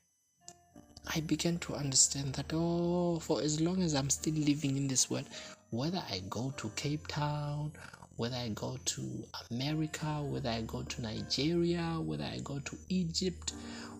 i 1.14 1.20
began 1.20 1.56
to 1.58 1.74
understand 1.74 2.34
that 2.34 2.50
oh 2.52 3.18
for 3.20 3.40
as 3.40 3.60
long 3.60 3.80
as 3.82 3.94
i'm 3.94 4.10
still 4.10 4.34
living 4.34 4.76
in 4.76 4.88
this 4.88 5.08
world 5.08 5.26
whether 5.70 6.02
i 6.10 6.20
go 6.28 6.52
to 6.56 6.68
cape 6.74 7.06
town 7.06 7.70
whether 8.16 8.36
i 8.36 8.48
go 8.48 8.76
to 8.84 9.24
america 9.50 10.06
whether 10.22 10.50
i 10.50 10.60
go 10.62 10.82
to 10.82 11.00
nigeria 11.02 11.98
whether 12.00 12.24
i 12.24 12.40
go 12.42 12.58
to 12.60 12.76
egypt 12.88 13.52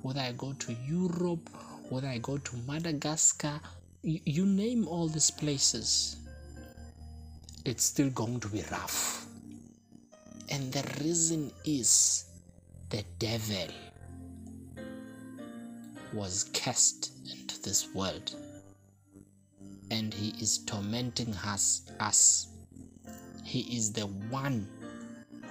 whether 0.03 0.21
i 0.21 0.33
go 0.33 0.53
to 0.55 0.75
europe 0.89 1.49
whether 1.89 2.09
i 2.09 2.19
go 2.19 2.37
to 2.39 2.57
madagascar 2.67 3.61
you, 4.03 4.19
you 4.25 4.47
name 4.47 4.89
all 4.89 5.07
these 5.07 5.31
places 5.31 6.17
it's 7.67 7.85
still 7.85 8.11
going 8.11 8.39
to 8.39 8.49
be 8.49 8.63
rough. 8.71 9.26
And 10.49 10.73
the 10.73 10.83
reason 11.03 11.51
is 11.65 12.27
the 12.91 13.05
devil 13.19 13.69
was 16.13 16.45
cast 16.53 17.13
into 17.31 17.61
this 17.63 17.93
world. 17.95 18.35
And 19.91 20.13
he 20.13 20.31
is 20.43 20.59
tormenting 20.59 21.35
us 21.45 21.83
us. 22.01 22.49
He 23.45 23.61
is 23.77 23.93
the 23.93 24.07
one 24.31 24.67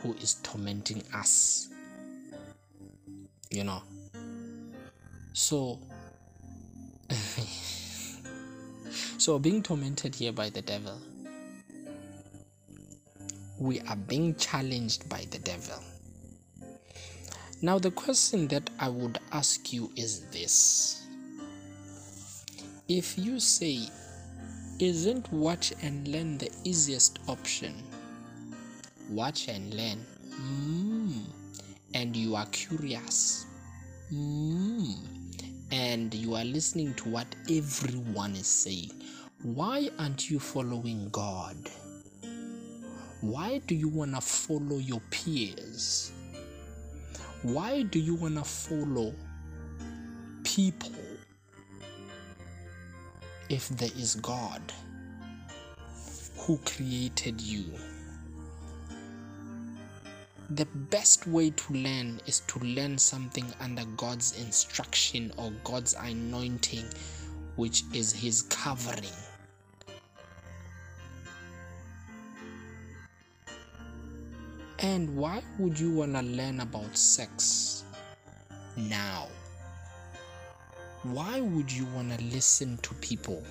who 0.02 0.14
is 0.16 0.36
tormenting 0.44 1.04
us. 1.14 1.70
You 3.50 3.64
know. 3.64 3.82
So, 5.34 5.80
so 9.18 9.40
being 9.40 9.62
tormented 9.64 10.16
here 10.16 10.32
by 10.32 10.50
the 10.50 10.62
devil, 10.62 10.98
we 13.58 13.80
are 13.82 13.96
being 13.96 14.36
challenged 14.36 15.08
by 15.08 15.26
the 15.32 15.40
devil. 15.40 15.82
Now, 17.62 17.80
the 17.80 17.92
question 17.92 18.48
that 18.50 18.70
I 18.80 18.90
would 18.90 19.20
ask 19.32 19.72
you 19.72 19.92
is 19.96 20.22
this 20.32 21.08
If 22.88 23.18
you 23.18 23.40
say, 23.40 23.90
Isn't 24.80 25.32
watch 25.32 25.74
and 25.82 26.08
learn 26.08 26.38
the 26.38 26.52
easiest 26.64 27.20
option? 27.28 27.82
Watch 29.10 29.48
and 29.48 29.74
learn. 29.74 30.06
Mm. 30.32 31.22
And 31.94 32.16
you 32.16 32.36
are 32.36 32.48
curious. 32.48 33.46
Mm. 34.14 34.98
And 35.72 36.14
you 36.14 36.36
are 36.36 36.44
listening 36.44 36.94
to 36.96 37.10
what 37.10 37.28
everyone 37.50 38.36
is 38.36 38.48
saying. 38.48 38.92
Why 39.42 39.90
aren't 39.98 40.30
you 40.30 40.40
following 40.40 41.10
God? 41.10 41.58
Why 43.26 43.58
do 43.66 43.74
you 43.74 43.90
want 43.90 44.14
to 44.14 44.22
follow 44.22 44.78
your 44.78 45.02
peers? 45.10 46.12
Why 47.42 47.82
do 47.82 47.98
you 47.98 48.14
want 48.14 48.36
to 48.36 48.44
follow 48.44 49.16
people 50.44 50.94
if 53.50 53.68
there 53.70 53.90
is 53.98 54.14
God 54.14 54.62
who 56.38 56.60
created 56.66 57.42
you? 57.42 57.66
The 60.52 60.66
best 60.92 61.26
way 61.26 61.50
to 61.50 61.74
learn 61.74 62.22
is 62.28 62.42
to 62.42 62.60
learn 62.60 63.00
something 63.00 63.48
under 63.60 63.86
God's 63.98 64.40
instruction 64.40 65.34
or 65.38 65.52
God's 65.64 65.96
anointing, 65.96 66.86
which 67.56 67.82
is 67.92 68.14
His 68.14 68.44
covering. 68.44 69.25
And 74.80 75.16
why 75.16 75.42
would 75.58 75.80
you 75.80 75.92
want 75.92 76.16
to 76.16 76.22
learn 76.22 76.60
about 76.60 76.98
sex 76.98 77.84
now? 78.76 79.28
Why 81.04 81.40
would 81.40 81.72
you 81.72 81.86
want 81.96 82.18
to 82.18 82.26
listen 82.26 82.78
to 82.78 82.94
people? 82.96 83.42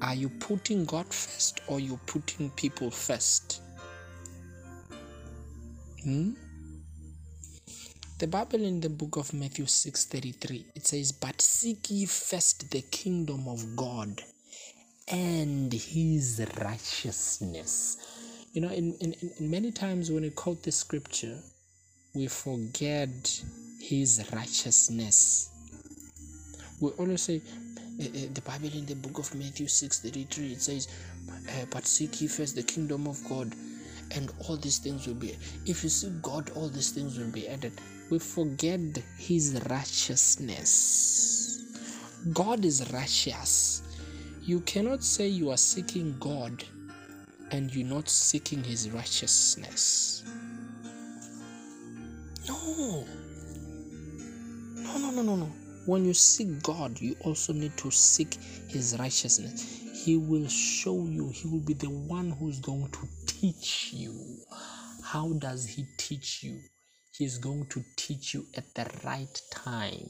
Are 0.00 0.14
you 0.14 0.30
putting 0.30 0.86
God 0.86 1.12
first 1.12 1.60
or 1.66 1.80
you 1.80 1.98
putting 2.06 2.48
people 2.50 2.90
first? 2.90 3.60
Hmm? 6.02 6.32
The 8.18 8.26
Bible 8.26 8.64
in 8.64 8.80
the 8.80 8.88
book 8.88 9.16
of 9.16 9.32
Matthew 9.34 9.66
6:33 9.66 10.64
it 10.74 10.86
says, 10.86 11.12
"But 11.12 11.42
seek 11.42 11.90
ye 11.90 12.06
first 12.06 12.70
the 12.70 12.82
kingdom 12.82 13.48
of 13.48 13.76
God 13.76 14.22
and 15.08 15.72
his 15.72 16.40
righteousness." 16.56 17.96
You 18.52 18.62
know, 18.62 18.70
in, 18.70 18.94
in, 18.94 19.14
in 19.38 19.48
many 19.48 19.70
times 19.70 20.10
when 20.10 20.24
we 20.24 20.30
quote 20.30 20.64
the 20.64 20.72
scripture, 20.72 21.38
we 22.14 22.26
forget 22.26 23.42
his 23.78 24.28
righteousness. 24.32 25.50
We 26.80 26.90
always 26.90 27.22
say, 27.22 27.42
uh, 28.00 28.04
uh, 28.04 28.26
the 28.34 28.40
Bible 28.44 28.70
in 28.76 28.86
the 28.86 28.96
book 28.96 29.18
of 29.18 29.32
Matthew 29.36 29.66
6:33 29.66 30.52
it 30.52 30.62
says, 30.62 30.88
uh, 31.28 31.66
"But 31.70 31.86
seek 31.86 32.20
ye 32.20 32.26
first 32.26 32.56
the 32.56 32.64
kingdom 32.64 33.06
of 33.06 33.22
God, 33.28 33.54
and 34.10 34.32
all 34.40 34.56
these 34.56 34.78
things 34.78 35.06
will 35.06 35.14
be." 35.14 35.38
If 35.64 35.84
you 35.84 35.90
seek 35.90 36.20
God, 36.20 36.50
all 36.56 36.68
these 36.68 36.90
things 36.90 37.18
will 37.18 37.30
be 37.30 37.46
added. 37.46 37.74
We 38.10 38.18
forget 38.18 38.80
His 39.16 39.60
righteousness. 39.70 41.60
God 42.32 42.64
is 42.64 42.92
righteous. 42.92 43.82
You 44.42 44.58
cannot 44.62 45.04
say 45.04 45.28
you 45.28 45.50
are 45.50 45.56
seeking 45.56 46.16
God 46.18 46.64
and 47.50 47.74
you're 47.74 47.86
not 47.86 48.08
seeking 48.08 48.62
His 48.62 48.90
righteousness. 48.90 50.24
No. 52.48 53.04
No, 54.76 54.98
no, 54.98 55.10
no, 55.10 55.22
no, 55.22 55.36
no. 55.36 55.52
When 55.86 56.04
you 56.04 56.14
seek 56.14 56.62
God, 56.62 57.00
you 57.00 57.16
also 57.20 57.52
need 57.52 57.76
to 57.78 57.90
seek 57.90 58.34
His 58.68 58.96
righteousness. 58.98 59.80
He 60.04 60.16
will 60.16 60.48
show 60.48 61.04
you, 61.06 61.28
He 61.30 61.48
will 61.48 61.60
be 61.60 61.74
the 61.74 61.90
one 61.90 62.30
who's 62.30 62.60
going 62.60 62.90
to 62.90 63.08
teach 63.26 63.92
you. 63.92 64.14
How 65.02 65.32
does 65.34 65.66
He 65.66 65.86
teach 65.96 66.42
you? 66.42 66.60
He's 67.16 67.38
going 67.38 67.66
to 67.66 67.84
teach 67.96 68.34
you 68.34 68.46
at 68.56 68.72
the 68.74 68.86
right 69.04 69.42
time. 69.50 70.08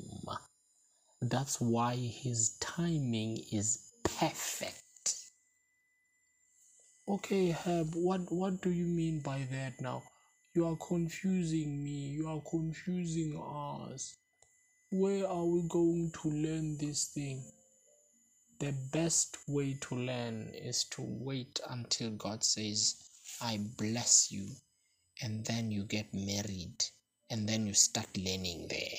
That's 1.23 1.61
why 1.61 1.97
His 1.97 2.57
timing 2.61 3.39
is 3.53 3.93
perfect. 4.05 4.83
Okay, 7.09 7.51
Herb, 7.51 7.95
what, 7.95 8.33
what 8.33 8.63
do 8.63 8.71
you 8.71 8.87
mean 8.87 9.21
by 9.21 9.47
that 9.51 9.81
now? 9.81 10.03
You 10.55 10.67
are 10.67 10.77
confusing 10.77 11.85
me. 11.85 12.09
You 12.09 12.29
are 12.29 12.41
confusing 12.51 13.37
us. 13.37 14.17
Where 14.91 15.29
are 15.29 15.45
we 15.45 15.63
going 15.69 16.13
to 16.23 16.31
learn 16.31 16.79
this 16.79 17.09
thing? 17.09 17.45
The 18.61 18.75
best 18.93 19.39
way 19.49 19.77
to 19.83 19.97
learn 19.97 20.51
is 20.55 20.85
to 20.93 21.03
wait 21.03 21.61
until 21.69 22.11
God 22.13 22.45
says, 22.45 22.97
I 23.43 23.59
bless 23.79 24.33
you, 24.33 24.49
and 25.23 25.45
then 25.45 25.71
you 25.71 25.85
get 25.85 26.15
married, 26.15 26.85
and 27.31 27.49
then 27.49 27.67
you 27.67 27.75
start 27.75 28.09
learning 28.17 28.69
there. 28.71 28.99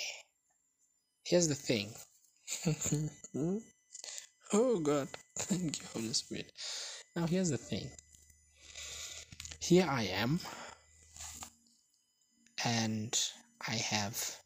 Here's 1.25 1.47
the 1.47 1.55
thing. 1.55 1.93
oh 4.53 4.79
God, 4.79 5.09
thank 5.37 5.81
you, 5.81 5.87
Holy 5.93 6.13
Spirit. 6.13 6.51
Now, 7.16 7.28
here's 7.28 7.49
the 7.49 7.57
thing. 7.57 7.89
Here 9.59 9.86
I 9.89 10.03
am, 10.03 10.39
and 12.64 13.20
I 13.68 13.76
have 13.76 14.38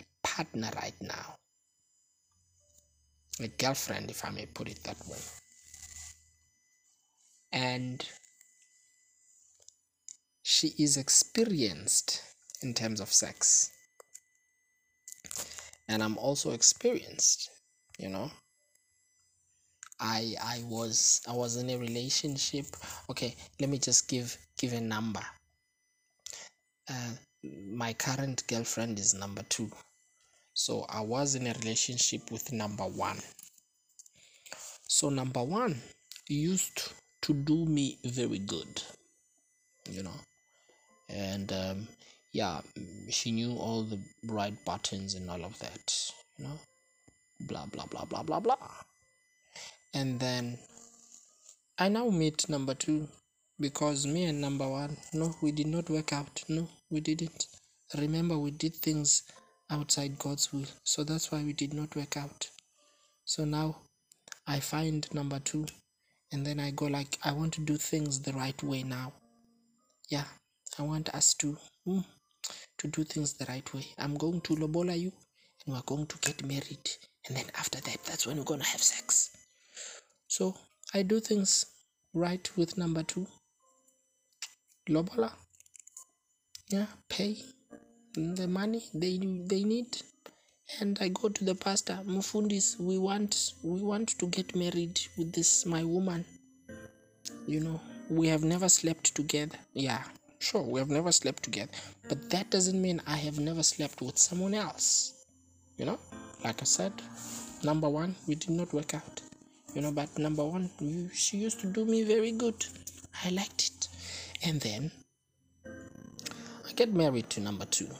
a 0.00 0.04
partner 0.22 0.70
right 0.76 0.94
now, 1.00 1.36
a 3.40 3.48
girlfriend, 3.48 4.10
if 4.10 4.24
I 4.24 4.30
may 4.30 4.46
put 4.46 4.68
it 4.68 4.82
that 4.84 4.98
way. 5.08 5.18
And 7.52 8.08
she 10.42 10.74
is 10.78 10.96
experienced 10.96 12.22
in 12.62 12.72
terms 12.72 13.00
of 13.00 13.12
sex. 13.12 13.70
And 15.88 16.02
I'm 16.02 16.18
also 16.18 16.52
experienced, 16.52 17.50
you 17.98 18.08
know. 18.08 18.30
I 20.00 20.34
I 20.42 20.62
was 20.66 21.22
I 21.28 21.32
was 21.32 21.56
in 21.56 21.70
a 21.70 21.78
relationship. 21.78 22.66
Okay, 23.10 23.34
let 23.60 23.70
me 23.70 23.78
just 23.78 24.08
give 24.08 24.36
give 24.58 24.72
a 24.72 24.80
number. 24.80 25.24
Uh, 26.88 27.12
my 27.70 27.92
current 27.92 28.46
girlfriend 28.46 28.98
is 28.98 29.14
number 29.14 29.42
two. 29.48 29.70
So 30.54 30.86
I 30.88 31.00
was 31.00 31.34
in 31.34 31.46
a 31.46 31.52
relationship 31.54 32.30
with 32.30 32.52
number 32.52 32.84
one. 32.84 33.18
So 34.88 35.08
number 35.08 35.42
one 35.42 35.80
used 36.28 36.92
to 37.22 37.34
do 37.34 37.66
me 37.66 37.98
very 38.04 38.38
good, 38.38 38.82
you 39.90 40.02
know, 40.02 40.20
and 41.08 41.52
um, 41.52 41.88
yeah, 42.32 42.60
she 43.10 43.32
knew 43.32 43.52
all 43.52 43.82
the 43.82 43.98
right 44.24 44.54
buttons 44.64 45.14
and 45.14 45.30
all 45.30 45.44
of 45.44 45.58
that, 45.58 46.12
you 46.38 46.44
know, 46.44 46.58
blah 47.40 47.66
blah 47.66 47.86
blah 47.86 48.04
blah 48.04 48.22
blah 48.22 48.40
blah 48.40 48.56
and 49.96 50.20
then 50.20 50.58
I 51.78 51.88
now 51.88 52.10
meet 52.10 52.50
number 52.50 52.74
two 52.74 53.08
because 53.58 54.06
me 54.06 54.24
and 54.24 54.42
number 54.42 54.68
one, 54.68 54.98
no, 55.14 55.34
we 55.40 55.52
did 55.52 55.68
not 55.68 55.88
work 55.88 56.12
out. 56.12 56.44
No, 56.50 56.68
we 56.90 57.00
didn't. 57.00 57.46
Remember, 57.96 58.36
we 58.36 58.50
did 58.50 58.74
things 58.74 59.22
outside 59.70 60.18
God's 60.18 60.52
will, 60.52 60.66
so 60.84 61.02
that's 61.02 61.32
why 61.32 61.42
we 61.42 61.54
did 61.54 61.72
not 61.72 61.96
work 61.96 62.18
out. 62.18 62.50
So 63.24 63.46
now 63.46 63.76
I 64.46 64.60
find 64.60 65.08
number 65.14 65.38
two, 65.38 65.64
and 66.30 66.44
then 66.44 66.60
I 66.60 66.72
go 66.72 66.84
like, 66.88 67.16
I 67.24 67.32
want 67.32 67.54
to 67.54 67.62
do 67.62 67.78
things 67.78 68.20
the 68.20 68.34
right 68.34 68.62
way 68.62 68.82
now. 68.82 69.14
Yeah, 70.10 70.24
I 70.78 70.82
want 70.82 71.08
us 71.14 71.32
to 71.36 71.56
mm, 71.88 72.04
to 72.76 72.88
do 72.88 73.02
things 73.02 73.32
the 73.32 73.46
right 73.46 73.72
way. 73.72 73.86
I'm 73.96 74.16
going 74.16 74.42
to 74.42 74.56
lobola 74.56 74.94
you, 74.94 75.12
and 75.64 75.74
we're 75.74 75.80
going 75.86 76.06
to 76.06 76.18
get 76.18 76.44
married, 76.44 76.90
and 77.28 77.34
then 77.38 77.46
after 77.54 77.80
that, 77.80 78.04
that's 78.04 78.26
when 78.26 78.36
we're 78.36 78.44
gonna 78.44 78.64
have 78.64 78.82
sex. 78.82 79.35
So 80.28 80.56
I 80.94 81.02
do 81.02 81.20
things 81.20 81.66
right 82.14 82.48
with 82.56 82.78
number 82.78 83.02
two. 83.02 83.26
Lobola. 84.88 85.32
Yeah, 86.68 86.86
pay 87.08 87.36
the 88.14 88.46
money 88.48 88.84
they 88.94 89.18
they 89.18 89.64
need. 89.64 89.98
And 90.80 90.98
I 91.00 91.08
go 91.08 91.28
to 91.28 91.44
the 91.44 91.54
pastor, 91.54 92.00
Mufundis, 92.04 92.78
we 92.80 92.98
want 92.98 93.52
we 93.62 93.80
want 93.82 94.18
to 94.18 94.26
get 94.26 94.56
married 94.56 95.00
with 95.16 95.32
this 95.32 95.64
my 95.64 95.84
woman. 95.84 96.24
You 97.46 97.60
know, 97.60 97.80
we 98.10 98.26
have 98.28 98.42
never 98.42 98.68
slept 98.68 99.14
together. 99.14 99.58
Yeah. 99.74 100.02
Sure, 100.38 100.62
we 100.62 100.78
have 100.80 100.90
never 100.90 101.12
slept 101.12 101.42
together, 101.44 101.72
but 102.08 102.30
that 102.30 102.50
doesn't 102.50 102.80
mean 102.80 103.00
I 103.06 103.16
have 103.16 103.38
never 103.38 103.62
slept 103.62 104.02
with 104.02 104.18
someone 104.18 104.54
else. 104.54 105.14
You 105.78 105.86
know, 105.86 105.98
like 106.44 106.60
I 106.60 106.64
said, 106.64 106.92
number 107.64 107.88
one, 107.88 108.14
we 108.28 108.34
did 108.34 108.50
not 108.50 108.72
work 108.72 108.94
out. 108.94 109.22
You 109.76 109.82
know, 109.82 109.92
but 109.92 110.18
number 110.18 110.42
one, 110.42 110.70
she 111.12 111.36
used 111.36 111.60
to 111.60 111.66
do 111.66 111.84
me 111.84 112.02
very 112.02 112.32
good. 112.32 112.64
I 113.22 113.28
liked 113.28 113.66
it. 113.66 113.88
And 114.42 114.58
then 114.58 114.90
I 116.66 116.72
get 116.72 116.94
married 116.94 117.28
to 117.30 117.40
number 117.42 117.66
two. 117.66 117.90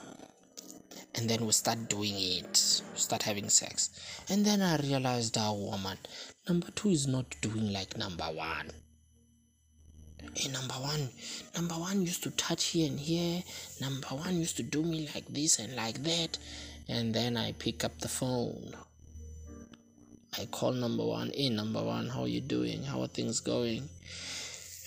And 1.13 1.29
then 1.29 1.45
we 1.45 1.51
start 1.51 1.87
doing 1.87 2.15
it, 2.15 2.57
start 2.57 3.21
having 3.21 3.47
sex. 3.49 3.91
And 4.27 4.43
then 4.43 4.63
I 4.63 4.77
realized, 4.77 5.37
oh 5.39 5.53
woman, 5.53 5.99
number 6.49 6.71
two 6.71 6.89
is 6.89 7.05
not 7.05 7.35
doing 7.41 7.71
like 7.71 7.95
number 7.95 8.25
one. 8.25 8.71
Hey, 10.33 10.49
number 10.49 10.73
one, 10.73 11.09
number 11.55 11.75
one 11.75 12.01
used 12.01 12.23
to 12.23 12.31
touch 12.31 12.65
here 12.69 12.89
and 12.89 12.99
here. 12.99 13.43
Number 13.81 14.07
one 14.07 14.39
used 14.39 14.57
to 14.57 14.63
do 14.63 14.81
me 14.81 15.09
like 15.13 15.27
this 15.27 15.59
and 15.59 15.75
like 15.75 16.01
that. 16.01 16.39
And 16.89 17.13
then 17.13 17.37
I 17.37 17.51
pick 17.51 17.83
up 17.83 17.99
the 17.99 18.07
phone. 18.07 18.73
I 20.39 20.45
call 20.45 20.71
number 20.71 21.05
one. 21.05 21.31
Hey, 21.33 21.49
number 21.49 21.83
one, 21.83 22.09
how 22.09 22.21
are 22.21 22.27
you 22.27 22.41
doing? 22.41 22.83
How 22.83 23.01
are 23.01 23.07
things 23.07 23.39
going? 23.39 23.87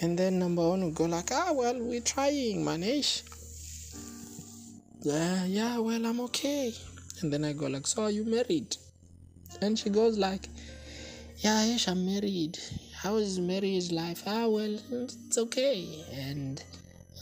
And 0.01 0.18
then 0.18 0.38
number 0.38 0.66
one 0.68 0.82
will 0.82 0.91
go 0.91 1.05
like, 1.05 1.30
ah, 1.32 1.53
well, 1.53 1.78
we're 1.78 2.01
trying, 2.01 2.64
manish. 2.64 3.22
Yeah, 5.03 5.45
yeah, 5.47 5.78
well, 5.78 6.05
I'm 6.07 6.20
okay. 6.20 6.72
And 7.20 7.32
then 7.32 7.45
I 7.45 7.53
go 7.53 7.66
like, 7.66 7.86
so 7.86 8.05
are 8.05 8.11
you 8.11 8.24
married? 8.24 8.76
And 9.61 9.78
she 9.78 9.91
goes 9.91 10.18
like, 10.18 10.49
yeah, 11.38 11.64
yes, 11.64 11.88
I'm 11.88 12.05
married. 12.05 12.59
How 12.95 13.16
is 13.16 13.41
marriage 13.41 13.91
life? 13.93 14.22
Ah, 14.26 14.47
well, 14.47 14.78
it's 14.91 15.38
okay. 15.38 16.05
And 16.12 16.62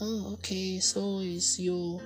oh, 0.01 0.33
okay. 0.33 0.79
So 0.79 1.19
is 1.19 1.57
your 1.59 2.01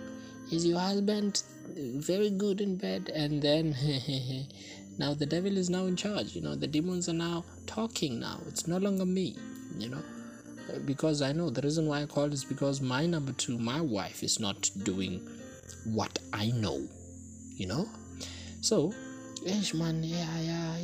is 0.51 0.65
your 0.65 0.79
husband 0.79 1.41
very 1.75 2.29
good 2.29 2.61
in 2.61 2.75
bed? 2.75 3.09
And 3.13 3.41
then 3.41 3.73
now 4.97 5.13
the 5.13 5.25
devil 5.25 5.57
is 5.57 5.69
now 5.69 5.85
in 5.85 5.95
charge. 5.95 6.35
You 6.35 6.41
know, 6.41 6.55
the 6.55 6.67
demons 6.67 7.09
are 7.09 7.13
now 7.13 7.45
talking. 7.65 8.19
Now 8.19 8.39
it's 8.47 8.67
no 8.67 8.77
longer 8.77 9.05
me. 9.05 9.35
You 9.77 9.89
know 9.89 10.03
because 10.85 11.21
I 11.21 11.31
know 11.31 11.49
the 11.49 11.61
reason 11.61 11.87
why 11.87 12.01
I 12.01 12.05
called 12.05 12.33
is 12.33 12.43
because 12.43 12.81
my 12.81 13.05
number 13.05 13.33
two, 13.33 13.57
my 13.57 13.81
wife, 13.81 14.23
is 14.23 14.39
not 14.39 14.69
doing 14.83 15.27
what 15.85 16.19
I 16.31 16.51
know, 16.51 16.87
you 17.55 17.67
know. 17.67 17.87
So, 18.61 18.93
ish 19.45 19.73
man, 19.73 20.03
yeah, 20.03 20.39
yeah, 20.39 20.77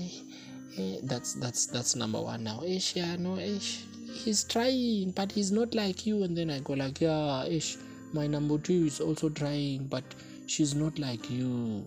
eh, 0.77 0.99
that's 1.03 1.33
that's 1.35 1.65
that's 1.67 1.95
number 1.95 2.21
one 2.21 2.43
now. 2.43 2.61
Ish, 2.63 2.95
yeah, 2.95 3.15
no, 3.15 3.37
ish, 3.37 3.83
he's 4.11 4.43
trying, 4.43 5.11
but 5.11 5.31
he's 5.31 5.51
not 5.51 5.73
like 5.73 6.05
you. 6.05 6.23
And 6.23 6.37
then 6.37 6.49
I 6.49 6.59
go 6.59 6.73
like, 6.73 7.01
yeah, 7.01 7.45
ish, 7.45 7.77
my 8.13 8.27
number 8.27 8.57
two 8.57 8.85
is 8.85 8.99
also 8.99 9.29
trying, 9.29 9.87
but 9.87 10.03
she's 10.47 10.75
not 10.75 10.99
like 10.99 11.29
you. 11.29 11.85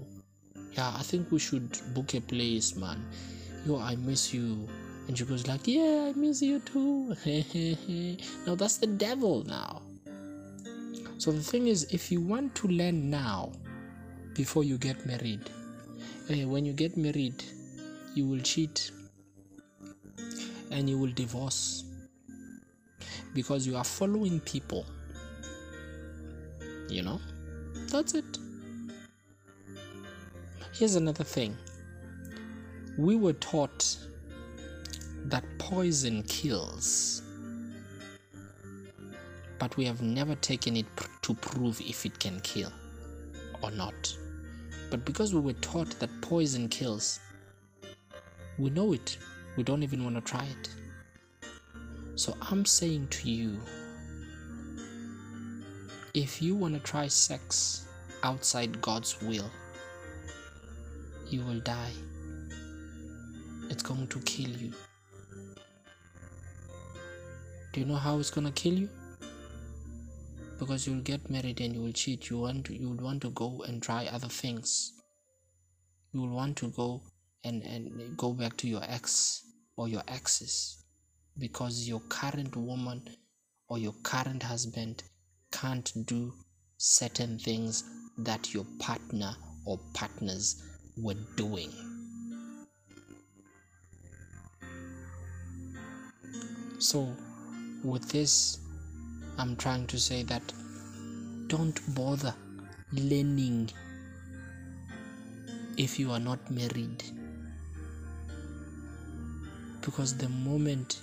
Yeah, 0.74 0.94
I 0.96 1.02
think 1.02 1.30
we 1.30 1.38
should 1.38 1.78
book 1.94 2.14
a 2.14 2.20
place, 2.20 2.76
man. 2.76 3.04
Yo, 3.66 3.78
I 3.78 3.96
miss 3.96 4.32
you 4.32 4.68
and 5.08 5.18
she 5.18 5.24
goes 5.24 5.46
like, 5.46 5.66
"Yeah, 5.66 6.10
I 6.10 6.18
miss 6.18 6.42
you 6.42 6.60
too." 6.60 7.14
now 8.46 8.54
that's 8.54 8.78
the 8.78 8.86
devil 8.86 9.44
now. 9.44 9.82
So 11.18 11.30
the 11.30 11.42
thing 11.42 11.66
is, 11.66 11.84
if 11.92 12.10
you 12.10 12.20
want 12.20 12.54
to 12.56 12.68
learn 12.68 13.10
now, 13.10 13.52
before 14.34 14.64
you 14.64 14.78
get 14.78 15.04
married, 15.06 15.50
eh, 16.30 16.44
when 16.44 16.64
you 16.64 16.72
get 16.72 16.96
married, 16.96 17.44
you 18.14 18.26
will 18.26 18.40
cheat 18.40 18.90
and 20.70 20.88
you 20.88 20.98
will 20.98 21.12
divorce 21.12 21.84
because 23.34 23.66
you 23.66 23.76
are 23.76 23.84
following 23.84 24.40
people. 24.40 24.86
You 26.88 27.02
know, 27.02 27.20
that's 27.90 28.14
it. 28.14 28.38
Here's 30.74 30.94
another 30.94 31.22
thing. 31.22 31.58
We 32.96 33.14
were 33.14 33.34
taught 33.34 33.94
that 35.26 35.44
poison 35.58 36.22
kills, 36.22 37.20
but 39.58 39.76
we 39.76 39.84
have 39.84 40.00
never 40.00 40.34
taken 40.36 40.78
it 40.78 40.86
pr- 40.96 41.10
to 41.22 41.34
prove 41.34 41.78
if 41.82 42.06
it 42.06 42.18
can 42.18 42.40
kill 42.40 42.72
or 43.62 43.70
not. 43.70 44.16
But 44.90 45.04
because 45.04 45.34
we 45.34 45.40
were 45.40 45.52
taught 45.60 45.90
that 46.00 46.10
poison 46.22 46.70
kills, 46.70 47.20
we 48.58 48.70
know 48.70 48.94
it. 48.94 49.18
We 49.56 49.64
don't 49.64 49.82
even 49.82 50.02
want 50.04 50.16
to 50.16 50.22
try 50.22 50.46
it. 50.46 50.70
So 52.14 52.34
I'm 52.40 52.64
saying 52.64 53.08
to 53.08 53.30
you 53.30 53.60
if 56.14 56.40
you 56.40 56.54
want 56.54 56.72
to 56.74 56.80
try 56.80 57.08
sex 57.08 57.86
outside 58.22 58.80
God's 58.80 59.20
will, 59.20 59.50
you 61.32 61.42
will 61.42 61.60
die. 61.60 61.92
It's 63.70 63.82
going 63.82 64.06
to 64.08 64.18
kill 64.20 64.50
you. 64.50 64.72
Do 67.72 67.80
you 67.80 67.86
know 67.86 67.96
how 67.96 68.18
it's 68.18 68.30
gonna 68.30 68.52
kill 68.52 68.74
you? 68.74 68.88
Because 70.58 70.86
you'll 70.86 71.00
get 71.00 71.30
married 71.30 71.60
and 71.60 71.74
you 71.74 71.80
will 71.80 71.92
cheat. 71.92 72.28
You 72.28 72.40
want 72.40 72.66
to, 72.66 72.74
you 72.74 72.90
will 72.90 73.02
want 73.04 73.22
to 73.22 73.30
go 73.30 73.64
and 73.66 73.82
try 73.82 74.06
other 74.12 74.28
things. 74.28 74.92
You 76.12 76.20
will 76.20 76.36
want 76.36 76.56
to 76.58 76.68
go 76.68 77.00
and, 77.44 77.62
and 77.62 78.16
go 78.16 78.32
back 78.34 78.58
to 78.58 78.68
your 78.68 78.82
ex 78.86 79.42
or 79.76 79.88
your 79.88 80.02
exes 80.08 80.84
because 81.38 81.88
your 81.88 82.00
current 82.10 82.54
woman 82.54 83.02
or 83.68 83.78
your 83.78 83.94
current 84.02 84.42
husband 84.42 85.02
can't 85.50 85.90
do 86.04 86.34
certain 86.76 87.38
things 87.38 87.84
that 88.18 88.52
your 88.52 88.66
partner 88.78 89.34
or 89.64 89.80
partners 89.94 90.62
were 90.96 91.16
doing. 91.36 91.72
So 96.78 97.08
with 97.84 98.10
this, 98.10 98.58
I'm 99.38 99.56
trying 99.56 99.86
to 99.86 99.98
say 99.98 100.22
that 100.24 100.42
don't 101.46 101.80
bother 101.94 102.34
learning 102.92 103.70
if 105.76 105.98
you 105.98 106.10
are 106.10 106.20
not 106.20 106.50
married. 106.50 107.02
Because 109.80 110.16
the 110.16 110.28
moment 110.28 111.00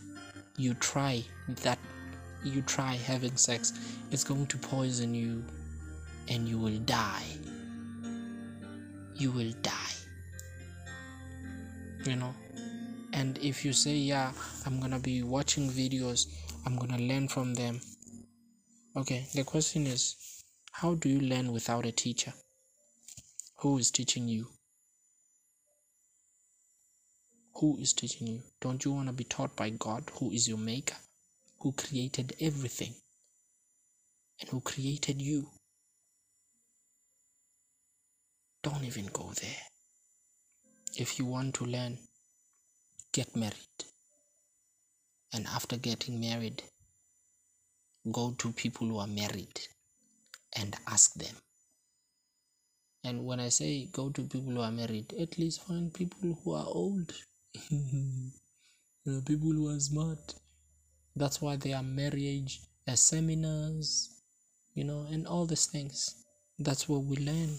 you 0.57 0.73
try 0.75 1.23
that, 1.63 1.79
you 2.43 2.61
try 2.61 2.93
having 2.95 3.35
sex, 3.37 3.73
it's 4.11 4.23
going 4.23 4.47
to 4.47 4.57
poison 4.57 5.13
you 5.13 5.43
and 6.27 6.47
you 6.47 6.57
will 6.57 6.79
die. 6.79 7.23
You 9.19 9.31
will 9.31 9.51
die. 9.61 9.95
You 12.05 12.15
know? 12.15 12.33
And 13.13 13.37
if 13.37 13.63
you 13.63 13.73
say, 13.73 13.95
Yeah, 13.95 14.31
I'm 14.65 14.79
gonna 14.79 14.99
be 14.99 15.21
watching 15.21 15.69
videos 15.69 16.25
I'm 16.65 16.77
to 16.77 16.97
learn 16.97 17.27
from 17.27 17.53
them. 17.53 17.79
Okay, 18.95 19.27
the 19.33 19.43
question 19.43 19.87
is 19.87 20.15
how 20.71 20.93
do 20.95 21.09
you 21.09 21.19
learn 21.19 21.51
without 21.51 21.85
a 21.85 21.91
teacher? 21.91 22.33
Who 23.57 23.77
is 23.77 23.91
teaching 23.91 24.27
you? 24.27 24.47
Who 27.55 27.77
is 27.79 27.93
teaching 27.93 28.27
you? 28.27 28.41
Don't 28.61 28.83
you 28.85 28.91
want 28.91 29.07
to 29.07 29.13
be 29.13 29.23
taught 29.23 29.55
by 29.55 29.71
God, 29.71 30.03
who 30.19 30.31
is 30.31 30.47
your 30.47 30.57
maker, 30.57 30.95
who 31.59 31.71
created 31.71 32.35
everything, 32.39 32.93
and 34.39 34.49
who 34.49 34.61
created 34.61 35.21
you? 35.21 35.47
Don't 38.63 38.83
even 38.83 39.07
go 39.07 39.31
there. 39.41 39.63
If 40.97 41.17
you 41.19 41.25
want 41.25 41.55
to 41.55 41.65
learn, 41.65 41.97
get 43.13 43.35
married 43.35 43.85
and 45.33 45.45
after 45.47 45.77
getting 45.77 46.19
married, 46.19 46.63
go 48.11 48.31
to 48.39 48.51
people 48.51 48.87
who 48.87 48.97
are 48.97 49.07
married 49.07 49.59
and 50.55 50.75
ask 50.87 51.13
them. 51.13 51.35
And 53.03 53.25
when 53.25 53.39
I 53.39 53.49
say 53.49 53.87
go 53.91 54.09
to 54.09 54.23
people 54.23 54.53
who 54.53 54.61
are 54.61 54.71
married, 54.71 55.13
at 55.19 55.37
least 55.37 55.65
find 55.65 55.93
people 55.93 56.37
who 56.43 56.53
are 56.53 56.65
old, 56.65 57.13
you 57.69 58.31
know, 59.05 59.21
people 59.21 59.51
who 59.51 59.69
are 59.69 59.79
smart. 59.79 60.35
That's 61.15 61.41
why 61.41 61.55
there 61.55 61.75
are 61.75 61.83
marriage 61.83 62.61
seminars, 62.95 64.21
you 64.73 64.83
know, 64.83 65.05
and 65.11 65.27
all 65.27 65.45
these 65.45 65.67
things. 65.67 66.25
That's 66.57 66.89
what 66.89 67.03
we 67.03 67.17
learn 67.17 67.55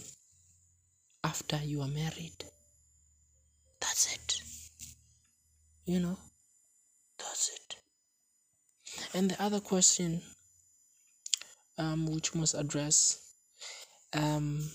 after 1.23 1.57
you 1.63 1.81
are 1.81 1.87
married. 1.87 2.45
That's 3.79 4.13
it. 4.13 4.41
You 5.85 5.99
know, 5.99 6.17
that's 7.17 7.49
it. 7.49 7.75
And 9.13 9.31
the 9.31 9.41
other 9.41 9.59
question, 9.59 10.21
um, 11.77 12.05
which 12.07 12.35
must 12.35 12.55
address, 12.55 13.19
um, 14.13 14.69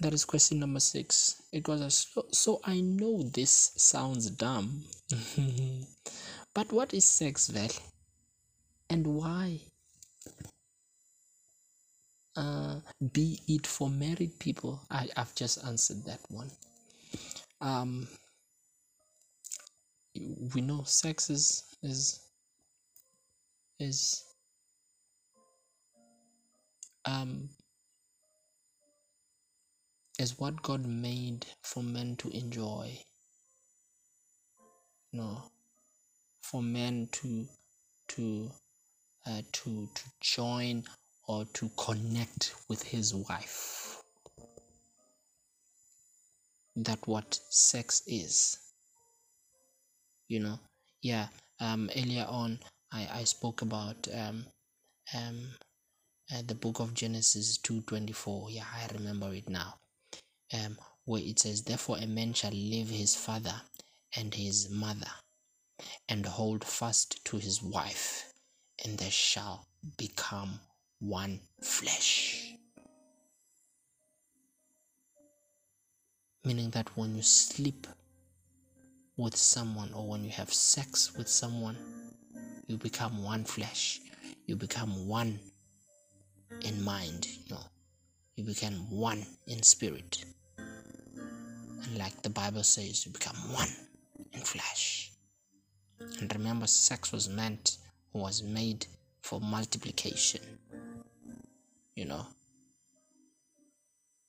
that 0.00 0.14
is 0.14 0.24
question 0.24 0.60
number 0.60 0.80
six. 0.80 1.42
It 1.52 1.62
goes 1.62 1.80
as 1.80 2.06
so, 2.12 2.26
so 2.30 2.60
I 2.64 2.80
know 2.80 3.22
this 3.22 3.72
sounds 3.76 4.30
dumb, 4.30 4.84
but 6.54 6.72
what 6.72 6.94
is 6.94 7.04
sex, 7.04 7.48
Vel? 7.48 7.70
And 8.90 9.06
why? 9.06 9.60
Uh, 12.36 12.80
be 13.12 13.40
it 13.48 13.66
for 13.66 13.88
married 13.90 14.38
people. 14.38 14.80
I, 14.90 15.08
I've 15.16 15.34
just 15.34 15.64
answered 15.64 16.04
that 16.06 16.20
one. 16.28 16.50
Um, 17.60 18.08
we 20.54 20.60
know 20.60 20.82
sex 20.84 21.30
is 21.30 21.64
is 21.82 22.20
is 23.80 24.24
um 27.04 27.48
is 30.18 30.38
what 30.38 30.62
God 30.62 30.86
made 30.86 31.46
for 31.62 31.82
men 31.82 32.16
to 32.16 32.28
enjoy. 32.30 32.98
no 35.14 35.42
for 36.42 36.62
men 36.62 37.08
to 37.12 37.46
to 38.08 38.50
uh, 39.26 39.42
to 39.52 39.88
to 39.94 40.02
join 40.20 40.84
or 41.26 41.44
to 41.54 41.70
connect 41.76 42.54
with 42.68 42.82
his 42.82 43.14
wife. 43.14 44.02
That 46.76 47.06
what 47.06 47.38
sex 47.50 48.02
is. 48.06 48.58
You 50.28 50.40
know, 50.40 50.58
yeah. 51.02 51.28
Um, 51.60 51.88
earlier 51.96 52.26
on, 52.28 52.58
I 52.92 53.08
I 53.12 53.24
spoke 53.24 53.62
about 53.62 54.08
um 54.12 54.46
um 55.14 55.50
uh, 56.34 56.42
the 56.46 56.54
book 56.54 56.80
of 56.80 56.94
Genesis 56.94 57.58
two 57.58 57.82
twenty 57.82 58.12
four. 58.12 58.50
Yeah, 58.50 58.64
I 58.74 58.92
remember 58.92 59.32
it 59.34 59.48
now. 59.48 59.74
Um, 60.52 60.78
where 61.04 61.22
it 61.22 61.38
says, 61.38 61.62
"Therefore 61.62 61.98
a 61.98 62.06
man 62.06 62.32
shall 62.34 62.50
leave 62.50 62.88
his 62.88 63.14
father 63.14 63.62
and 64.16 64.34
his 64.34 64.68
mother, 64.70 65.10
and 66.08 66.26
hold 66.26 66.64
fast 66.64 67.24
to 67.26 67.36
his 67.38 67.62
wife, 67.62 68.32
and 68.84 68.98
they 68.98 69.10
shall 69.10 69.66
become 69.96 70.60
one 71.08 71.38
flesh. 71.60 72.54
Meaning 76.44 76.70
that 76.70 76.88
when 76.96 77.14
you 77.14 77.22
sleep 77.22 77.86
with 79.16 79.36
someone 79.36 79.92
or 79.94 80.08
when 80.08 80.24
you 80.24 80.30
have 80.30 80.52
sex 80.52 81.14
with 81.16 81.28
someone, 81.28 81.76
you 82.66 82.76
become 82.76 83.22
one 83.22 83.44
flesh. 83.44 84.00
You 84.46 84.56
become 84.56 85.06
one 85.06 85.38
in 86.62 86.82
mind, 86.82 87.26
you 87.26 87.54
know. 87.54 87.62
You 88.36 88.44
become 88.44 88.74
one 88.90 89.24
in 89.46 89.62
spirit. 89.62 90.24
And 90.58 91.98
like 91.98 92.20
the 92.22 92.30
Bible 92.30 92.62
says, 92.62 93.06
you 93.06 93.12
become 93.12 93.36
one 93.52 93.68
in 94.32 94.40
flesh. 94.40 95.12
And 96.20 96.34
remember, 96.34 96.66
sex 96.66 97.12
was 97.12 97.28
meant, 97.28 97.78
was 98.12 98.42
made 98.42 98.86
for 99.22 99.40
multiplication 99.40 100.40
you 101.94 102.04
know. 102.04 102.26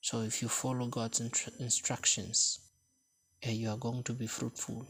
So 0.02 0.22
if 0.22 0.42
you 0.42 0.48
follow 0.48 0.86
God's 0.86 1.20
instructions, 1.60 2.60
uh, 3.46 3.50
you 3.50 3.70
are 3.70 3.78
going 3.78 4.04
to 4.04 4.14
be 4.14 4.28
fruitful 4.28 4.86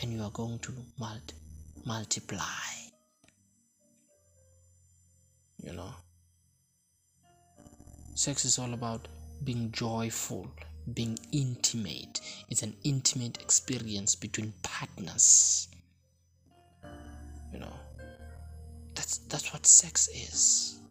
and 0.00 0.12
you 0.12 0.22
are 0.22 0.30
going 0.30 0.60
to 0.60 0.72
multi- 0.98 1.34
multiply. 1.84 2.40
You 5.62 5.72
know, 5.72 5.94
sex 8.14 8.44
is 8.44 8.58
all 8.58 8.74
about 8.74 9.06
being 9.44 9.70
joyful, 9.72 10.48
being 10.94 11.18
intimate. 11.32 12.20
It's 12.48 12.62
an 12.62 12.76
intimate 12.84 13.40
experience 13.40 14.14
between 14.14 14.52
partners. 14.62 15.68
You 17.52 17.58
know, 17.58 17.74
that's 18.94 19.18
that's 19.18 19.52
what 19.52 19.66
sex 19.66 20.08
is 20.08 20.81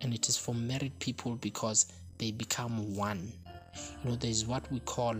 and 0.00 0.14
it 0.14 0.28
is 0.28 0.36
for 0.36 0.54
married 0.54 0.98
people 0.98 1.36
because 1.36 1.92
they 2.18 2.30
become 2.30 2.94
one. 2.94 3.32
You 4.04 4.10
know, 4.10 4.16
there's 4.16 4.44
what 4.46 4.70
we 4.72 4.80
call 4.80 5.16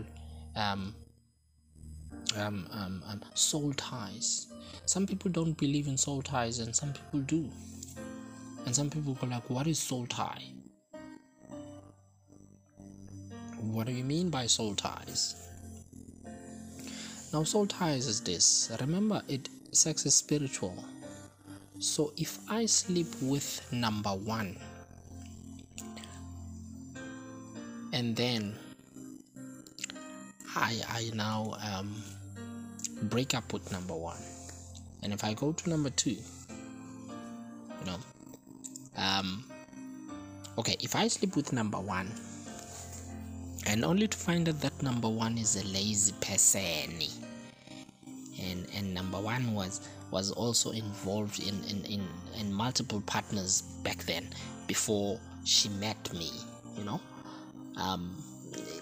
um, 0.55 0.95
um, 2.37 2.67
um, 2.71 3.03
um, 3.07 3.21
soul 3.33 3.73
ties. 3.73 4.47
Some 4.85 5.07
people 5.07 5.31
don't 5.31 5.57
believe 5.57 5.87
in 5.87 5.97
soul 5.97 6.21
ties, 6.21 6.59
and 6.59 6.75
some 6.75 6.93
people 6.93 7.19
do. 7.21 7.49
And 8.65 8.75
some 8.75 8.89
people 8.89 9.13
go 9.13 9.27
like, 9.27 9.49
"What 9.49 9.67
is 9.67 9.79
soul 9.79 10.05
tie? 10.07 10.43
What 13.61 13.87
do 13.87 13.93
you 13.93 14.03
mean 14.03 14.29
by 14.29 14.47
soul 14.47 14.75
ties?" 14.75 15.35
Now, 17.31 17.43
soul 17.43 17.67
ties 17.67 18.07
is 18.07 18.21
this. 18.21 18.71
Remember, 18.79 19.21
it 19.27 19.49
sex 19.71 20.05
is 20.05 20.15
spiritual. 20.15 20.83
So 21.79 22.11
if 22.17 22.39
I 22.49 22.65
sleep 22.65 23.07
with 23.21 23.65
number 23.71 24.09
one, 24.09 24.57
and 27.99 28.15
then 28.15 28.55
I 30.55 30.81
I 30.87 31.11
now 31.13 31.57
um, 31.61 32.01
break 33.03 33.33
up 33.35 33.51
with 33.51 33.69
number 33.73 33.93
one, 33.93 34.23
and 35.03 35.11
if 35.11 35.25
I 35.25 35.33
go 35.33 35.51
to 35.51 35.69
number 35.69 35.89
two, 35.89 36.11
you 36.11 37.85
know, 37.85 37.97
um, 38.95 39.43
okay, 40.57 40.77
if 40.79 40.95
I 40.95 41.09
sleep 41.09 41.35
with 41.35 41.51
number 41.51 41.77
one, 41.77 42.09
and 43.67 43.83
only 43.83 44.07
to 44.07 44.17
find 44.17 44.47
out 44.47 44.61
that 44.61 44.81
number 44.81 45.09
one 45.09 45.37
is 45.37 45.57
a 45.61 45.67
lazy 45.67 46.13
person, 46.21 47.03
and 48.41 48.65
and 48.73 48.93
number 48.93 49.19
one 49.19 49.53
was 49.53 49.81
was 50.09 50.31
also 50.31 50.71
involved 50.71 51.41
in 51.41 51.61
in 51.65 51.83
in, 51.83 52.07
in 52.39 52.53
multiple 52.53 53.03
partners 53.05 53.61
back 53.83 53.97
then 54.05 54.29
before 54.67 55.19
she 55.43 55.67
met 55.67 56.13
me, 56.13 56.31
you 56.77 56.85
know 56.85 57.01
um, 57.79 58.15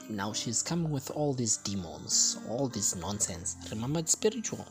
now 0.10 0.34
she's 0.34 0.62
coming 0.62 0.92
with 0.92 1.12
all 1.12 1.34
these 1.34 1.58
demons, 1.58 2.40
all 2.50 2.68
this 2.68 2.96
nonsense. 2.96 3.56
Remember, 3.70 4.00
it's 4.00 4.14
spiritual. 4.14 4.66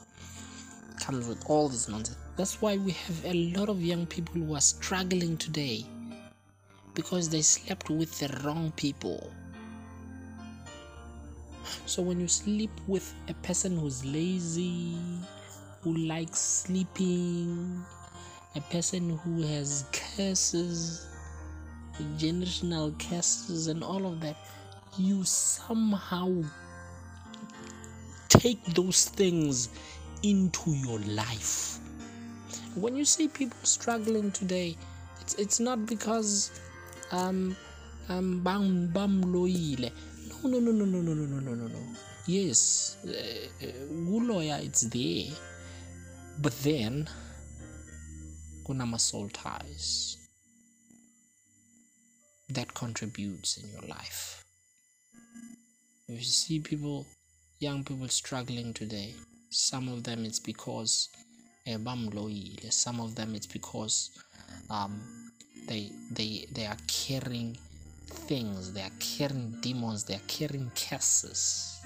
Comes 1.00 1.28
with 1.28 1.44
all 1.48 1.68
this 1.68 1.88
nonsense. 1.88 2.18
That's 2.36 2.60
why 2.60 2.76
we 2.76 2.92
have 2.92 3.24
a 3.24 3.34
lot 3.56 3.68
of 3.68 3.82
young 3.82 4.06
people 4.06 4.34
who 4.34 4.54
are 4.54 4.60
struggling 4.60 5.36
today 5.36 5.84
because 6.94 7.28
they 7.28 7.42
slept 7.42 7.90
with 7.90 8.18
the 8.18 8.28
wrong 8.42 8.72
people. 8.76 9.30
So 11.84 12.02
when 12.02 12.18
you 12.20 12.28
sleep 12.28 12.70
with 12.86 13.14
a 13.28 13.34
person 13.34 13.78
who's 13.78 14.04
lazy, 14.04 14.96
who 15.82 15.94
likes 15.96 16.40
sleeping, 16.40 17.84
a 18.56 18.60
person 18.62 19.18
who 19.18 19.42
has 19.42 19.84
curses, 19.92 21.06
generational 22.18 22.98
curses 22.98 23.66
and 23.66 23.82
all 23.82 24.06
of 24.06 24.20
that, 24.20 24.36
you 24.98 25.24
somehow 25.24 26.42
take 28.28 28.62
those 28.74 29.06
things 29.06 29.68
into 30.22 30.70
your 30.70 30.98
life. 31.00 31.78
When 32.74 32.96
you 32.96 33.04
see 33.04 33.28
people 33.28 33.58
struggling 33.62 34.30
today, 34.32 34.76
it's 35.20 35.34
it's 35.34 35.60
not 35.60 35.86
because 35.86 36.50
um 37.12 37.56
um 38.08 38.42
bam 38.42 38.88
bam 38.92 39.22
loile. 39.32 39.90
No 40.42 40.48
no 40.48 40.58
no 40.58 40.72
no 40.72 40.84
no 40.84 41.00
no 41.00 41.14
no 41.14 41.40
no 41.40 41.54
no 41.54 41.66
no. 41.66 41.78
Yes, 42.26 42.96
uh, 43.06 43.10
uh, 43.64 44.58
it's 44.62 44.82
there, 44.82 45.32
but 46.38 46.52
then 46.62 47.08
kuna 48.66 48.98
soul 48.98 49.28
ties 49.28 50.25
that 52.56 52.72
contributes 52.72 53.58
in 53.58 53.70
your 53.70 53.86
life. 53.86 54.44
If 56.08 56.18
you 56.18 56.24
see 56.24 56.58
people, 56.58 57.06
young 57.60 57.84
people 57.84 58.08
struggling 58.08 58.72
today, 58.72 59.14
some 59.50 59.88
of 59.88 60.04
them 60.04 60.24
it's 60.24 60.38
because 60.40 61.10
eh, 61.66 61.76
some 62.70 63.00
of 63.00 63.14
them 63.14 63.34
it's 63.34 63.46
because 63.46 64.10
um, 64.70 65.02
they 65.68 65.92
they 66.12 66.46
they 66.52 66.64
are 66.64 66.78
carrying 66.86 67.58
things, 68.06 68.72
they 68.72 68.80
are 68.80 68.96
carrying 69.00 69.54
demons, 69.60 70.04
they 70.04 70.14
are 70.14 70.26
carrying 70.26 70.70
curses. 70.74 71.78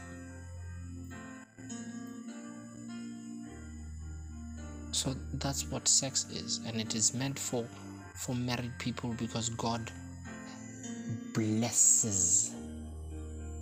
So 4.93 5.17
that's 5.35 5.65
what 5.71 5.89
sex 5.89 6.31
is, 6.31 6.61
and 6.65 6.81
it 6.81 6.95
is 6.95 7.13
meant 7.13 7.39
for 7.39 7.67
for 8.15 8.37
married 8.37 8.79
people 8.79 9.15
because 9.19 9.49
God 9.51 9.91
blesses 11.33 12.55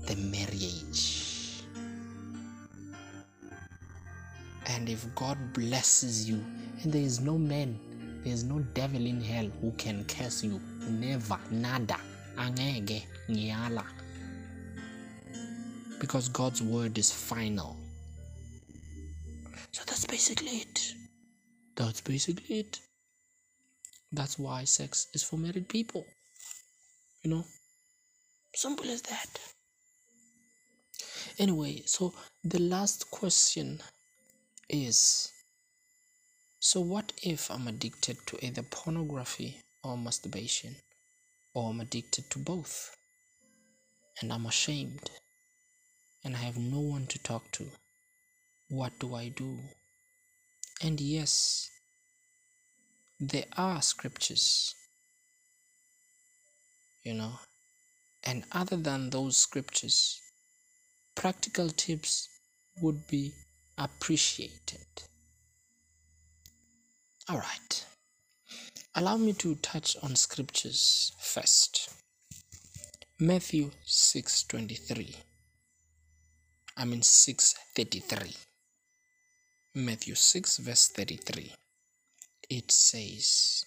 the 0.07 0.17
marriage. 0.17 1.63
And 4.67 4.89
if 4.89 5.07
God 5.15 5.39
blesses 5.53 6.29
you, 6.29 6.45
and 6.83 6.93
there 6.93 7.03
is 7.03 7.21
no 7.21 7.39
man, 7.39 7.79
there 8.23 8.33
is 8.33 8.45
no 8.45 8.59
devil 8.75 9.05
in 9.05 9.21
hell 9.21 9.51
who 9.61 9.73
can 9.73 10.05
curse 10.05 10.45
you. 10.45 10.61
Never, 10.89 11.39
nada, 11.51 11.99
angege, 12.37 13.05
nyala. 13.29 13.85
Because 16.01 16.29
God's 16.29 16.63
word 16.63 16.97
is 16.99 17.11
final. 17.11 17.77
So 19.73 19.83
that's 19.87 20.05
basically 20.07 20.59
it. 20.59 20.95
That's 21.77 22.01
basically 22.01 22.61
it. 22.61 22.81
That's 24.13 24.39
why 24.39 24.65
sex 24.65 25.09
is 25.15 25.23
for 25.23 25.37
married 25.37 25.69
people. 25.69 26.05
You 27.29 27.35
know? 27.35 27.45
Simple 28.55 28.89
as 28.89 29.03
that. 29.03 29.39
Anyway, 31.39 31.83
so 31.85 32.15
the 32.43 32.59
last 32.59 33.11
question 33.11 33.83
is 34.71 35.31
so 36.59 36.81
what 36.81 37.13
if 37.23 37.51
I'm 37.51 37.69
addicted 37.69 38.17
to 38.29 38.43
either 38.43 38.63
pornography 38.63 39.59
or 39.85 39.99
masturbation? 39.99 40.77
Or 41.53 41.69
I'm 41.69 41.81
addicted 41.81 42.31
to 42.31 42.39
both? 42.39 42.97
And 44.23 44.33
I'm 44.33 44.47
ashamed 44.47 45.11
and 46.25 46.35
I 46.35 46.39
have 46.39 46.57
no 46.57 46.81
one 46.81 47.07
to 47.09 47.19
talk 47.19 47.53
to. 47.53 47.67
What 48.71 48.99
do 48.99 49.15
I 49.15 49.29
do? 49.29 49.59
And 50.83 50.99
yes, 50.99 51.69
there 53.21 53.49
are 53.59 53.83
scriptures, 53.83 54.75
you 57.09 57.15
know, 57.15 57.33
and 58.23 58.45
other 58.53 58.77
than 58.77 59.09
those 59.09 59.35
scriptures, 59.39 60.21
practical 61.15 61.71
tips 61.71 62.29
would 62.83 63.09
be 63.09 63.33
appreciated. 63.79 64.87
All 67.31 67.39
right. 67.39 67.87
Allow 68.95 69.17
me 69.17 69.33
to 69.35 69.55
touch 69.57 69.97
on 70.03 70.17
scriptures 70.17 71.13
first. 71.19 71.89
Matthew 73.19 73.71
6:23. 73.87 75.17
I 76.77 76.85
mean 76.85 77.01
6:33. 77.01 78.37
Matthew 79.75 80.15
6 80.15 80.59
verse 80.59 80.89
33. 80.89 81.55
It 82.51 82.71
says, 82.71 83.65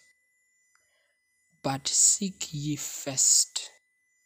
"But 1.64 1.88
seek 1.88 2.50
ye 2.52 2.76
first 2.76 3.70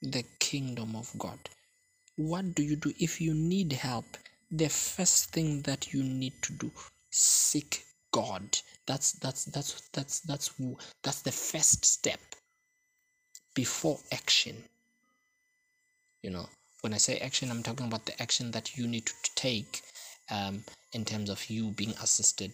the 0.01 0.23
kingdom 0.39 0.95
of 0.95 1.11
God." 1.17 1.49
What 2.17 2.55
do 2.55 2.63
you 2.63 2.77
do 2.77 2.93
if 2.97 3.19
you 3.19 3.33
need 3.33 3.73
help? 3.73 4.17
The 4.49 4.69
first 4.69 5.31
thing 5.31 5.63
that 5.63 5.91
you 5.93 6.01
need 6.01 6.41
to 6.43 6.53
do, 6.53 6.71
seek 7.09 7.85
God. 8.11 8.57
That's 8.85 9.11
that's 9.13 9.45
that's 9.45 9.89
that's 9.91 10.21
that's 10.21 10.53
that's 11.03 11.21
the 11.21 11.31
first 11.31 11.83
step 11.83 12.21
before 13.53 13.99
action. 14.13 14.63
You 16.21 16.29
know, 16.29 16.47
when 16.81 16.93
I 16.93 16.97
say 16.97 17.17
action, 17.17 17.51
I'm 17.51 17.63
talking 17.63 17.87
about 17.87 18.05
the 18.05 18.21
action 18.21 18.51
that 18.51 18.77
you 18.77 18.87
need 18.87 19.07
to 19.07 19.35
take 19.35 19.81
um, 20.31 20.63
in 20.93 21.03
terms 21.03 21.29
of 21.29 21.49
you 21.49 21.71
being 21.71 21.93
assisted 22.01 22.51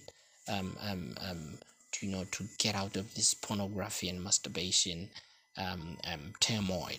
um, 0.49 0.75
um, 0.81 1.13
um, 1.21 1.59
to 1.93 2.05
you 2.05 2.11
know 2.11 2.25
to 2.31 2.45
get 2.57 2.75
out 2.75 2.95
of 2.95 3.13
this 3.15 3.33
pornography 3.33 4.09
and 4.09 4.23
masturbation 4.23 5.09
um, 5.57 5.97
um, 6.11 6.33
turmoil. 6.39 6.97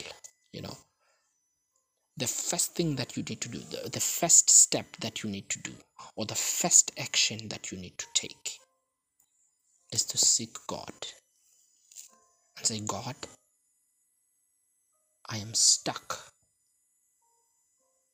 You 0.53 0.63
know, 0.63 0.77
the 2.17 2.27
first 2.27 2.75
thing 2.75 2.97
that 2.97 3.17
you 3.17 3.23
need 3.23 3.41
to 3.41 3.49
do, 3.49 3.59
the, 3.59 3.89
the 3.89 4.01
first 4.01 4.51
step 4.51 4.87
that 5.01 5.23
you 5.23 5.31
need 5.31 5.49
to 5.51 5.59
do, 5.61 5.73
or 6.17 6.27
the 6.27 6.35
first 6.35 6.93
action 6.99 7.49
that 7.49 7.73
you 7.73 7.79
need 7.79 7.97
to 7.99 8.07
take 8.15 8.59
is 9.93 10.05
to 10.05 10.19
seek 10.19 10.57
God 10.67 10.93
and 12.57 12.67
say, 12.67 12.81
God, 12.81 13.17
I 15.29 15.39
am 15.39 15.55
stuck. 15.55 16.33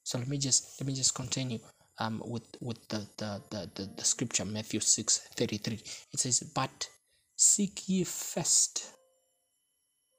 So 0.05 0.19
let 0.19 0.29
me 0.29 0.39
just 0.39 0.81
let 0.81 0.87
me 0.87 0.95
just 0.95 1.15
continue 1.15 1.59
um, 1.99 2.23
with 2.25 2.45
with 2.61 2.87
the 2.89 3.07
the, 3.19 3.43
the, 3.51 3.71
the, 3.75 3.91
the 3.97 4.05
scripture 4.05 4.45
Matthew 4.45 4.81
6 4.81 5.19
33. 5.37 5.81
It 6.13 6.21
says, 6.21 6.41
But 6.41 6.89
seek 7.37 7.89
ye 7.89 8.05
first 8.05 8.93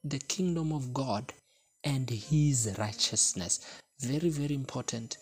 the 0.04 0.20
kingdom 0.20 0.72
of 0.72 0.94
God 0.94 1.34
and 1.84 2.10
his 2.10 2.76
righteousness. 2.78 3.82
Very, 4.00 4.30
very 4.30 4.56
important. 4.56 5.18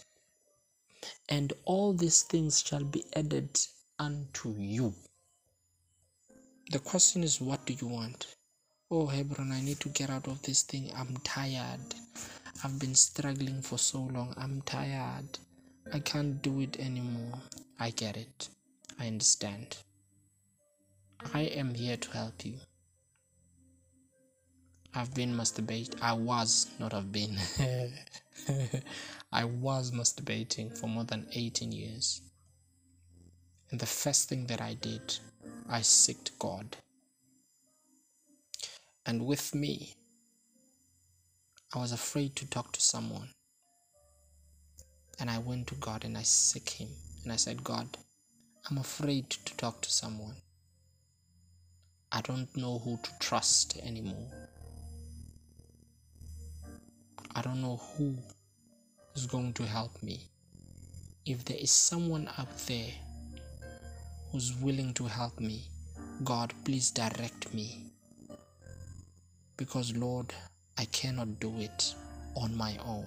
And 1.29 1.53
all 1.65 1.93
these 1.93 2.23
things 2.23 2.63
shall 2.65 2.83
be 2.83 3.03
added 3.15 3.59
unto 3.99 4.53
you. 4.57 4.93
The 6.71 6.79
question 6.79 7.23
is, 7.23 7.41
what 7.41 7.65
do 7.65 7.73
you 7.73 7.87
want? 7.87 8.27
Oh, 8.91 9.07
Hebron, 9.07 9.51
I 9.51 9.61
need 9.61 9.79
to 9.81 9.89
get 9.89 10.09
out 10.09 10.27
of 10.27 10.41
this 10.43 10.63
thing. 10.63 10.91
I'm 10.97 11.17
tired. 11.23 11.79
I've 12.63 12.79
been 12.79 12.95
struggling 12.95 13.61
for 13.61 13.77
so 13.77 13.99
long. 13.99 14.33
I'm 14.37 14.61
tired. 14.61 15.39
I 15.93 15.99
can't 15.99 16.41
do 16.41 16.59
it 16.59 16.79
anymore. 16.79 17.39
I 17.79 17.91
get 17.91 18.17
it. 18.17 18.49
I 18.99 19.07
understand. 19.07 19.77
I 21.33 21.41
am 21.41 21.73
here 21.73 21.97
to 21.97 22.11
help 22.11 22.45
you. 22.45 22.55
I've 24.93 25.13
been 25.13 25.33
masturbating. 25.33 26.01
I 26.01 26.13
was, 26.13 26.67
not 26.79 26.91
have 26.91 27.11
been. 27.11 27.38
I 29.31 29.45
was 29.45 29.91
masturbating 29.91 30.77
for 30.77 30.88
more 30.88 31.03
than 31.03 31.27
18 31.31 31.71
years. 31.71 32.21
And 33.71 33.79
the 33.79 33.85
first 33.85 34.27
thing 34.29 34.47
that 34.47 34.61
I 34.61 34.73
did, 34.73 35.19
I 35.69 35.81
sought 35.81 36.31
God. 36.39 36.77
And 39.05 39.25
with 39.25 39.55
me, 39.55 39.95
I 41.73 41.79
was 41.79 41.91
afraid 41.91 42.35
to 42.38 42.49
talk 42.49 42.71
to 42.73 42.81
someone. 42.81 43.29
And 45.20 45.30
I 45.30 45.39
went 45.39 45.68
to 45.68 45.76
God 45.76 46.05
and 46.05 46.18
I 46.18 46.24
seek 46.24 46.70
Him. 46.70 46.89
And 47.24 47.34
I 47.34 47.36
said, 47.38 47.63
God, 47.63 47.88
I'm 48.70 48.78
afraid 48.78 49.30
to 49.30 49.57
talk 49.57 49.82
to 49.82 49.89
someone. 49.89 50.36
I 52.11 52.22
don't 52.22 52.55
know 52.55 52.80
who 52.80 52.97
to 53.03 53.09
trust 53.20 53.78
anymore. 53.84 54.32
I 57.36 57.41
don't 57.41 57.61
know 57.61 57.80
who 57.97 58.15
is 59.15 59.26
going 59.26 59.53
to 59.53 59.63
help 59.63 60.01
me. 60.01 60.22
If 61.26 61.43
there 61.45 61.57
is 61.59 61.72
someone 61.72 62.30
out 62.38 62.57
there 62.68 62.91
who's 64.32 64.55
willing 64.61 64.93
to 64.95 65.05
help 65.05 65.39
me, 65.39 65.63
God, 66.24 66.53
please 66.63 66.91
direct 66.91 67.53
me. 67.53 67.91
Because, 69.57 69.95
Lord, 69.95 70.34
I 70.78 70.86
cannot 70.86 71.39
do 71.39 71.53
it 71.59 71.93
on 72.36 72.55
my 72.55 72.78
own. 72.86 73.05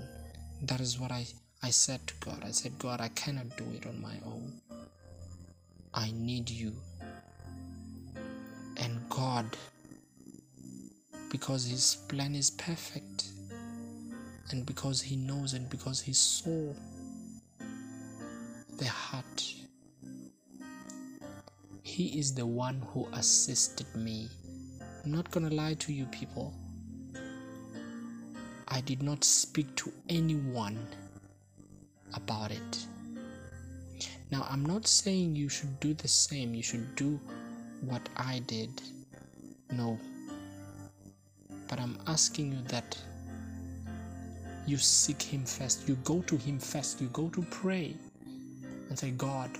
That 0.62 0.80
is 0.80 0.98
what 0.98 1.10
I, 1.10 1.26
I 1.62 1.70
said 1.70 2.06
to 2.06 2.14
God. 2.20 2.42
I 2.44 2.50
said, 2.50 2.78
God, 2.78 3.00
I 3.00 3.08
cannot 3.08 3.56
do 3.56 3.64
it 3.74 3.86
on 3.86 4.00
my 4.00 4.16
own. 4.24 4.60
I 5.92 6.10
need 6.14 6.48
you. 6.48 6.72
And 8.76 9.00
God, 9.08 9.44
because 11.30 11.66
His 11.66 11.96
plan 12.08 12.34
is 12.34 12.50
perfect, 12.50 13.30
and 14.50 14.66
because 14.66 15.00
he 15.00 15.16
knows 15.16 15.54
and 15.54 15.68
because 15.70 16.00
he 16.00 16.12
saw 16.12 16.72
the 18.78 18.86
heart. 18.86 19.54
He 21.82 22.18
is 22.18 22.34
the 22.34 22.46
one 22.46 22.82
who 22.92 23.06
assisted 23.12 23.86
me. 23.94 24.28
I'm 25.04 25.12
not 25.12 25.30
gonna 25.30 25.50
lie 25.50 25.74
to 25.74 25.92
you 25.92 26.06
people. 26.06 26.52
I 28.68 28.80
did 28.80 29.02
not 29.02 29.24
speak 29.24 29.74
to 29.76 29.92
anyone 30.08 30.78
about 32.14 32.50
it. 32.50 32.86
Now, 34.30 34.46
I'm 34.48 34.64
not 34.64 34.86
saying 34.86 35.34
you 35.34 35.48
should 35.48 35.78
do 35.80 35.94
the 35.94 36.08
same, 36.08 36.54
you 36.54 36.62
should 36.62 36.94
do 36.94 37.18
what 37.82 38.08
I 38.16 38.40
did. 38.46 38.70
No. 39.72 39.98
But 41.68 41.80
I'm 41.80 41.98
asking 42.06 42.52
you 42.52 42.58
that 42.68 42.96
you 44.66 44.76
seek 44.76 45.22
Him 45.22 45.44
first. 45.44 45.88
You 45.88 45.96
go 46.04 46.20
to 46.22 46.36
Him 46.36 46.58
first. 46.58 47.00
You 47.00 47.08
go 47.08 47.28
to 47.30 47.42
pray 47.50 47.94
and 48.88 48.98
say, 48.98 49.10
God, 49.10 49.50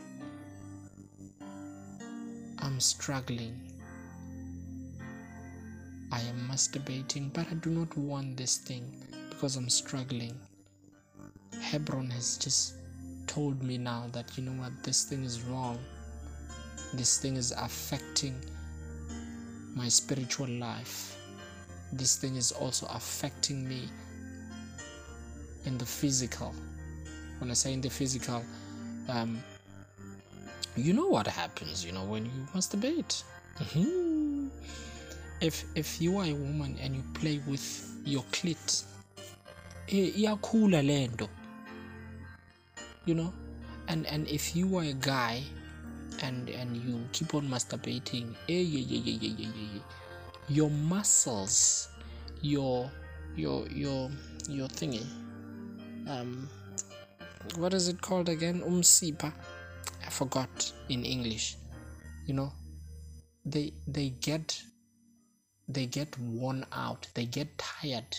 I'm 2.59 2.79
struggling. 2.81 3.61
I 6.13 6.21
am 6.21 6.49
masturbating, 6.51 7.33
but 7.33 7.47
I 7.51 7.55
do 7.55 7.71
not 7.71 7.97
want 7.97 8.37
this 8.37 8.59
thing 8.59 8.85
because 9.31 9.57
I'm 9.57 9.71
struggling. 9.71 10.39
Hebron 11.71 12.11
has 12.11 12.37
just 12.37 12.75
told 13.29 13.63
me 13.63 13.79
now 13.79 14.07
that 14.11 14.37
you 14.37 14.43
know 14.43 14.61
what, 14.61 14.73
this 14.83 15.05
thing 15.05 15.23
is 15.23 15.41
wrong. 15.43 15.79
This 16.95 17.19
thing 17.19 17.37
is 17.37 17.53
affecting 17.53 18.35
my 19.77 19.87
spiritual 19.89 20.49
life. 20.49 21.17
This 21.93 22.17
thing 22.17 22.35
is 22.35 22.51
also 22.51 22.89
affecting 22.93 23.69
me 23.69 23.89
in 25.65 25.79
the 25.79 25.87
physical. 25.87 26.53
When 27.39 27.53
I 27.53 27.55
say 27.55 27.73
in 27.73 27.81
the 27.81 27.89
physical, 27.89 28.43
um, 29.09 29.39
you 30.77 30.93
know 30.93 31.07
what 31.07 31.29
happens, 31.29 31.85
you 31.85 31.93
know, 31.93 32.05
when 32.05 32.25
you 32.25 32.49
masturbate. 32.53 33.23
Mm-hmm. 33.61 34.49
If 35.41 35.65
if 35.77 36.03
you 36.03 36.19
are 36.19 36.25
a 36.25 36.35
woman 36.35 36.77
and 36.83 36.97
you 36.97 37.05
play 37.15 37.41
with 37.47 37.65
your 38.05 38.25
clit, 38.33 38.83
iyakhula 39.89 40.85
lento. 40.85 41.29
You 43.11 43.17
know, 43.17 43.35
and 43.89 44.07
and 44.07 44.29
if 44.29 44.55
you 44.55 44.79
are 44.79 44.85
a 44.85 44.93
guy 44.93 45.43
and 46.23 46.49
and 46.49 46.77
you 46.77 47.03
keep 47.11 47.35
on 47.35 47.43
masturbating, 47.51 48.39
eh, 48.49 48.63
yeah, 48.63 48.87
yeah, 48.87 49.03
yeah, 49.03 49.19
yeah, 49.19 49.35
yeah, 49.37 49.51
yeah, 49.75 49.83
your 50.47 50.71
muscles, 50.71 51.89
your 52.41 52.89
your 53.35 53.67
your 53.67 54.09
your 54.49 54.69
thingy. 54.69 55.03
Um, 56.07 56.49
what 57.57 57.75
is 57.75 57.89
it 57.89 58.01
called 58.01 58.29
again? 58.29 58.63
Umsipa. 58.63 59.33
I 60.07 60.11
forgot 60.11 60.73
in 60.89 61.05
English. 61.05 61.57
You 62.29 62.35
know, 62.35 62.53
they 63.45 63.73
they 63.89 64.11
get 64.11 64.63
they 65.67 65.87
get 65.87 66.17
worn 66.17 66.65
out. 66.71 67.09
They 67.15 67.27
get 67.27 67.59
tired 67.59 68.17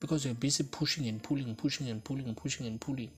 because 0.00 0.24
you're 0.24 0.34
busy 0.34 0.64
pushing 0.64 1.06
and 1.06 1.22
pulling, 1.22 1.54
pushing 1.54 1.88
and 1.88 2.02
pulling, 2.02 2.34
pushing 2.34 2.66
and 2.66 2.80
pulling. 2.80 3.12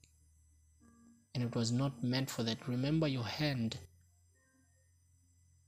And 1.38 1.46
it 1.46 1.54
was 1.54 1.70
not 1.70 1.92
meant 2.02 2.28
for 2.28 2.42
that. 2.42 2.66
Remember, 2.66 3.06
your 3.06 3.22
hand 3.22 3.78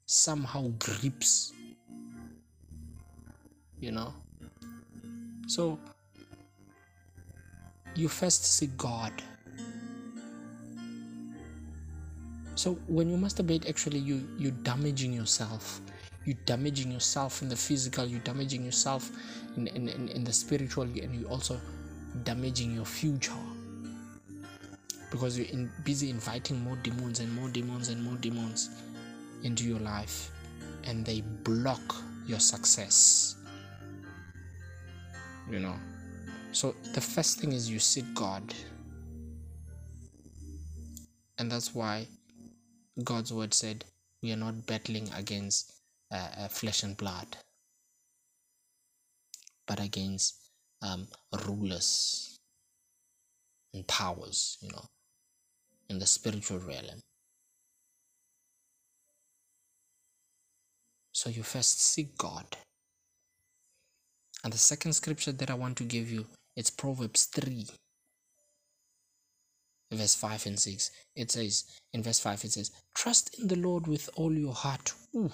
somehow 0.05 0.73
grips, 0.81 1.53
you 3.79 3.93
know. 3.93 4.13
So, 5.47 5.79
you 7.95 8.09
first 8.09 8.53
see 8.53 8.67
God. 8.77 9.13
So 12.57 12.73
when 12.89 13.09
you 13.09 13.17
masturbate, 13.17 13.69
actually 13.69 14.01
you 14.01 14.29
you're 14.39 14.51
damaging 14.65 15.13
yourself. 15.13 15.81
You're 16.25 16.43
damaging 16.47 16.91
yourself 16.91 17.43
in 17.43 17.49
the 17.49 17.55
physical. 17.55 18.07
You're 18.07 18.27
damaging 18.27 18.65
yourself 18.65 19.13
in 19.57 19.69
in, 19.69 19.89
in, 19.89 20.09
in 20.09 20.25
the 20.25 20.33
spiritual, 20.33 20.83
and 20.83 21.15
you're 21.15 21.31
also 21.31 21.61
damaging 22.25 22.75
your 22.75 22.87
future 22.87 23.39
because 25.11 25.39
you're 25.39 25.49
in, 25.49 25.71
busy 25.85 26.11
inviting 26.11 26.63
more 26.63 26.77
demons 26.77 27.21
and 27.21 27.33
more 27.35 27.49
demons 27.49 27.89
and 27.89 28.03
more 28.03 28.17
demons 28.17 28.71
into 29.43 29.65
your 29.65 29.81
life, 29.81 30.31
and 30.85 31.05
they 31.05 31.23
block 31.45 31.97
your 32.27 32.41
success. 32.41 33.37
You 35.51 35.61
know. 35.61 35.75
So 36.53 36.75
the 36.95 37.01
first 37.01 37.41
thing 37.41 37.53
is 37.53 37.71
you 37.71 37.79
seek 37.79 38.05
God. 38.15 38.55
And 41.39 41.51
that's 41.51 41.75
why 41.75 42.07
God's 43.03 43.33
word 43.33 43.55
said 43.55 43.85
we 44.23 44.33
are 44.33 44.37
not 44.37 44.67
battling 44.67 45.09
against 45.17 45.73
uh, 46.13 46.29
uh, 46.39 46.49
flesh 46.49 46.83
and 46.83 46.97
blood, 46.97 47.37
but 49.67 49.81
against 49.81 50.35
um, 50.83 51.07
rulers 51.47 52.39
and 53.73 53.87
powers, 53.87 54.59
you 54.61 54.69
know, 54.71 54.85
in 55.91 55.99
the 55.99 56.07
spiritual 56.07 56.61
realm. 56.61 57.01
So 61.13 61.29
you 61.29 61.43
first 61.43 61.83
seek 61.83 62.17
God. 62.17 62.47
And 64.43 64.53
the 64.53 64.59
second 64.59 64.95
scripture 64.95 65.33
that 65.33 65.51
I 65.51 65.55
want 65.55 65.77
to 65.79 65.85
give 65.85 66.11
you 66.11 66.25
it's 66.57 66.71
Proverbs 66.71 67.25
3, 67.27 67.67
verse 69.93 70.15
5 70.15 70.47
and 70.47 70.59
6. 70.59 70.91
It 71.15 71.31
says, 71.31 71.65
in 71.93 72.03
verse 72.03 72.21
5, 72.21 72.45
it 72.45 72.53
says, 72.53 72.71
Trust 72.95 73.39
in 73.39 73.49
the 73.49 73.57
Lord 73.57 73.87
with 73.87 74.09
all 74.15 74.33
your 74.33 74.55
heart. 74.55 74.93
Ooh, 75.15 75.31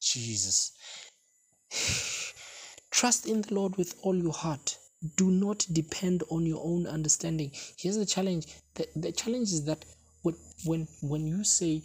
Jesus. 0.00 0.72
Trust 2.90 3.26
in 3.26 3.42
the 3.42 3.54
Lord 3.54 3.76
with 3.76 3.94
all 4.02 4.16
your 4.16 4.32
heart. 4.32 4.78
Do 5.16 5.30
not 5.30 5.66
depend 5.72 6.22
on 6.30 6.46
your 6.46 6.62
own 6.64 6.86
understanding. 6.86 7.50
Here's 7.78 7.96
the 7.96 8.06
challenge. 8.06 8.46
The, 8.74 8.88
the 8.96 9.12
challenge 9.12 9.52
is 9.52 9.64
that 9.64 9.84
when 10.22 10.36
when 10.64 10.88
when 11.02 11.26
you 11.26 11.44
say 11.44 11.82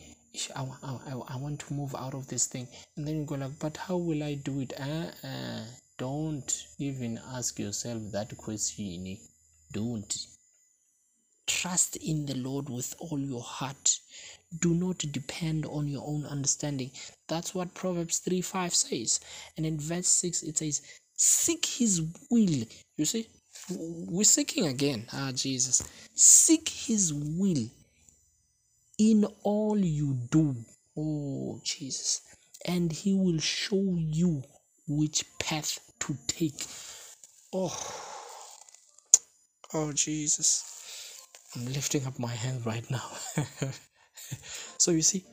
I, 0.56 0.66
I, 0.84 1.14
I 1.28 1.36
want 1.38 1.60
to 1.62 1.74
move 1.74 1.96
out 1.96 2.14
of 2.14 2.28
this 2.28 2.46
thing 2.46 2.68
and 2.96 3.08
then 3.08 3.16
you 3.18 3.26
go 3.26 3.36
like 3.36 3.58
but 3.60 3.76
how 3.78 3.98
will 3.98 4.22
i 4.24 4.36
do 4.36 4.60
it 4.60 4.74
uh-uh. 4.80 5.64
Don't 6.00 6.66
even 6.78 7.20
ask 7.34 7.60
yourself 7.60 8.02
that 8.14 8.38
question. 8.38 9.18
Don't. 9.74 10.28
Trust 11.46 11.98
in 11.98 12.26
the 12.26 12.36
Lord 12.36 12.70
with 12.70 12.96
all 13.00 13.20
your 13.20 13.42
heart. 13.42 14.00
Do 14.62 14.74
not 14.74 15.00
depend 15.12 15.66
on 15.66 15.90
your 15.90 16.08
own 16.08 16.26
understanding. 16.26 16.92
That's 17.28 17.54
what 17.54 17.74
Proverbs 17.74 18.20
3 18.20 18.40
5 18.40 18.74
says. 18.74 19.20
And 19.58 19.66
in 19.66 19.78
verse 19.78 20.08
6, 20.08 20.44
it 20.44 20.60
says, 20.60 20.82
Seek 21.18 21.66
his 21.66 22.02
will. 22.32 22.64
You 23.00 23.06
see, 23.06 23.28
we're 23.70 24.26
seeking 24.26 24.68
again. 24.68 25.06
Ah, 25.14 25.32
Jesus. 25.34 25.82
Seek 26.14 26.68
his 26.68 27.14
will 27.14 27.70
in 28.98 29.26
all 29.42 29.78
you 29.80 30.18
do. 30.30 30.54
Oh, 30.98 31.62
Jesus. 31.64 32.20
And 32.66 32.92
he 32.92 33.14
will 33.14 33.40
show 33.40 33.96
you 33.98 34.44
which 34.86 35.24
path 35.40 35.80
to 36.02 36.18
take. 36.28 36.62
Oh, 37.54 37.74
oh, 39.74 39.94
Jesus. 39.94 41.22
I'm 41.56 41.68
lifting 41.68 42.06
up 42.06 42.20
my 42.20 42.36
hand 42.36 42.66
right 42.66 42.92
now. 42.92 43.10
so 44.78 44.92
you 44.92 45.04
see, 45.04 45.24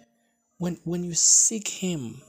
when 0.58 0.78
when 0.84 1.02
you 1.02 1.14
seek 1.14 1.66
him, 1.66 2.22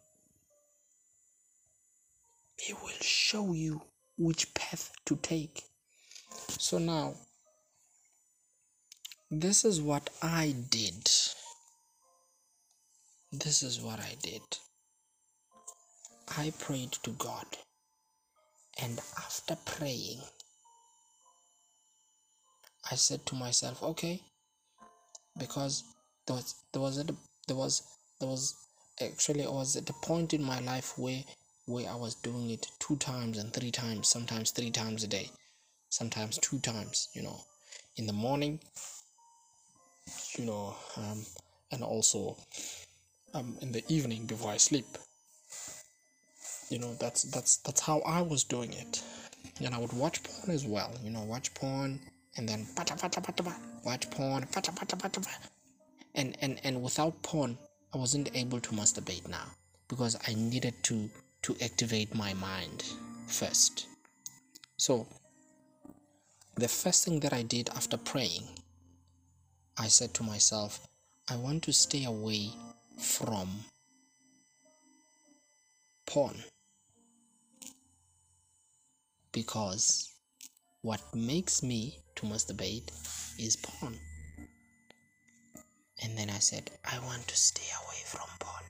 he 2.58 2.74
will 2.74 2.98
show 3.02 3.54
you 3.54 3.84
which 4.18 4.54
path 4.54 4.92
to 5.06 5.16
take. 5.18 5.64
So 6.60 6.78
now, 6.78 7.16
this 9.30 9.66
is 9.66 9.82
what 9.82 10.10
I 10.22 10.56
did. 10.70 11.10
This 13.32 13.62
is 13.62 13.82
what 13.82 14.00
I 14.00 14.16
did. 14.22 14.42
I 16.38 16.54
prayed 16.60 16.94
to 17.04 17.12
God. 17.12 17.46
And 18.82 19.00
after 19.18 19.58
praying, 19.66 20.22
I 22.92 22.96
said 22.96 23.26
to 23.26 23.36
myself, 23.36 23.84
okay, 23.84 24.22
because 25.38 25.84
there 26.26 26.36
was 26.36 26.56
there 26.74 26.82
was 26.82 26.98
a, 27.00 27.06
there 27.48 27.56
was 27.56 27.82
there 28.20 28.30
was 28.30 28.56
actually 29.02 29.46
I 29.46 29.50
was 29.50 29.76
at 29.76 29.90
a 29.90 29.94
point 29.94 30.34
in 30.34 30.44
my 30.44 30.60
life 30.60 30.98
where 30.98 31.24
where 31.68 31.90
I 31.90 31.96
was 31.96 32.16
doing 32.16 32.50
it 32.50 32.68
two 32.80 32.96
times 32.96 33.38
and 33.38 33.54
three 33.54 33.72
times, 33.72 34.08
sometimes 34.08 34.52
three 34.52 34.72
times 34.72 35.04
a 35.04 35.08
day, 35.08 35.30
sometimes 35.90 36.38
two 36.40 36.60
times, 36.60 37.10
you 37.14 37.22
know, 37.22 37.40
in 37.98 38.08
the 38.08 38.14
morning, 38.14 38.60
you 40.38 40.46
know, 40.46 40.76
um, 40.98 41.26
and 41.72 41.84
also 41.84 42.38
um, 43.34 43.58
in 43.62 43.72
the 43.72 43.84
evening 43.90 44.26
before 44.26 44.52
I 44.52 44.58
sleep. 44.58 44.86
You 46.70 46.80
know 46.80 46.94
that's 46.96 47.24
that's 47.24 47.58
that's 47.58 47.80
how 47.82 48.00
i 48.06 48.22
was 48.22 48.44
doing 48.44 48.74
it. 48.74 49.02
And 49.62 49.74
i 49.74 49.78
would 49.78 49.94
watch 49.94 50.22
porn 50.24 50.52
as 50.54 50.66
well 50.66 50.94
you 51.04 51.10
know 51.10 51.24
watch 51.24 51.54
porn 51.54 52.00
and 52.36 52.48
then 52.48 52.68
watch 53.86 54.10
porn 54.12 54.38
and 56.16 56.38
and 56.42 56.60
and 56.64 56.84
without 56.84 57.22
porn 57.24 57.58
i 57.94 57.98
wasn't 57.98 58.30
able 58.36 58.60
to 58.60 58.72
masturbate 58.72 59.28
now 59.28 59.46
because 59.88 60.18
i 60.28 60.34
needed 60.34 60.74
to 60.84 61.10
to 61.48 61.56
activate 61.64 62.14
my 62.24 62.34
mind 62.34 62.84
first 63.40 63.88
so 64.78 65.08
the 66.56 66.68
first 66.68 67.06
thing 67.06 67.20
that 67.22 67.34
i 67.34 67.42
did 67.42 67.70
after 67.70 67.98
praying 68.12 68.48
i 69.78 69.88
said 69.88 70.14
to 70.14 70.24
myself 70.24 70.88
i 71.30 71.36
want 71.36 71.64
to 71.64 71.74
stay 71.74 72.04
away 72.04 72.50
from 73.00 73.48
porn 76.06 76.44
because 79.32 80.12
what 80.82 81.02
makes 81.14 81.62
me 81.62 82.00
to 82.16 82.26
masturbate 82.26 82.90
is 83.40 83.56
porn. 83.58 83.96
And 86.02 86.18
then 86.18 86.30
I 86.30 86.40
said, 86.40 86.72
I 86.86 86.98
want 87.06 87.28
to 87.28 87.36
stay 87.36 87.70
away 87.84 88.02
from 88.06 88.28
porn. 88.40 88.64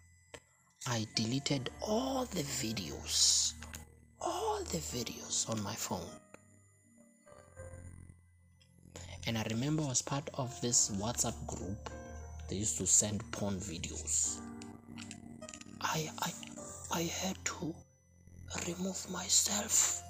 I 0.90 1.06
deleted 1.16 1.70
all 1.82 2.24
the 2.26 2.44
videos, 2.44 3.54
all 4.22 4.64
the 4.64 4.78
videos 4.78 5.50
on 5.50 5.62
my 5.62 5.76
phone. 5.76 6.08
And 9.28 9.38
I 9.38 9.44
remember 9.50 9.84
I 9.84 9.88
was 9.88 10.02
part 10.02 10.30
of 10.36 10.60
this 10.62 10.90
WhatsApp 10.92 11.36
group. 11.46 11.90
They 12.50 12.56
used 12.56 12.78
to 12.78 12.88
send 12.88 13.30
porn 13.34 13.56
videos. 13.56 14.40
I 15.82 16.10
I 16.20 16.32
I 16.94 17.02
had 17.02 17.36
to 17.44 17.76
remove 18.66 19.12
myself 19.12 20.02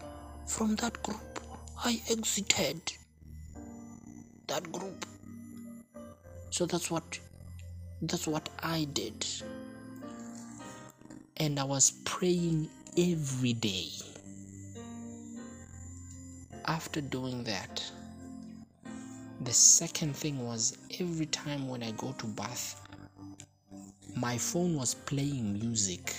from 0.46 0.76
that 0.76 1.02
group. 1.02 1.40
I 1.84 2.00
exited 2.12 2.94
that 4.46 4.72
group. 4.72 5.08
So 6.52 6.68
that's 6.68 6.92
what 6.92 7.20
that's 8.04 8.28
what 8.28 8.48
I 8.62 8.86
did. 8.94 9.26
And 11.38 11.60
I 11.60 11.64
was 11.64 11.92
praying 12.04 12.70
every 12.98 13.54
day. 13.54 13.90
After 16.66 17.00
doing 17.00 17.44
that, 17.44 17.84
the 19.42 19.54
second 19.54 20.16
thing 20.16 20.44
was 20.46 20.78
every 21.00 21.28
time 21.28 21.70
when 21.70 21.84
I 21.84 21.92
go 21.92 22.14
to 22.18 22.26
bath, 22.26 22.82
my 24.16 24.38
phone 24.38 24.76
was 24.76 24.96
playing 24.96 25.54
music 25.54 26.14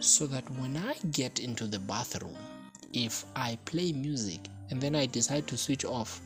so 0.00 0.26
that 0.26 0.48
when 0.58 0.76
I 0.76 0.94
get 1.10 1.38
into 1.38 1.66
the 1.66 1.78
bathroom, 1.78 2.36
if 2.92 3.24
I 3.36 3.58
play 3.66 3.92
music 3.92 4.40
and 4.70 4.80
then 4.80 4.96
I 4.96 5.06
decide 5.06 5.46
to 5.48 5.56
switch 5.56 5.84
off, 5.84 6.20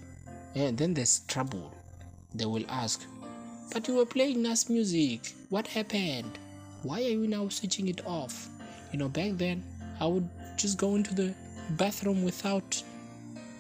eh, 0.55 0.71
then 0.73 0.95
there's 0.95 1.21
trouble. 1.29 1.75
They 2.35 2.47
will 2.47 2.65
ask, 2.69 3.05
But 3.73 3.89
you 3.89 3.97
were 3.97 4.07
playing 4.07 4.43
nice 4.43 4.69
music. 4.69 5.35
What 5.51 5.67
happened? 5.67 6.39
Why 6.83 7.01
are 7.01 7.17
you 7.21 7.27
now 7.27 7.49
switching 7.49 7.89
it 7.89 8.07
off? 8.07 8.49
You 8.93 8.99
know, 8.99 9.09
back 9.09 9.33
then 9.33 9.65
I 10.01 10.07
would 10.07 10.29
just 10.57 10.79
go 10.79 10.95
into 10.95 11.15
the 11.15 11.35
bathroom 11.71 12.25
without 12.25 12.83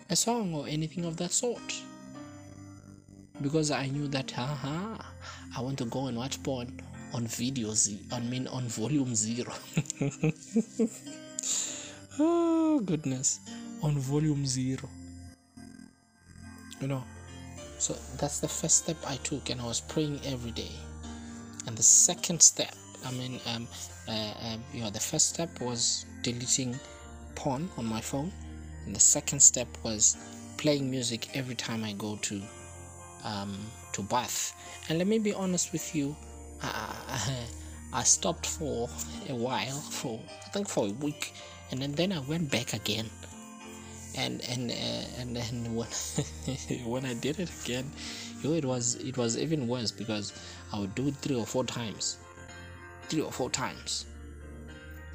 a 0.08 0.16
song 0.16 0.54
or 0.54 0.66
anything 0.68 1.04
of 1.04 1.16
that 1.16 1.32
sort. 1.32 1.82
Because 3.42 3.70
I 3.70 3.86
knew 3.86 4.08
that, 4.08 4.30
haha, 4.30 4.96
I 5.56 5.60
want 5.60 5.78
to 5.78 5.84
go 5.86 6.06
and 6.06 6.16
watch 6.16 6.42
porn 6.42 6.80
on 7.12 7.26
video 7.26 7.72
z 7.72 7.98
I 8.12 8.20
mean 8.20 8.46
on 8.48 8.64
volume 8.64 9.14
zero. 9.14 9.52
oh 12.18 12.80
goodness, 12.80 13.40
on 13.82 13.98
volume 13.98 14.46
zero. 14.46 14.88
You 16.80 16.88
know, 16.88 17.04
so 17.78 17.94
that's 18.18 18.40
the 18.40 18.48
first 18.48 18.84
step 18.84 18.96
I 19.06 19.16
took, 19.16 19.50
and 19.50 19.60
I 19.60 19.66
was 19.66 19.80
praying 19.80 20.20
every 20.24 20.50
day. 20.50 20.72
And 21.66 21.76
the 21.76 21.82
second 21.82 22.40
step, 22.42 22.74
I 23.04 23.10
mean, 23.12 23.40
um, 23.46 23.68
uh, 24.08 24.34
um, 24.42 24.64
you 24.72 24.82
know, 24.82 24.90
the 24.90 25.00
first 25.00 25.30
step 25.30 25.60
was 25.60 26.06
deleting 26.22 26.78
porn 27.34 27.68
on 27.76 27.84
my 27.86 28.00
phone, 28.00 28.32
and 28.84 28.94
the 28.94 29.00
second 29.00 29.40
step 29.40 29.68
was 29.82 30.16
playing 30.56 30.90
music 30.90 31.36
every 31.36 31.54
time 31.54 31.84
I 31.84 31.92
go 31.92 32.16
to 32.22 32.42
um, 33.24 33.58
to 33.92 34.02
bath. 34.02 34.54
And 34.88 34.98
let 34.98 35.06
me 35.06 35.18
be 35.18 35.32
honest 35.34 35.72
with 35.72 35.94
you, 35.94 36.16
I, 36.62 37.42
I 37.92 38.02
stopped 38.04 38.46
for 38.46 38.88
a 39.28 39.34
while, 39.34 39.80
for 39.80 40.20
I 40.46 40.48
think 40.50 40.68
for 40.68 40.86
a 40.86 40.92
week, 40.92 41.34
and 41.70 41.82
then, 41.82 41.92
then 41.92 42.12
I 42.12 42.20
went 42.20 42.50
back 42.50 42.72
again. 42.72 43.10
And 44.16 44.42
and 44.48 44.70
and 45.18 45.36
then 45.36 45.74
when 45.74 45.88
when 46.84 47.04
I 47.04 47.14
did 47.14 47.38
it 47.38 47.50
again, 47.62 47.90
you 48.40 48.50
know, 48.50 48.56
it 48.56 48.64
was 48.64 48.94
it 48.96 49.16
was 49.16 49.36
even 49.36 49.68
worse 49.68 49.90
because 49.90 50.32
I 50.72 50.78
would 50.78 50.94
do 50.94 51.08
it 51.08 51.16
three 51.16 51.36
or 51.36 51.46
four 51.46 51.64
times, 51.64 52.18
three 53.08 53.20
or 53.22 53.32
four 53.32 53.50
times, 53.50 54.06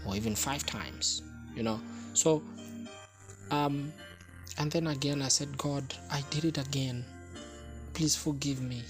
or 0.05 0.15
even 0.15 0.35
five 0.35 0.65
times. 0.65 1.23
You 1.55 1.63
know, 1.63 1.81
so 2.13 2.41
um, 3.49 3.91
and 4.57 4.71
then 4.71 4.87
again 4.87 5.21
I 5.21 5.27
said, 5.27 5.57
God, 5.57 5.93
I 6.11 6.23
did 6.29 6.45
it 6.45 6.57
again. 6.57 7.05
Please 7.93 8.15
forgive 8.15 8.61
me. 8.61 8.83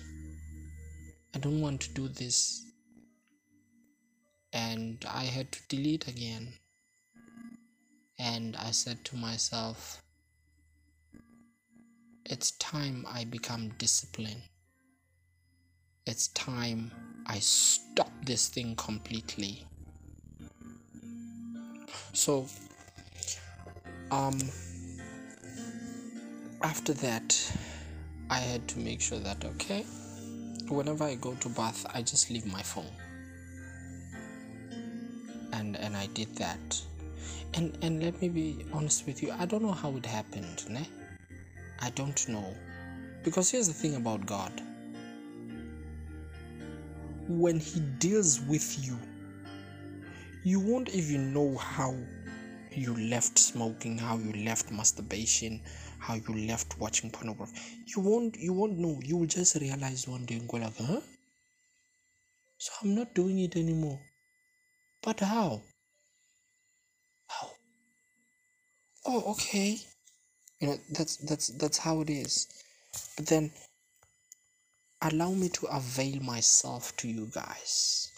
I 1.33 1.39
don't 1.39 1.61
want 1.61 1.81
to 1.81 1.93
do 1.93 2.07
this. 2.07 2.65
And 4.53 5.03
I 5.09 5.23
had 5.23 5.51
to 5.53 5.59
delete 5.69 6.07
again. 6.07 6.53
And 8.21 8.55
I 8.55 8.69
said 8.69 9.03
to 9.05 9.15
myself, 9.15 10.03
it's 12.23 12.51
time 12.51 13.03
I 13.09 13.23
become 13.25 13.69
disciplined. 13.79 14.43
It's 16.05 16.27
time 16.27 16.91
I 17.25 17.39
stop 17.39 18.11
this 18.23 18.47
thing 18.47 18.75
completely. 18.75 19.65
So, 22.13 22.45
um, 24.11 24.37
after 26.61 26.93
that, 26.93 27.57
I 28.29 28.37
had 28.37 28.67
to 28.67 28.79
make 28.79 29.01
sure 29.01 29.17
that 29.17 29.43
okay, 29.45 29.81
whenever 30.69 31.05
I 31.05 31.15
go 31.15 31.33
to 31.33 31.49
bath, 31.49 31.87
I 31.91 32.03
just 32.03 32.29
leave 32.29 32.45
my 32.45 32.61
phone. 32.61 32.93
And 35.53 35.75
and 35.75 35.97
I 35.97 36.05
did 36.13 36.35
that. 36.35 36.83
And 37.53 37.77
and 37.81 38.01
let 38.03 38.21
me 38.21 38.29
be 38.29 38.65
honest 38.73 39.05
with 39.05 39.21
you, 39.21 39.31
I 39.31 39.45
don't 39.45 39.61
know 39.61 39.71
how 39.71 39.95
it 39.97 40.05
happened, 40.05 40.69
ne? 40.69 40.87
I 41.81 41.89
don't 41.91 42.27
know. 42.29 42.55
Because 43.23 43.51
here's 43.51 43.67
the 43.67 43.73
thing 43.73 43.95
about 43.95 44.25
God. 44.25 44.61
When 47.27 47.59
he 47.59 47.79
deals 47.99 48.41
with 48.41 48.85
you, 48.85 48.97
you 50.43 50.59
won't 50.59 50.89
even 50.89 51.33
know 51.33 51.55
how 51.57 51.95
you 52.71 52.95
left 52.95 53.37
smoking, 53.37 53.97
how 53.97 54.17
you 54.17 54.45
left 54.45 54.71
masturbation, 54.71 55.61
how 55.99 56.15
you 56.15 56.47
left 56.47 56.79
watching 56.79 57.11
pornography. 57.11 57.59
You 57.85 58.01
won't 58.01 58.37
you 58.37 58.53
won't 58.53 58.77
know. 58.77 58.99
You 59.03 59.17
will 59.17 59.27
just 59.27 59.55
realize 59.55 60.07
one 60.07 60.25
day 60.25 60.35
and 60.35 60.47
go 60.47 60.57
like, 60.57 60.77
huh? 60.77 61.01
So 62.57 62.71
I'm 62.81 62.95
not 62.95 63.13
doing 63.13 63.39
it 63.39 63.55
anymore. 63.55 63.99
But? 65.01 65.19
How? 65.19 65.61
Oh, 69.05 69.31
okay. 69.31 69.79
You 70.59 70.67
know, 70.67 70.77
that's 70.91 71.17
that's 71.17 71.47
that's 71.47 71.77
how 71.79 72.01
it 72.01 72.09
is. 72.09 72.47
But 73.17 73.25
then 73.25 73.51
allow 75.01 75.31
me 75.31 75.49
to 75.49 75.65
avail 75.67 76.21
myself 76.21 76.95
to 76.97 77.07
you 77.07 77.29
guys. 77.33 78.11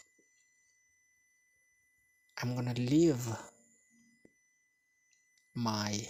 I'm 2.42 2.56
gonna 2.56 2.74
leave 2.74 3.26
my 5.56 6.06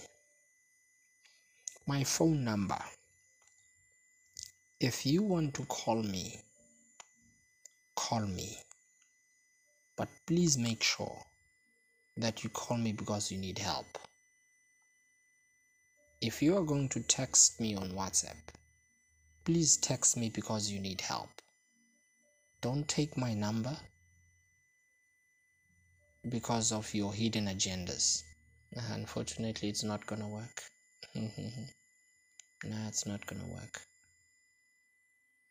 my 1.86 2.04
phone 2.04 2.44
number. 2.44 2.80
If 4.80 5.06
you 5.06 5.22
want 5.22 5.54
to 5.56 5.66
call 5.66 6.02
me, 6.02 6.42
call 7.96 8.22
me. 8.22 8.58
But 9.96 10.10
please 10.26 10.58
make 10.58 10.82
sure 10.82 11.18
that 12.18 12.44
you 12.44 12.50
call 12.50 12.78
me 12.78 12.92
because 12.92 13.32
you 13.32 13.38
need 13.38 13.60
help. 13.60 13.86
If 16.26 16.42
you 16.42 16.56
are 16.56 16.64
going 16.64 16.88
to 16.88 17.02
text 17.02 17.60
me 17.60 17.76
on 17.76 17.92
WhatsApp, 17.92 18.38
please 19.44 19.76
text 19.76 20.16
me 20.16 20.30
because 20.30 20.72
you 20.72 20.80
need 20.80 21.02
help. 21.02 21.42
Don't 22.62 22.88
take 22.88 23.18
my 23.18 23.34
number 23.34 23.76
because 26.30 26.72
of 26.72 26.94
your 26.94 27.14
hidden 27.14 27.48
agendas. 27.48 28.24
Unfortunately, 28.72 29.68
it's 29.68 29.84
not 29.84 30.08
to 30.08 30.26
work. 30.26 30.64
no, 31.14 31.28
it's 32.88 33.06
not 33.06 33.26
gonna 33.28 33.48
work. 33.48 33.82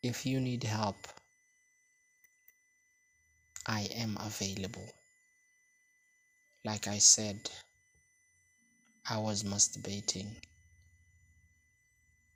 If 0.03 0.25
you 0.25 0.41
need 0.41 0.65
help, 0.65 1.07
I 3.67 3.91
am 3.95 4.17
available. 4.19 4.91
Like 6.65 6.89
I 6.89 6.97
said, 6.97 7.51
I 9.07 9.19
was 9.19 9.43
masturbating 9.43 10.35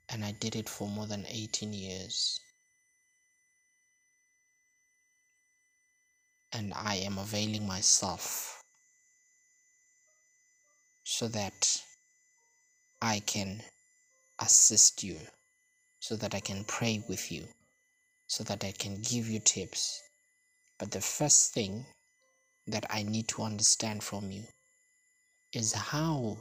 and 0.09 0.23
I 0.23 0.31
did 0.31 0.55
it 0.55 0.69
for 0.69 0.87
more 0.87 1.05
than 1.05 1.25
18 1.27 1.73
years. 1.73 2.39
And 6.53 6.73
I 6.73 6.95
am 6.95 7.17
availing 7.17 7.67
myself 7.67 8.63
so 11.03 11.27
that 11.27 11.81
I 13.01 13.19
can 13.25 13.61
assist 14.39 15.03
you, 15.03 15.17
so 15.99 16.15
that 16.15 16.33
I 16.33 16.39
can 16.39 16.63
pray 16.65 17.03
with 17.07 17.31
you, 17.31 17.43
so 18.27 18.43
that 18.45 18.63
I 18.63 18.71
can 18.71 19.01
give 19.01 19.27
you 19.27 19.39
tips. 19.39 20.01
But 20.77 20.91
the 20.91 21.01
first 21.01 21.53
thing 21.53 21.85
that 22.67 22.85
I 22.89 23.03
need 23.03 23.27
to 23.29 23.43
understand 23.43 24.03
from 24.03 24.31
you 24.31 24.43
is 25.53 25.73
how 25.73 26.37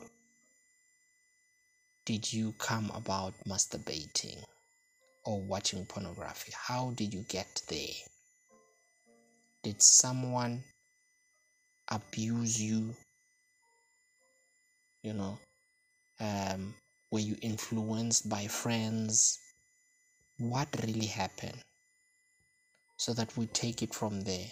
did 2.07 2.33
you 2.33 2.53
come 2.59 2.91
about 2.95 3.35
masturbating 3.47 4.43
or 5.25 5.43
watching 5.43 5.85
pornography? 5.85 6.53
How 6.57 6.93
did 6.93 7.13
you 7.13 7.25
get 7.29 7.61
there? 7.69 7.97
Did 9.65 9.83
someone 9.83 10.63
abuse 11.91 12.63
you? 12.63 12.95
You 15.03 15.15
know, 15.15 15.39
um, 16.21 16.75
were 17.11 17.21
you 17.21 17.37
influenced 17.43 18.29
by 18.29 18.47
friends? 18.47 19.39
What 20.39 20.69
really 20.85 21.07
happened? 21.07 21.61
So 22.99 23.15
that 23.15 23.37
we 23.37 23.47
take 23.47 23.83
it 23.83 23.95
from 23.95 24.23
there. 24.23 24.49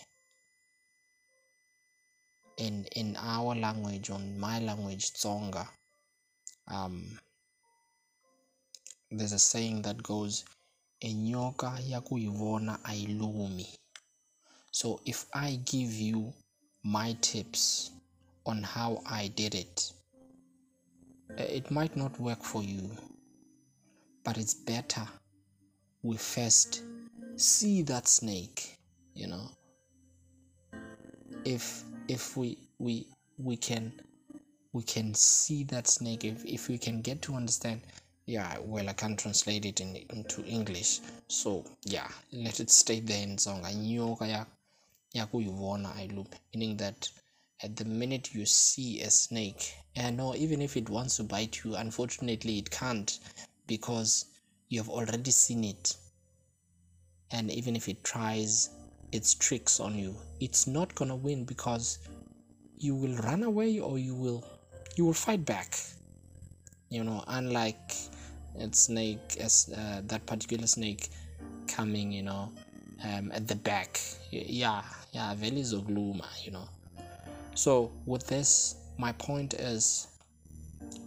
In 2.56 2.84
in 2.96 3.16
our 3.16 3.54
language, 3.54 4.10
on 4.10 4.38
my 4.38 4.58
language, 4.58 5.12
Tsonga, 5.12 5.68
um, 6.68 7.18
there's 9.18 9.32
a 9.32 9.38
saying 9.38 9.82
that 9.82 10.02
goes, 10.02 10.44
"Enyoka 11.02 11.80
yakuyivona 11.88 12.78
ailumi." 12.82 13.66
So 14.72 15.00
if 15.04 15.26
I 15.32 15.56
give 15.56 15.92
you 15.92 16.32
my 16.82 17.14
tips 17.20 17.90
on 18.46 18.62
how 18.62 19.02
I 19.06 19.28
did 19.28 19.54
it, 19.54 19.92
uh, 21.38 21.42
it 21.42 21.70
might 21.70 21.96
not 21.96 22.18
work 22.20 22.42
for 22.42 22.62
you, 22.62 22.90
but 24.24 24.36
it's 24.38 24.54
better 24.54 25.08
we 26.04 26.18
first 26.18 26.82
see 27.36 27.80
that 27.82 28.06
snake, 28.06 28.76
you 29.14 29.26
know. 29.26 29.48
If 31.44 31.82
if 32.08 32.36
we 32.36 32.58
we 32.78 33.06
we 33.38 33.56
can 33.56 33.92
we 34.74 34.82
can 34.82 35.14
see 35.14 35.64
that 35.64 35.88
snake 35.88 36.24
if, 36.24 36.44
if 36.44 36.68
we 36.68 36.76
can 36.76 37.00
get 37.00 37.22
to 37.22 37.34
understand 37.34 37.80
yeah 38.26 38.56
well 38.64 38.88
i 38.88 38.92
can't 38.92 39.18
translate 39.18 39.66
it 39.66 39.80
in, 39.80 39.96
into 40.10 40.42
english. 40.44 41.00
So 41.28 41.64
yeah 41.84 42.08
let 42.32 42.60
it 42.60 42.70
stay 42.70 43.00
there 43.00 43.22
in 43.22 43.36
Tsonga. 43.36 43.70
Nyoka 43.74 44.46
yakuyivona 45.14 45.94
ayilupe 45.94 46.36
meaning 46.52 46.76
that 46.76 47.08
at 47.62 47.76
the 47.76 47.84
minute 47.84 48.34
you 48.34 48.46
see 48.46 49.00
a 49.02 49.10
snake 49.10 49.74
and 49.96 50.16
no 50.16 50.34
even 50.34 50.62
if 50.62 50.76
it 50.76 50.88
wants 50.88 51.16
to 51.16 51.22
bite 51.22 51.64
you 51.64 51.76
unfortunately 51.76 52.58
it 52.58 52.70
can't 52.70 53.20
because 53.66 54.26
you 54.68 54.80
have 54.80 54.88
already 54.88 55.30
seen 55.30 55.64
it. 55.64 55.96
And 57.30 57.50
even 57.50 57.76
if 57.76 57.88
it 57.88 58.04
tries 58.04 58.70
its 59.12 59.34
tricks 59.34 59.80
on 59.80 59.94
you 59.98 60.16
it's 60.40 60.66
not 60.66 60.94
gonna 60.94 61.16
win 61.16 61.44
because 61.44 61.98
you 62.78 62.94
will 62.94 63.16
run 63.16 63.42
away 63.42 63.80
or 63.80 63.98
you 63.98 64.14
will 64.14 64.44
you 64.96 65.04
will 65.04 65.12
fight 65.12 65.44
back. 65.44 65.78
You 66.88 67.04
know 67.04 67.22
unlike 67.28 67.92
snake 68.74 69.36
as 69.40 69.72
uh, 69.76 70.02
that 70.06 70.24
particular 70.26 70.66
snake 70.66 71.08
coming 71.66 72.12
you 72.12 72.22
know 72.22 72.52
um, 73.04 73.32
at 73.32 73.46
the 73.48 73.56
back. 73.56 74.00
Yeah 74.30 74.82
yeah 75.12 75.34
very 75.34 75.62
zogluma 75.62 76.26
you 76.44 76.52
know. 76.52 76.68
So 77.54 77.92
with 78.06 78.26
this 78.26 78.76
my 78.98 79.12
point 79.12 79.54
is 79.54 80.06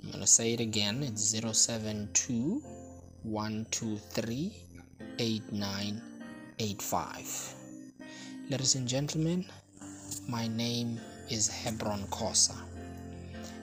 I'm 0.03 0.11
gonna 0.11 0.25
say 0.25 0.53
it 0.53 0.59
again. 0.59 1.03
It's 1.03 1.39
072 1.39 2.63
123 3.21 4.53
8985 5.19 7.53
ladies 8.49 8.73
and 8.73 8.87
gentlemen 8.87 9.45
my 10.27 10.47
name 10.47 10.99
is 11.29 11.47
Hebron 11.47 12.01
Khosa 12.09 12.55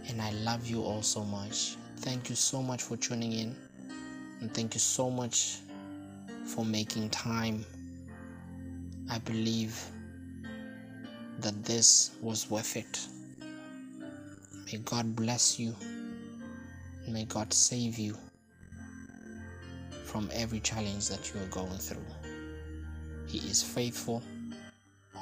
and 0.08 0.22
I 0.22 0.30
love 0.44 0.68
you 0.68 0.82
all 0.82 1.02
so 1.02 1.24
much. 1.24 1.74
Thank 1.96 2.30
you 2.30 2.36
so 2.36 2.62
much 2.62 2.82
for 2.82 2.96
tuning 2.96 3.32
in 3.32 3.56
and 4.42 4.52
thank 4.52 4.74
you 4.74 4.80
so 4.80 5.08
much 5.08 5.60
for 6.44 6.64
making 6.66 7.08
time 7.08 7.64
I 9.10 9.18
believe 9.20 9.82
that 11.38 11.64
this 11.64 12.10
was 12.20 12.50
worth 12.50 12.76
it 12.76 13.06
may 14.70 14.78
God 14.78 15.16
bless 15.16 15.58
you 15.58 15.74
may 17.08 17.24
God 17.24 17.52
save 17.52 17.98
you 17.98 18.16
from 20.12 20.28
every 20.34 20.60
challenge 20.60 21.08
that 21.08 21.32
you 21.32 21.40
are 21.40 21.46
going 21.46 21.78
through. 21.78 22.04
He 23.26 23.38
is 23.38 23.62
faithful. 23.62 24.22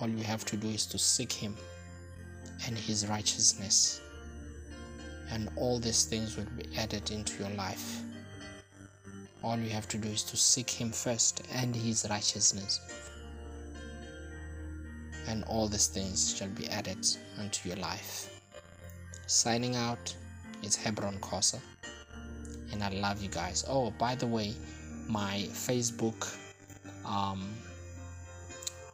All 0.01 0.09
you 0.09 0.25
have 0.25 0.45
to 0.47 0.57
do 0.57 0.67
is 0.67 0.85
to 0.87 0.99
seek 0.99 1.33
Him 1.33 1.57
and 2.67 2.77
His 2.77 3.07
righteousness, 3.07 4.01
and 5.31 5.49
all 5.55 5.79
these 5.79 6.05
things 6.05 6.37
will 6.37 6.47
be 6.57 6.65
added 6.77 7.13
into 7.13 7.41
your 7.41 7.53
life. 7.53 8.01
All 9.43 9.59
you 9.59 9.71
have 9.71 9.89
to 9.89 9.99
do 9.99 10.09
is 10.09 10.23
to 10.25 10.37
seek 10.37 10.69
Him 10.69 10.93
first 10.93 11.43
and 11.53 11.75
His 11.75 12.07
righteousness, 12.11 12.81
and 15.29 15.45
all 15.45 15.67
these 15.67 15.87
things 15.87 16.37
shall 16.37 16.49
be 16.49 16.69
added 16.69 17.07
unto 17.39 17.69
your 17.69 17.79
life. 17.79 18.41
Signing 19.27 19.77
out, 19.77 20.15
is 20.63 20.77
Hebron 20.77 21.19
Khosa, 21.21 21.59
and 22.73 22.83
I 22.83 22.91
love 22.91 23.23
you 23.23 23.29
guys. 23.29 23.65
Oh, 23.69 23.91
by 23.93 24.15
the 24.15 24.27
way, 24.27 24.55
my 25.09 25.47
Facebook 25.53 26.37
um, 27.05 27.49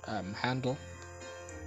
um, 0.06 0.32
handle. 0.34 0.76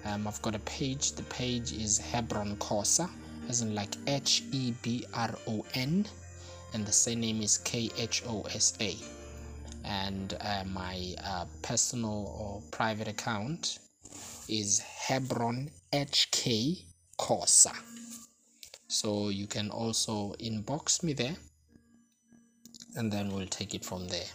Um, 0.05 0.27
I've 0.27 0.41
got 0.41 0.55
a 0.55 0.59
page. 0.59 1.11
The 1.13 1.23
page 1.23 1.73
is 1.73 1.97
Hebron 1.97 2.55
Khosa, 2.57 3.09
as 3.49 3.61
in 3.61 3.75
like 3.75 3.95
H 4.07 4.43
E 4.51 4.73
B 4.81 5.05
R 5.13 5.35
O 5.47 5.65
N, 5.73 6.05
and 6.73 6.85
the 6.85 6.91
surname 6.91 7.41
is 7.41 7.57
K 7.57 7.89
H 7.97 8.23
O 8.27 8.41
S 8.53 8.77
A. 8.79 8.95
And 9.85 10.37
uh, 10.41 10.63
my 10.65 11.15
uh, 11.23 11.45
personal 11.61 12.27
or 12.37 12.61
private 12.71 13.07
account 13.07 13.79
is 14.47 14.79
Hebron 14.79 15.69
HK 15.93 16.83
Khosa. 17.17 17.75
So 18.87 19.29
you 19.29 19.47
can 19.47 19.69
also 19.69 20.33
inbox 20.39 21.03
me 21.03 21.13
there 21.13 21.35
and 22.95 23.11
then 23.11 23.29
we'll 23.29 23.47
take 23.47 23.75
it 23.75 23.85
from 23.85 24.07
there. 24.07 24.29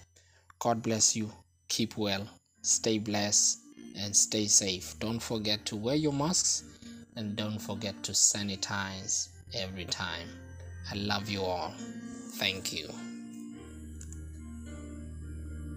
God 0.58 0.82
bless 0.82 1.14
you. 1.16 1.30
Keep 1.68 1.96
well, 1.96 2.28
stay 2.62 2.98
blessed, 2.98 3.58
and 3.96 4.14
stay 4.14 4.46
safe. 4.46 4.94
Don't 4.98 5.20
forget 5.20 5.64
to 5.66 5.76
wear 5.76 5.94
your 5.94 6.12
masks 6.12 6.64
and 7.16 7.36
don't 7.36 7.58
forget 7.58 8.02
to 8.04 8.12
sanitize 8.12 9.28
every 9.54 9.84
time. 9.84 10.28
I 10.90 10.96
love 10.96 11.28
you 11.28 11.42
all. 11.42 11.72
Thank 12.36 12.72
you. 12.72 12.88